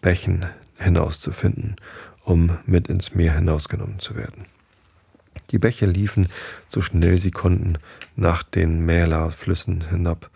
Bächen 0.00 0.46
hinauszufinden, 0.78 1.76
um 2.24 2.58
mit 2.66 2.88
ins 2.88 3.14
Meer 3.14 3.34
hinausgenommen 3.34 4.00
zu 4.00 4.16
werden. 4.16 4.46
Die 5.50 5.58
Bäche 5.58 5.86
liefen, 5.86 6.28
so 6.68 6.80
schnell 6.80 7.16
sie 7.16 7.30
konnten, 7.30 7.78
nach 8.16 8.42
den 8.42 8.80
Mälerflüssen 8.84 9.88
hinab, 9.90 10.30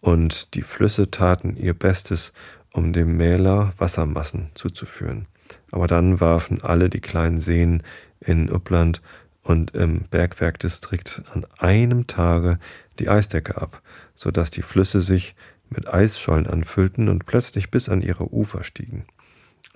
und 0.00 0.54
die 0.54 0.62
Flüsse 0.62 1.10
taten 1.10 1.56
ihr 1.56 1.74
Bestes, 1.74 2.32
um 2.72 2.92
dem 2.92 3.16
Mäler 3.16 3.72
Wassermassen 3.78 4.50
zuzuführen. 4.54 5.26
Aber 5.70 5.86
dann 5.86 6.20
warfen 6.20 6.62
alle 6.62 6.88
die 6.88 7.00
kleinen 7.00 7.40
Seen 7.40 7.82
in 8.20 8.50
Uppland 8.50 9.02
und 9.42 9.74
im 9.74 10.02
Bergwerkdistrikt 10.10 11.22
an 11.34 11.46
einem 11.58 12.06
Tage 12.06 12.58
die 12.98 13.08
Eisdecke 13.08 13.60
ab, 13.60 13.82
so 14.14 14.30
dass 14.30 14.50
die 14.50 14.62
Flüsse 14.62 15.00
sich 15.00 15.34
mit 15.68 15.92
Eisschollen 15.92 16.46
anfüllten 16.46 17.08
und 17.08 17.26
plötzlich 17.26 17.70
bis 17.70 17.88
an 17.88 18.02
ihre 18.02 18.32
Ufer 18.32 18.64
stiegen. 18.64 19.04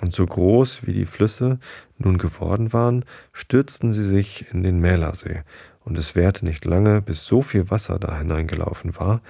Und 0.05 0.12
so 0.12 0.26
groß 0.26 0.86
wie 0.86 0.92
die 0.92 1.07
Flüsse 1.07 1.59
nun 1.96 2.18
geworden 2.18 2.74
waren, 2.74 3.07
stürzten 3.32 3.90
sie 3.90 4.05
sich 4.05 4.52
in 4.52 4.62
den 4.62 4.78
Mälersee, 4.78 5.44
und 5.82 5.96
es 5.96 6.14
währte 6.14 6.44
nicht 6.44 6.66
lange, 6.66 7.00
bis 7.00 7.24
so 7.24 7.40
viel 7.40 7.70
Wasser 7.70 7.98
da 7.98 8.18
hineingelaufen 8.18 8.98
war, 8.98 9.22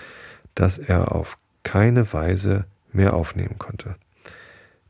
dass 0.57 0.79
er 0.79 1.15
auf 1.15 1.39
keine 1.63 2.13
Weise 2.13 2.65
mehr 2.93 3.15
aufnehmen 3.15 3.57
konnte. 3.57 3.95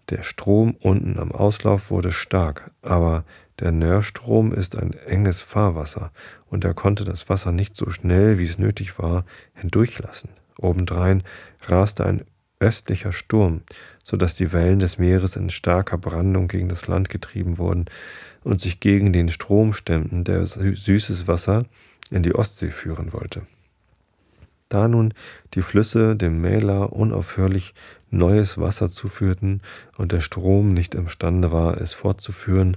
Der 0.09 0.23
Strom 0.23 0.75
unten 0.81 1.19
am 1.19 1.33
Auslauf 1.33 1.91
wurde 1.91 2.13
stark, 2.13 2.71
aber 2.81 3.25
der 3.59 3.71
Nörstrom 3.71 4.55
ist 4.55 4.79
ein 4.79 4.95
enges 5.07 5.43
Fahrwasser, 5.43 6.13
und 6.47 6.65
er 6.65 6.73
konnte 6.73 7.05
das 7.05 7.29
Wasser 7.29 7.53
nicht 7.53 7.77
so 7.77 7.91
schnell, 7.91 8.39
wie 8.39 8.45
es 8.45 8.57
nötig 8.57 8.99
war, 8.99 9.27
hindurchlassen. 9.53 10.31
Obendrein 10.59 11.25
raste 11.69 12.07
ein 12.07 12.25
östlicher 12.61 13.13
Sturm, 13.13 13.63
so 14.03 14.17
dass 14.17 14.35
die 14.35 14.53
Wellen 14.53 14.79
des 14.79 14.99
Meeres 14.99 15.37
in 15.37 15.51
starker 15.51 15.99
Brandung 15.99 16.49
gegen 16.49 16.69
das 16.69 16.87
Land 16.87 17.09
getrieben 17.09 17.59
wurden 17.59 17.87
und 18.43 18.61
sich 18.61 18.81
gegen 18.81 19.13
den 19.13 19.29
Strom 19.29 19.73
stemmten, 19.73 20.25
der 20.25 20.47
süßes 20.47 21.27
Wasser 21.29 21.65
in 22.11 22.23
die 22.23 22.35
Ostsee 22.35 22.71
führen 22.71 23.13
wollte. 23.13 23.43
Da 24.69 24.89
nun 24.89 25.15
die 25.55 25.63
Flüsse 25.63 26.17
dem 26.17 26.41
Mäler 26.41 26.93
unaufhörlich 26.93 27.75
neues 28.11 28.59
Wasser 28.59 28.91
zuführten 28.91 29.61
und 29.99 30.13
der 30.13 30.21
Strom 30.21 30.69
nicht 30.69 30.95
imstande 30.95 31.53
war, 31.53 31.81
es 31.81 31.93
fortzuführen, 31.93 32.77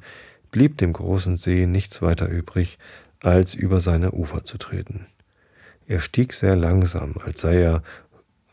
blieb 0.51 0.77
dem 0.77 0.93
großen 0.93 1.37
See 1.37 1.65
nichts 1.65 2.01
weiter 2.01 2.27
übrig, 2.29 2.77
als 3.21 3.55
über 3.55 3.79
seine 3.79 4.11
Ufer 4.11 4.43
zu 4.43 4.57
treten. 4.57 5.07
Er 5.87 5.99
stieg 6.01 6.33
sehr 6.33 6.55
langsam, 6.55 7.15
als 7.23 7.41
sei 7.41 7.61
er 7.61 7.81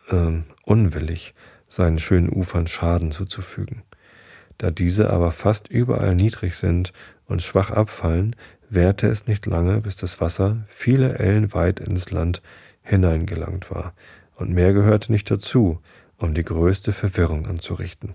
äh, 0.09 0.42
unwillig, 0.64 1.34
seinen 1.68 1.98
schönen 1.98 2.28
Ufern 2.28 2.66
Schaden 2.66 3.11
zuzufügen. 3.11 3.82
Da 4.59 4.70
diese 4.70 5.11
aber 5.11 5.32
fast 5.32 5.68
überall 5.68 6.14
niedrig 6.14 6.57
sind 6.57 6.92
und 7.26 7.42
schwach 7.42 7.70
abfallen, 7.70 8.36
währte 8.68 9.07
es 9.09 9.26
nicht 9.26 9.46
lange, 9.46 9.80
bis 9.80 9.96
das 9.96 10.20
Wasser 10.20 10.64
viele 10.66 11.18
Ellen 11.18 11.52
weit 11.55 11.80
ins 11.80 12.11
Land 12.11 12.42
hineingelangt 12.82 13.70
war, 13.70 13.94
und 14.36 14.50
mehr 14.50 14.72
gehörte 14.72 15.12
nicht 15.12 15.30
dazu, 15.30 15.80
um 16.18 16.34
die 16.34 16.44
größte 16.44 16.92
Verwirrung 16.92 17.46
anzurichten. 17.46 18.14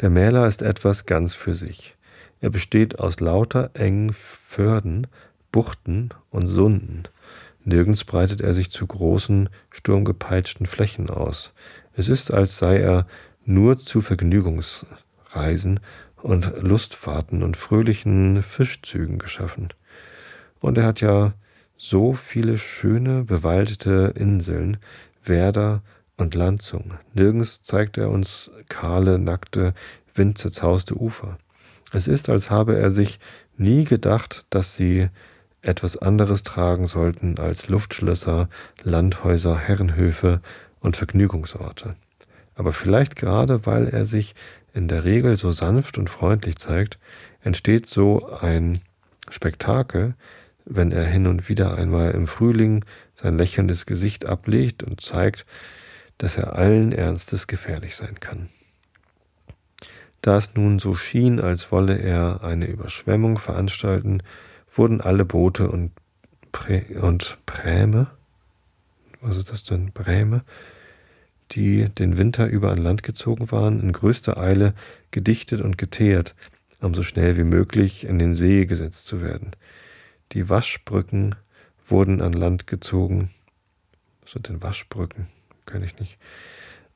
Der 0.00 0.10
Mäler 0.10 0.46
ist 0.46 0.62
etwas 0.62 1.06
ganz 1.06 1.34
für 1.34 1.54
sich. 1.54 1.96
Er 2.40 2.50
besteht 2.50 2.98
aus 2.98 3.20
lauter 3.20 3.70
engen 3.74 4.12
Förden, 4.12 5.06
Buchten 5.52 6.10
und 6.30 6.46
Sunden. 6.46 7.04
Nirgends 7.64 8.04
breitet 8.04 8.40
er 8.40 8.54
sich 8.54 8.70
zu 8.70 8.86
großen, 8.86 9.48
sturmgepeitschten 9.70 10.66
Flächen 10.66 11.10
aus. 11.10 11.52
Es 11.94 12.08
ist, 12.08 12.32
als 12.32 12.58
sei 12.58 12.78
er 12.78 13.06
nur 13.44 13.78
zu 13.78 14.00
Vergnügungsreisen 14.00 15.80
und 16.22 16.52
Lustfahrten 16.60 17.42
und 17.42 17.56
fröhlichen 17.56 18.42
Fischzügen 18.42 19.18
geschaffen. 19.18 19.68
Und 20.60 20.78
er 20.78 20.84
hat 20.84 21.00
ja 21.00 21.34
so 21.76 22.14
viele 22.14 22.58
schöne, 22.58 23.24
bewaldete 23.24 24.12
Inseln, 24.14 24.78
Werder 25.22 25.82
und 26.16 26.34
Landzungen. 26.34 26.98
Nirgends 27.14 27.62
zeigt 27.62 27.98
er 27.98 28.10
uns 28.10 28.50
kahle, 28.68 29.18
nackte, 29.18 29.74
windzerzauste 30.14 30.94
Ufer. 30.94 31.38
Es 31.92 32.06
ist, 32.08 32.30
als 32.30 32.50
habe 32.50 32.76
er 32.76 32.90
sich 32.90 33.18
nie 33.56 33.84
gedacht, 33.84 34.46
dass 34.50 34.76
sie 34.76 35.08
etwas 35.62 35.96
anderes 35.96 36.42
tragen 36.42 36.86
sollten 36.86 37.38
als 37.38 37.68
Luftschlösser, 37.68 38.48
Landhäuser, 38.82 39.56
Herrenhöfe 39.56 40.40
und 40.80 40.96
Vergnügungsorte. 40.96 41.90
Aber 42.54 42.72
vielleicht 42.72 43.16
gerade 43.16 43.64
weil 43.64 43.88
er 43.88 44.04
sich 44.04 44.34
in 44.74 44.88
der 44.88 45.04
Regel 45.04 45.36
so 45.36 45.52
sanft 45.52 45.98
und 45.98 46.10
freundlich 46.10 46.56
zeigt, 46.56 46.98
entsteht 47.42 47.86
so 47.86 48.30
ein 48.40 48.80
Spektakel, 49.28 50.14
wenn 50.64 50.92
er 50.92 51.04
hin 51.04 51.26
und 51.26 51.48
wieder 51.48 51.76
einmal 51.76 52.12
im 52.12 52.26
Frühling 52.26 52.84
sein 53.14 53.38
lächelndes 53.38 53.86
Gesicht 53.86 54.26
ablegt 54.26 54.82
und 54.82 55.00
zeigt, 55.00 55.46
dass 56.18 56.36
er 56.36 56.56
allen 56.56 56.92
Ernstes 56.92 57.46
gefährlich 57.46 57.96
sein 57.96 58.20
kann. 58.20 58.48
Da 60.20 60.38
es 60.38 60.54
nun 60.54 60.78
so 60.78 60.94
schien, 60.94 61.40
als 61.40 61.72
wolle 61.72 61.98
er 61.98 62.44
eine 62.44 62.66
Überschwemmung 62.66 63.38
veranstalten, 63.38 64.22
wurden 64.72 65.00
alle 65.00 65.24
Boote 65.24 65.70
und, 65.70 65.92
Prä 66.50 66.98
und 66.98 67.38
Präme, 67.46 68.08
was 69.20 69.36
ist 69.36 69.50
das 69.50 69.64
denn, 69.64 69.92
Präme, 69.92 70.42
die 71.52 71.88
den 71.88 72.16
Winter 72.18 72.46
über 72.46 72.70
an 72.70 72.78
Land 72.78 73.02
gezogen 73.02 73.50
waren, 73.52 73.80
in 73.80 73.92
größter 73.92 74.38
Eile 74.38 74.74
gedichtet 75.10 75.60
und 75.60 75.78
geteert, 75.78 76.34
um 76.80 76.94
so 76.94 77.02
schnell 77.02 77.36
wie 77.36 77.44
möglich 77.44 78.04
in 78.04 78.18
den 78.18 78.34
See 78.34 78.66
gesetzt 78.66 79.06
zu 79.06 79.20
werden. 79.22 79.52
Die 80.32 80.48
Waschbrücken 80.48 81.34
wurden 81.86 82.20
an 82.20 82.32
Land 82.32 82.66
gezogen. 82.66 83.30
Was 84.22 84.32
sind 84.32 84.48
denn 84.48 84.62
Waschbrücken? 84.62 85.26
Kann 85.66 85.82
ich 85.82 85.98
nicht. 85.98 86.18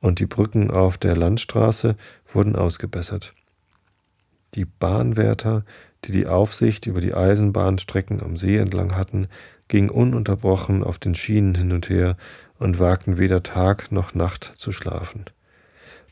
Und 0.01 0.19
die 0.19 0.27
Brücken 0.27 0.71
auf 0.71 0.99
der 0.99 1.17
Landstraße 1.17 1.97
wurden 2.33 2.57
ausgebessert. 2.57 3.35
Die 4.55 4.65
Bahnwärter, 4.65 5.65
die 6.07 6.13
die 6.13 6.27
Aufsicht 6.27 6.87
über 6.87 7.01
die 7.01 7.15
Eisenbahnstrecken 7.15 8.23
am 8.23 8.37
See 8.37 8.57
entlang 8.57 8.95
hatten, 8.95 9.29
gingen 9.69 9.91
ununterbrochen 9.91 10.85
auf 10.85 10.99
den 10.99 11.15
Schienen 11.15 11.55
hin 11.55 11.73
und 11.73 11.89
her 11.89 12.17
und 12.59 12.79
wagten 12.79 13.19
weder 13.19 13.43
Tag 13.43 13.91
noch 13.93 14.15
Nacht 14.15 14.45
zu 14.57 14.73
schlafen. 14.73 15.25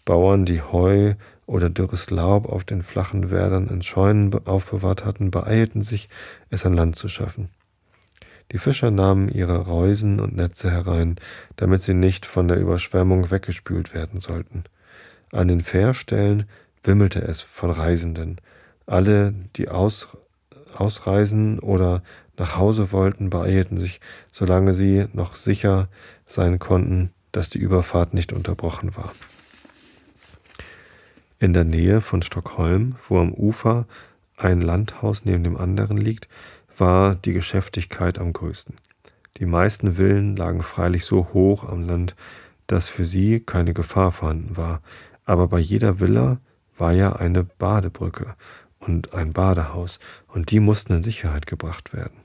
Bauern, 0.04 0.44
die 0.44 0.60
Heu 0.60 1.14
oder 1.46 1.70
dürres 1.70 2.10
Laub 2.10 2.46
auf 2.46 2.64
den 2.64 2.82
flachen 2.82 3.30
Wäldern 3.30 3.68
in 3.68 3.82
Scheunen 3.82 4.32
aufbewahrt 4.46 5.04
hatten, 5.04 5.30
beeilten 5.30 5.82
sich, 5.82 6.08
es 6.50 6.66
an 6.66 6.74
Land 6.74 6.96
zu 6.96 7.08
schaffen. 7.08 7.48
Die 8.52 8.58
Fischer 8.58 8.90
nahmen 8.90 9.28
ihre 9.28 9.58
Reusen 9.58 10.20
und 10.20 10.36
Netze 10.36 10.70
herein, 10.70 11.16
damit 11.56 11.82
sie 11.82 11.94
nicht 11.94 12.26
von 12.26 12.48
der 12.48 12.58
Überschwemmung 12.58 13.30
weggespült 13.30 13.94
werden 13.94 14.20
sollten. 14.20 14.64
An 15.32 15.48
den 15.48 15.60
Fährstellen 15.60 16.44
wimmelte 16.82 17.22
es 17.22 17.40
von 17.40 17.70
Reisenden. 17.70 18.40
Alle, 18.86 19.34
die 19.56 19.68
aus, 19.68 20.16
ausreisen 20.74 21.58
oder 21.58 22.02
nach 22.36 22.56
Hause 22.56 22.92
wollten, 22.92 23.30
beeilten 23.30 23.78
sich, 23.78 24.00
solange 24.32 24.74
sie 24.74 25.06
noch 25.12 25.36
sicher 25.36 25.88
sein 26.26 26.58
konnten, 26.58 27.10
dass 27.32 27.50
die 27.50 27.58
Überfahrt 27.58 28.14
nicht 28.14 28.32
unterbrochen 28.32 28.96
war. 28.96 29.12
In 31.38 31.52
der 31.52 31.64
Nähe 31.64 32.00
von 32.00 32.22
Stockholm, 32.22 32.96
wo 33.08 33.18
am 33.18 33.32
Ufer 33.32 33.86
ein 34.36 34.60
Landhaus 34.60 35.24
neben 35.24 35.44
dem 35.44 35.56
anderen 35.56 35.96
liegt, 35.96 36.28
war 36.76 37.14
die 37.14 37.32
Geschäftigkeit 37.32 38.18
am 38.18 38.32
größten. 38.32 38.74
Die 39.38 39.46
meisten 39.46 39.94
Villen 39.94 40.36
lagen 40.36 40.62
freilich 40.62 41.04
so 41.04 41.32
hoch 41.32 41.68
am 41.68 41.82
Land, 41.82 42.14
dass 42.66 42.88
für 42.88 43.04
sie 43.04 43.40
keine 43.40 43.74
Gefahr 43.74 44.12
vorhanden 44.12 44.56
war, 44.56 44.80
aber 45.24 45.48
bei 45.48 45.58
jeder 45.58 46.00
Villa 46.00 46.38
war 46.76 46.92
ja 46.92 47.14
eine 47.14 47.44
Badebrücke 47.44 48.34
und 48.86 49.14
ein 49.14 49.32
Badehaus, 49.32 49.98
und 50.28 50.50
die 50.50 50.60
mussten 50.60 50.94
in 50.94 51.02
Sicherheit 51.02 51.46
gebracht 51.46 51.92
werden. 51.92 52.24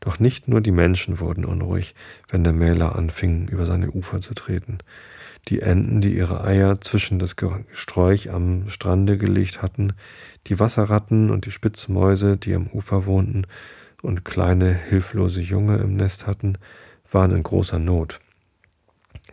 Doch 0.00 0.18
nicht 0.18 0.48
nur 0.48 0.60
die 0.60 0.70
Menschen 0.70 1.18
wurden 1.18 1.44
unruhig, 1.44 1.94
wenn 2.28 2.44
der 2.44 2.52
Mähler 2.52 2.96
anfing, 2.96 3.48
über 3.48 3.66
seine 3.66 3.90
Ufer 3.90 4.20
zu 4.20 4.34
treten. 4.34 4.78
Die 5.48 5.60
Enten, 5.60 6.00
die 6.00 6.14
ihre 6.14 6.44
Eier 6.44 6.80
zwischen 6.80 7.18
das 7.18 7.34
Sträuch 7.72 8.30
am 8.30 8.68
Strande 8.68 9.18
gelegt 9.18 9.62
hatten, 9.62 9.92
die 10.46 10.58
Wasserratten 10.58 11.30
und 11.30 11.46
die 11.46 11.50
Spitzmäuse, 11.50 12.36
die 12.36 12.54
am 12.54 12.68
Ufer 12.68 13.06
wohnten 13.06 13.46
und 14.02 14.24
kleine, 14.24 14.72
hilflose 14.72 15.40
Junge 15.40 15.78
im 15.78 15.96
Nest 15.96 16.26
hatten, 16.26 16.58
waren 17.10 17.34
in 17.34 17.42
großer 17.42 17.78
Not. 17.78 18.20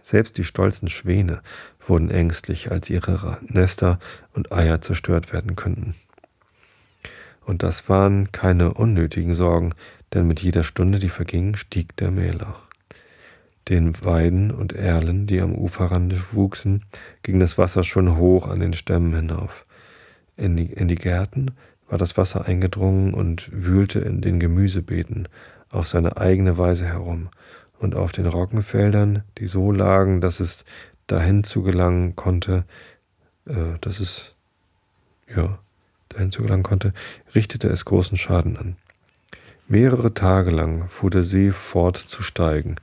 Selbst 0.02 0.38
die 0.38 0.44
stolzen 0.44 0.88
Schwäne 0.88 1.42
wurden 1.80 2.10
ängstlich, 2.10 2.72
als 2.72 2.90
ihre 2.90 3.40
Nester 3.48 4.00
und 4.34 4.52
Eier 4.52 4.82
zerstört 4.82 5.34
werden 5.34 5.56
könnten. 5.56 5.96
Und 7.46 7.64
das 7.64 7.90
waren 7.90 8.32
keine 8.32 8.74
unnötigen 8.74 9.34
Sorgen, 9.34 9.74
denn 10.14 10.28
mit 10.28 10.42
jeder 10.42 10.64
Stunde, 10.64 11.00
die 11.00 11.10
verging, 11.10 11.56
stieg 11.56 11.96
der 11.98 12.12
Mähler. 12.12 12.56
Den 13.70 14.04
Weiden 14.04 14.52
und 14.52 14.74
Erlen, 14.74 15.28
die 15.28 15.42
am 15.42 15.56
Uferrande 15.56 16.20
wuchsen, 16.32 16.84
ging 17.24 17.40
das 17.40 17.58
Wasser 17.58 17.84
schon 17.84 18.18
hoch 18.18 18.48
an 18.48 18.60
den 18.60 18.74
Stämmen 18.74 19.14
hinauf. 19.14 19.66
In 20.38 20.56
die, 20.56 20.66
in 20.66 20.88
die 20.88 20.96
Gärten 20.96 21.52
war 21.88 21.98
das 21.98 22.18
Wasser 22.18 22.46
eingedrungen 22.46 23.14
und 23.14 23.50
wühlte 23.52 24.00
in 24.00 24.22
den 24.22 24.40
Gemüsebeeten 24.40 25.28
auf 25.70 25.88
seine 25.88 26.18
eigene 26.18 26.58
Weise 26.58 26.86
herum, 26.86 27.30
und 27.80 27.96
auf 27.96 28.12
den 28.12 28.26
Roggenfeldern, 28.26 29.24
die 29.38 29.48
so 29.48 29.72
lagen, 29.72 30.22
dass 30.22 30.40
es 30.40 30.66
dahin 31.08 31.44
zu 31.44 31.62
gelangen 31.62 32.16
konnte, 32.16 32.66
äh, 33.46 33.78
dass 33.82 34.00
es 34.00 34.34
ja 35.34 35.60
dahin 36.16 36.32
zu 36.32 36.42
gelangen 36.42 36.64
konnte, 36.64 36.94
richtete 37.34 37.68
es 37.68 37.86
großen 37.86 38.18
Schaden 38.18 38.58
an. 38.58 38.76
Mehrere 39.68 40.14
Tage 40.14 40.52
lang 40.52 40.88
fuhr 40.90 41.10
der 41.10 41.24
See 41.24 41.52
fort 41.52 41.98
zu 41.98 42.24
steigen. 42.24 42.76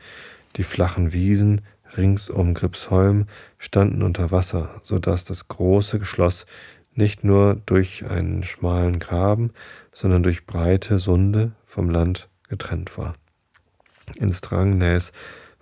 Die 0.56 0.64
flachen 0.64 1.12
Wiesen 1.12 1.62
rings 1.96 2.30
um 2.30 2.54
Gripsholm 2.54 3.26
standen 3.58 4.02
unter 4.02 4.30
Wasser, 4.30 4.74
so 4.82 4.98
dass 4.98 5.24
das 5.24 5.48
große 5.48 6.04
Schloss 6.04 6.46
nicht 6.94 7.24
nur 7.24 7.56
durch 7.66 8.04
einen 8.10 8.42
schmalen 8.42 8.98
Graben, 8.98 9.52
sondern 9.92 10.22
durch 10.22 10.46
breite 10.46 10.98
Sunde 10.98 11.52
vom 11.64 11.88
Land 11.88 12.28
getrennt 12.48 12.98
war. 12.98 13.14
In 14.16 14.32
Strangnäs 14.32 15.12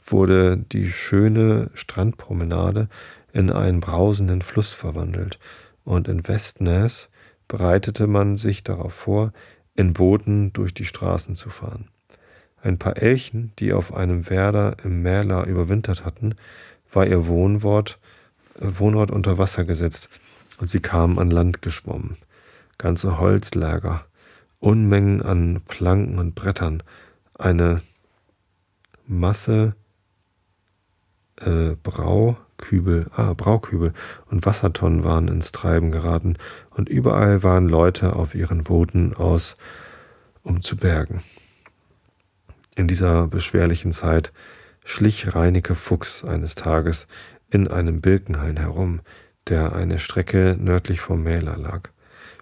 wurde 0.05 0.57
die 0.57 0.91
schöne 0.91 1.71
Strandpromenade 1.75 2.89
in 3.33 3.51
einen 3.51 3.81
brausenden 3.81 4.43
Fluss 4.43 4.73
verwandelt, 4.73 5.39
und 5.85 6.09
in 6.09 6.27
Westnäs 6.29 7.09
bereitete 7.51 8.07
man 8.07 8.37
sich 8.37 8.63
darauf 8.63 8.95
vor, 8.95 9.33
in 9.75 9.93
Booten 9.93 10.53
durch 10.53 10.73
die 10.73 10.85
Straßen 10.85 11.35
zu 11.35 11.51
fahren. 11.51 11.89
Ein 12.63 12.79
paar 12.79 12.97
Elchen, 12.97 13.53
die 13.59 13.73
auf 13.73 13.93
einem 13.93 14.31
Werder 14.31 14.77
im 14.85 15.03
Mähler 15.03 15.47
überwintert 15.47 16.05
hatten, 16.05 16.37
war 16.93 17.07
ihr 17.07 17.27
Wohnwort, 17.27 17.99
äh, 18.61 18.67
Wohnort 18.79 19.11
unter 19.11 19.37
Wasser 19.37 19.65
gesetzt, 19.65 20.09
und 20.61 20.69
sie 20.69 20.81
kamen 20.81 21.19
an 21.19 21.31
Land 21.31 21.61
geschwommen. 21.61 22.19
Ganze 22.79 23.19
Holzlager, 23.19 24.05
Unmengen 24.61 25.21
an 25.21 25.63
Planken 25.67 26.19
und 26.19 26.35
Brettern, 26.35 26.83
eine 27.37 27.83
Masse 29.07 29.75
äh, 31.41 31.75
Braukübel, 32.61 33.07
ah, 33.17 33.33
Braukübel 33.33 33.93
und 34.31 34.45
Wassertonnen 34.45 35.03
waren 35.03 35.29
ins 35.29 35.51
Treiben 35.51 35.91
geraten 35.91 36.37
und 36.71 36.89
überall 36.89 37.43
waren 37.43 37.69
Leute 37.69 38.15
auf 38.15 38.35
ihren 38.35 38.65
Booten 38.65 39.15
aus, 39.15 39.57
um 40.43 40.61
zu 40.61 40.77
bergen. 40.77 41.23
In 42.77 42.87
dieser 42.87 43.27
beschwerlichen 43.27 43.93
Zeit 43.93 44.33
schlich 44.85 45.35
Reineke 45.35 45.75
Fuchs 45.75 46.25
eines 46.25 46.55
Tages 46.55 47.09
in 47.51 47.67
einem 47.67 48.01
Birkenhain 48.01 48.59
herum, 48.59 49.01
der 49.49 49.75
eine 49.75 49.99
Strecke 49.99 50.57
nördlich 50.59 51.01
vom 51.01 51.23
Mähler 51.23 51.57
lag. 51.57 51.91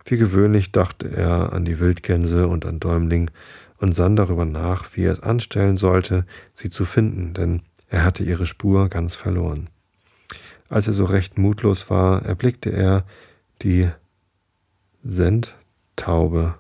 Wie 0.04 0.18
gewöhnlich 0.18 0.72
dachte 0.72 1.08
er 1.10 1.52
an 1.52 1.64
die 1.64 1.80
Wildgänse 1.80 2.48
und 2.48 2.66
an 2.66 2.80
Däumling 2.80 3.30
und 3.78 3.94
sann 3.94 4.16
darüber 4.16 4.44
nach, 4.44 4.84
wie 4.94 5.04
er 5.04 5.12
es 5.12 5.22
anstellen 5.22 5.76
sollte, 5.76 6.26
sie 6.54 6.70
zu 6.70 6.84
finden, 6.84 7.34
denn 7.34 7.62
er 7.88 8.04
hatte 8.04 8.24
ihre 8.24 8.46
Spur 8.46 8.88
ganz 8.88 9.14
verloren. 9.14 9.70
Als 10.68 10.86
er 10.86 10.92
so 10.92 11.04
recht 11.04 11.38
mutlos 11.38 11.88
war, 11.90 12.22
erblickte 12.24 12.70
er 12.70 13.04
die 13.62 13.90
Sendtaube. 15.04 16.54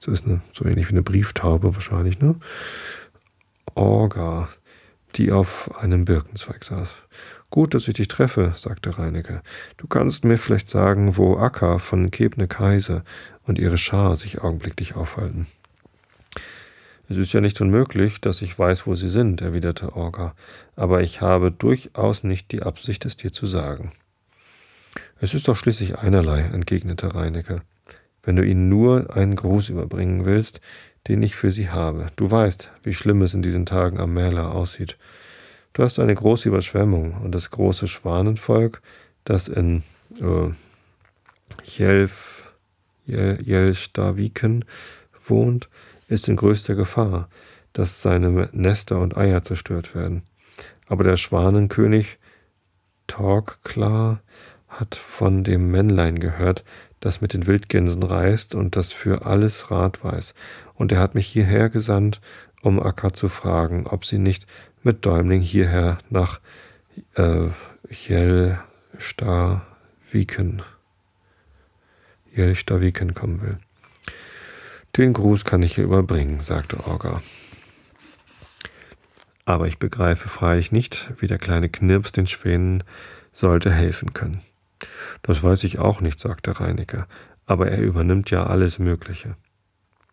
So 0.00 0.12
ist 0.12 0.26
eine, 0.26 0.42
so 0.52 0.64
ähnlich 0.66 0.88
wie 0.88 0.92
eine 0.92 1.02
Brieftaube 1.02 1.74
wahrscheinlich, 1.74 2.20
ne? 2.20 2.36
Orga, 3.74 4.48
die 5.16 5.32
auf 5.32 5.74
einem 5.78 6.04
Birkenzweig 6.04 6.64
saß. 6.64 6.90
Gut, 7.50 7.72
dass 7.72 7.88
ich 7.88 7.94
dich 7.94 8.08
treffe, 8.08 8.52
sagte 8.56 8.98
Reinecke. 8.98 9.40
Du 9.76 9.86
kannst 9.86 10.24
mir 10.24 10.38
vielleicht 10.38 10.68
sagen, 10.68 11.16
wo 11.16 11.36
Akka 11.36 11.78
von 11.78 12.10
Kebne 12.10 12.48
Kaiser 12.48 13.04
und 13.44 13.58
ihre 13.58 13.78
Schar 13.78 14.16
sich 14.16 14.42
augenblicklich 14.42 14.96
aufhalten. 14.96 15.46
Es 17.08 17.16
ist 17.18 17.32
ja 17.32 17.40
nicht 17.40 17.60
unmöglich, 17.60 18.20
dass 18.20 18.40
ich 18.40 18.58
weiß, 18.58 18.86
wo 18.86 18.94
sie 18.94 19.10
sind, 19.10 19.42
erwiderte 19.42 19.94
Orga, 19.94 20.34
aber 20.74 21.02
ich 21.02 21.20
habe 21.20 21.52
durchaus 21.52 22.24
nicht 22.24 22.50
die 22.52 22.62
Absicht, 22.62 23.04
es 23.04 23.16
dir 23.16 23.30
zu 23.30 23.46
sagen. 23.46 23.92
Es 25.20 25.34
ist 25.34 25.48
doch 25.48 25.56
schließlich 25.56 25.98
einerlei, 25.98 26.40
entgegnete 26.40 27.14
Reinecke, 27.14 27.62
wenn 28.22 28.36
du 28.36 28.44
ihnen 28.44 28.68
nur 28.68 29.14
einen 29.14 29.36
Gruß 29.36 29.68
überbringen 29.68 30.24
willst, 30.24 30.60
den 31.08 31.22
ich 31.22 31.36
für 31.36 31.50
sie 31.50 31.70
habe. 31.70 32.06
Du 32.16 32.30
weißt, 32.30 32.70
wie 32.82 32.94
schlimm 32.94 33.22
es 33.22 33.34
in 33.34 33.42
diesen 33.42 33.66
Tagen 33.66 34.00
am 34.00 34.14
Mähler 34.14 34.52
aussieht. 34.52 34.96
Du 35.74 35.82
hast 35.82 35.98
eine 35.98 36.14
große 36.14 36.48
Überschwemmung 36.48 37.14
und 37.14 37.34
das 37.34 37.50
große 37.50 37.88
Schwanenvolk, 37.88 38.80
das 39.24 39.48
in 39.48 39.82
äh, 40.20 40.50
Jelf, 41.64 42.54
Jel, 43.06 43.38
Jelstaviken 43.44 44.64
wohnt, 45.26 45.68
ist 46.14 46.28
in 46.28 46.36
größter 46.36 46.74
Gefahr, 46.74 47.28
dass 47.72 48.00
seine 48.00 48.48
Nester 48.52 49.00
und 49.00 49.16
Eier 49.16 49.42
zerstört 49.42 49.94
werden. 49.94 50.22
Aber 50.86 51.04
der 51.04 51.16
Schwanenkönig 51.16 52.18
Torklar 53.06 54.20
hat 54.68 54.94
von 54.94 55.44
dem 55.44 55.70
Männlein 55.70 56.18
gehört, 56.18 56.64
das 57.00 57.20
mit 57.20 57.34
den 57.34 57.46
Wildgänsen 57.46 58.02
reist 58.02 58.54
und 58.54 58.76
das 58.76 58.92
für 58.92 59.26
alles 59.26 59.70
Rat 59.70 60.02
weiß. 60.02 60.34
Und 60.74 60.92
er 60.92 61.00
hat 61.00 61.14
mich 61.14 61.26
hierher 61.26 61.68
gesandt, 61.68 62.22
um 62.62 62.80
Akka 62.80 63.12
zu 63.12 63.28
fragen, 63.28 63.86
ob 63.86 64.06
sie 64.06 64.18
nicht 64.18 64.46
mit 64.82 65.04
Däumling 65.04 65.40
hierher 65.40 65.98
nach 66.08 66.40
äh, 67.14 67.48
Jelstaviken 67.90 70.62
kommen 73.14 73.42
will. 73.42 73.58
Den 74.96 75.12
Gruß 75.12 75.44
kann 75.44 75.62
ich 75.62 75.74
hier 75.74 75.84
überbringen, 75.84 76.38
sagte 76.38 76.86
Orga. 76.86 77.20
Aber 79.44 79.66
ich 79.66 79.78
begreife 79.78 80.28
freilich 80.28 80.70
nicht, 80.70 81.12
wie 81.18 81.26
der 81.26 81.38
kleine 81.38 81.68
Knirps 81.68 82.12
den 82.12 82.28
Schwänen 82.28 82.84
sollte 83.32 83.72
helfen 83.72 84.12
können. 84.12 84.40
Das 85.22 85.42
weiß 85.42 85.64
ich 85.64 85.80
auch 85.80 86.00
nicht, 86.00 86.20
sagte 86.20 86.60
Reinecke, 86.60 87.06
aber 87.44 87.70
er 87.70 87.80
übernimmt 87.80 88.30
ja 88.30 88.44
alles 88.44 88.78
Mögliche. 88.78 89.36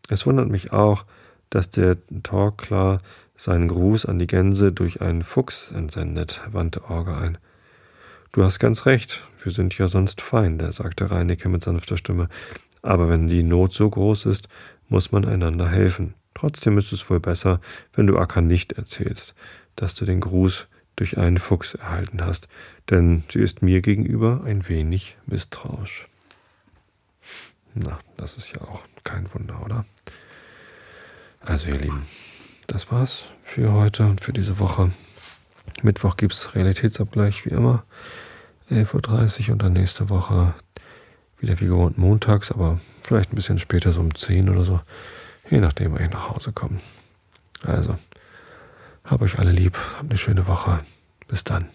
Es 0.09 0.25
wundert 0.25 0.49
mich 0.49 0.73
auch, 0.73 1.05
dass 1.51 1.69
der 1.69 1.97
Torklar 2.23 3.01
seinen 3.35 3.67
Gruß 3.67 4.07
an 4.07 4.17
die 4.17 4.27
Gänse 4.27 4.71
durch 4.71 5.01
einen 5.01 5.23
Fuchs 5.23 5.71
entsendet, 5.71 6.41
wandte 6.51 6.89
Orga 6.89 7.19
ein. 7.19 7.37
Du 8.31 8.43
hast 8.43 8.59
ganz 8.59 8.85
recht, 8.85 9.21
wir 9.43 9.51
sind 9.51 9.77
ja 9.77 9.87
sonst 9.87 10.21
Feinde, 10.21 10.73
sagte 10.73 11.11
Reinecke 11.11 11.49
mit 11.49 11.63
sanfter 11.63 11.97
Stimme. 11.97 12.29
Aber 12.81 13.09
wenn 13.09 13.27
die 13.27 13.43
Not 13.43 13.73
so 13.73 13.89
groß 13.89 14.25
ist, 14.25 14.47
muss 14.87 15.11
man 15.11 15.25
einander 15.25 15.69
helfen. 15.69 16.15
Trotzdem 16.33 16.77
ist 16.77 16.91
es 16.91 17.09
wohl 17.09 17.19
besser, 17.19 17.59
wenn 17.93 18.07
du 18.07 18.17
Akka 18.17 18.41
nicht 18.41 18.73
erzählst, 18.73 19.35
dass 19.75 19.95
du 19.95 20.05
den 20.05 20.19
Gruß 20.19 20.67
durch 20.95 21.17
einen 21.17 21.37
Fuchs 21.37 21.73
erhalten 21.75 22.25
hast, 22.25 22.47
denn 22.89 23.23
sie 23.31 23.39
ist 23.39 23.61
mir 23.61 23.81
gegenüber 23.81 24.41
ein 24.45 24.67
wenig 24.67 25.17
misstrauisch. 25.25 26.07
Na, 27.73 27.99
das 28.17 28.37
ist 28.37 28.53
ja 28.53 28.61
auch 28.61 28.83
kein 29.03 29.33
Wunder, 29.33 29.63
oder? 29.63 29.85
Also 31.39 31.69
ihr 31.69 31.77
Lieben, 31.77 32.05
das 32.67 32.91
war's 32.91 33.29
für 33.41 33.71
heute 33.73 34.05
und 34.05 34.21
für 34.21 34.33
diese 34.33 34.59
Woche. 34.59 34.91
Mittwoch 35.81 36.17
gibt's 36.17 36.53
Realitätsabgleich 36.53 37.45
wie 37.45 37.49
immer. 37.49 37.83
11.30 38.69 39.47
Uhr 39.47 39.53
und 39.53 39.63
dann 39.63 39.73
nächste 39.73 40.09
Woche 40.09 40.53
wieder 41.41 41.59
wie 41.59 41.65
gewohnt 41.65 41.97
montags, 41.97 42.51
aber 42.51 42.79
vielleicht 43.03 43.33
ein 43.33 43.35
bisschen 43.35 43.57
später, 43.57 43.91
so 43.91 44.01
um 44.01 44.13
10 44.13 44.49
oder 44.49 44.61
so, 44.61 44.79
je 45.49 45.59
nachdem, 45.59 45.93
wann 45.93 46.03
ich 46.03 46.11
nach 46.11 46.29
Hause 46.29 46.51
komme. 46.51 46.79
Also, 47.63 47.97
hab 49.03 49.21
euch 49.21 49.39
alle 49.39 49.51
lieb, 49.51 49.77
habt 49.97 50.09
eine 50.09 50.17
schöne 50.17 50.47
Woche. 50.47 50.81
Bis 51.27 51.43
dann. 51.43 51.69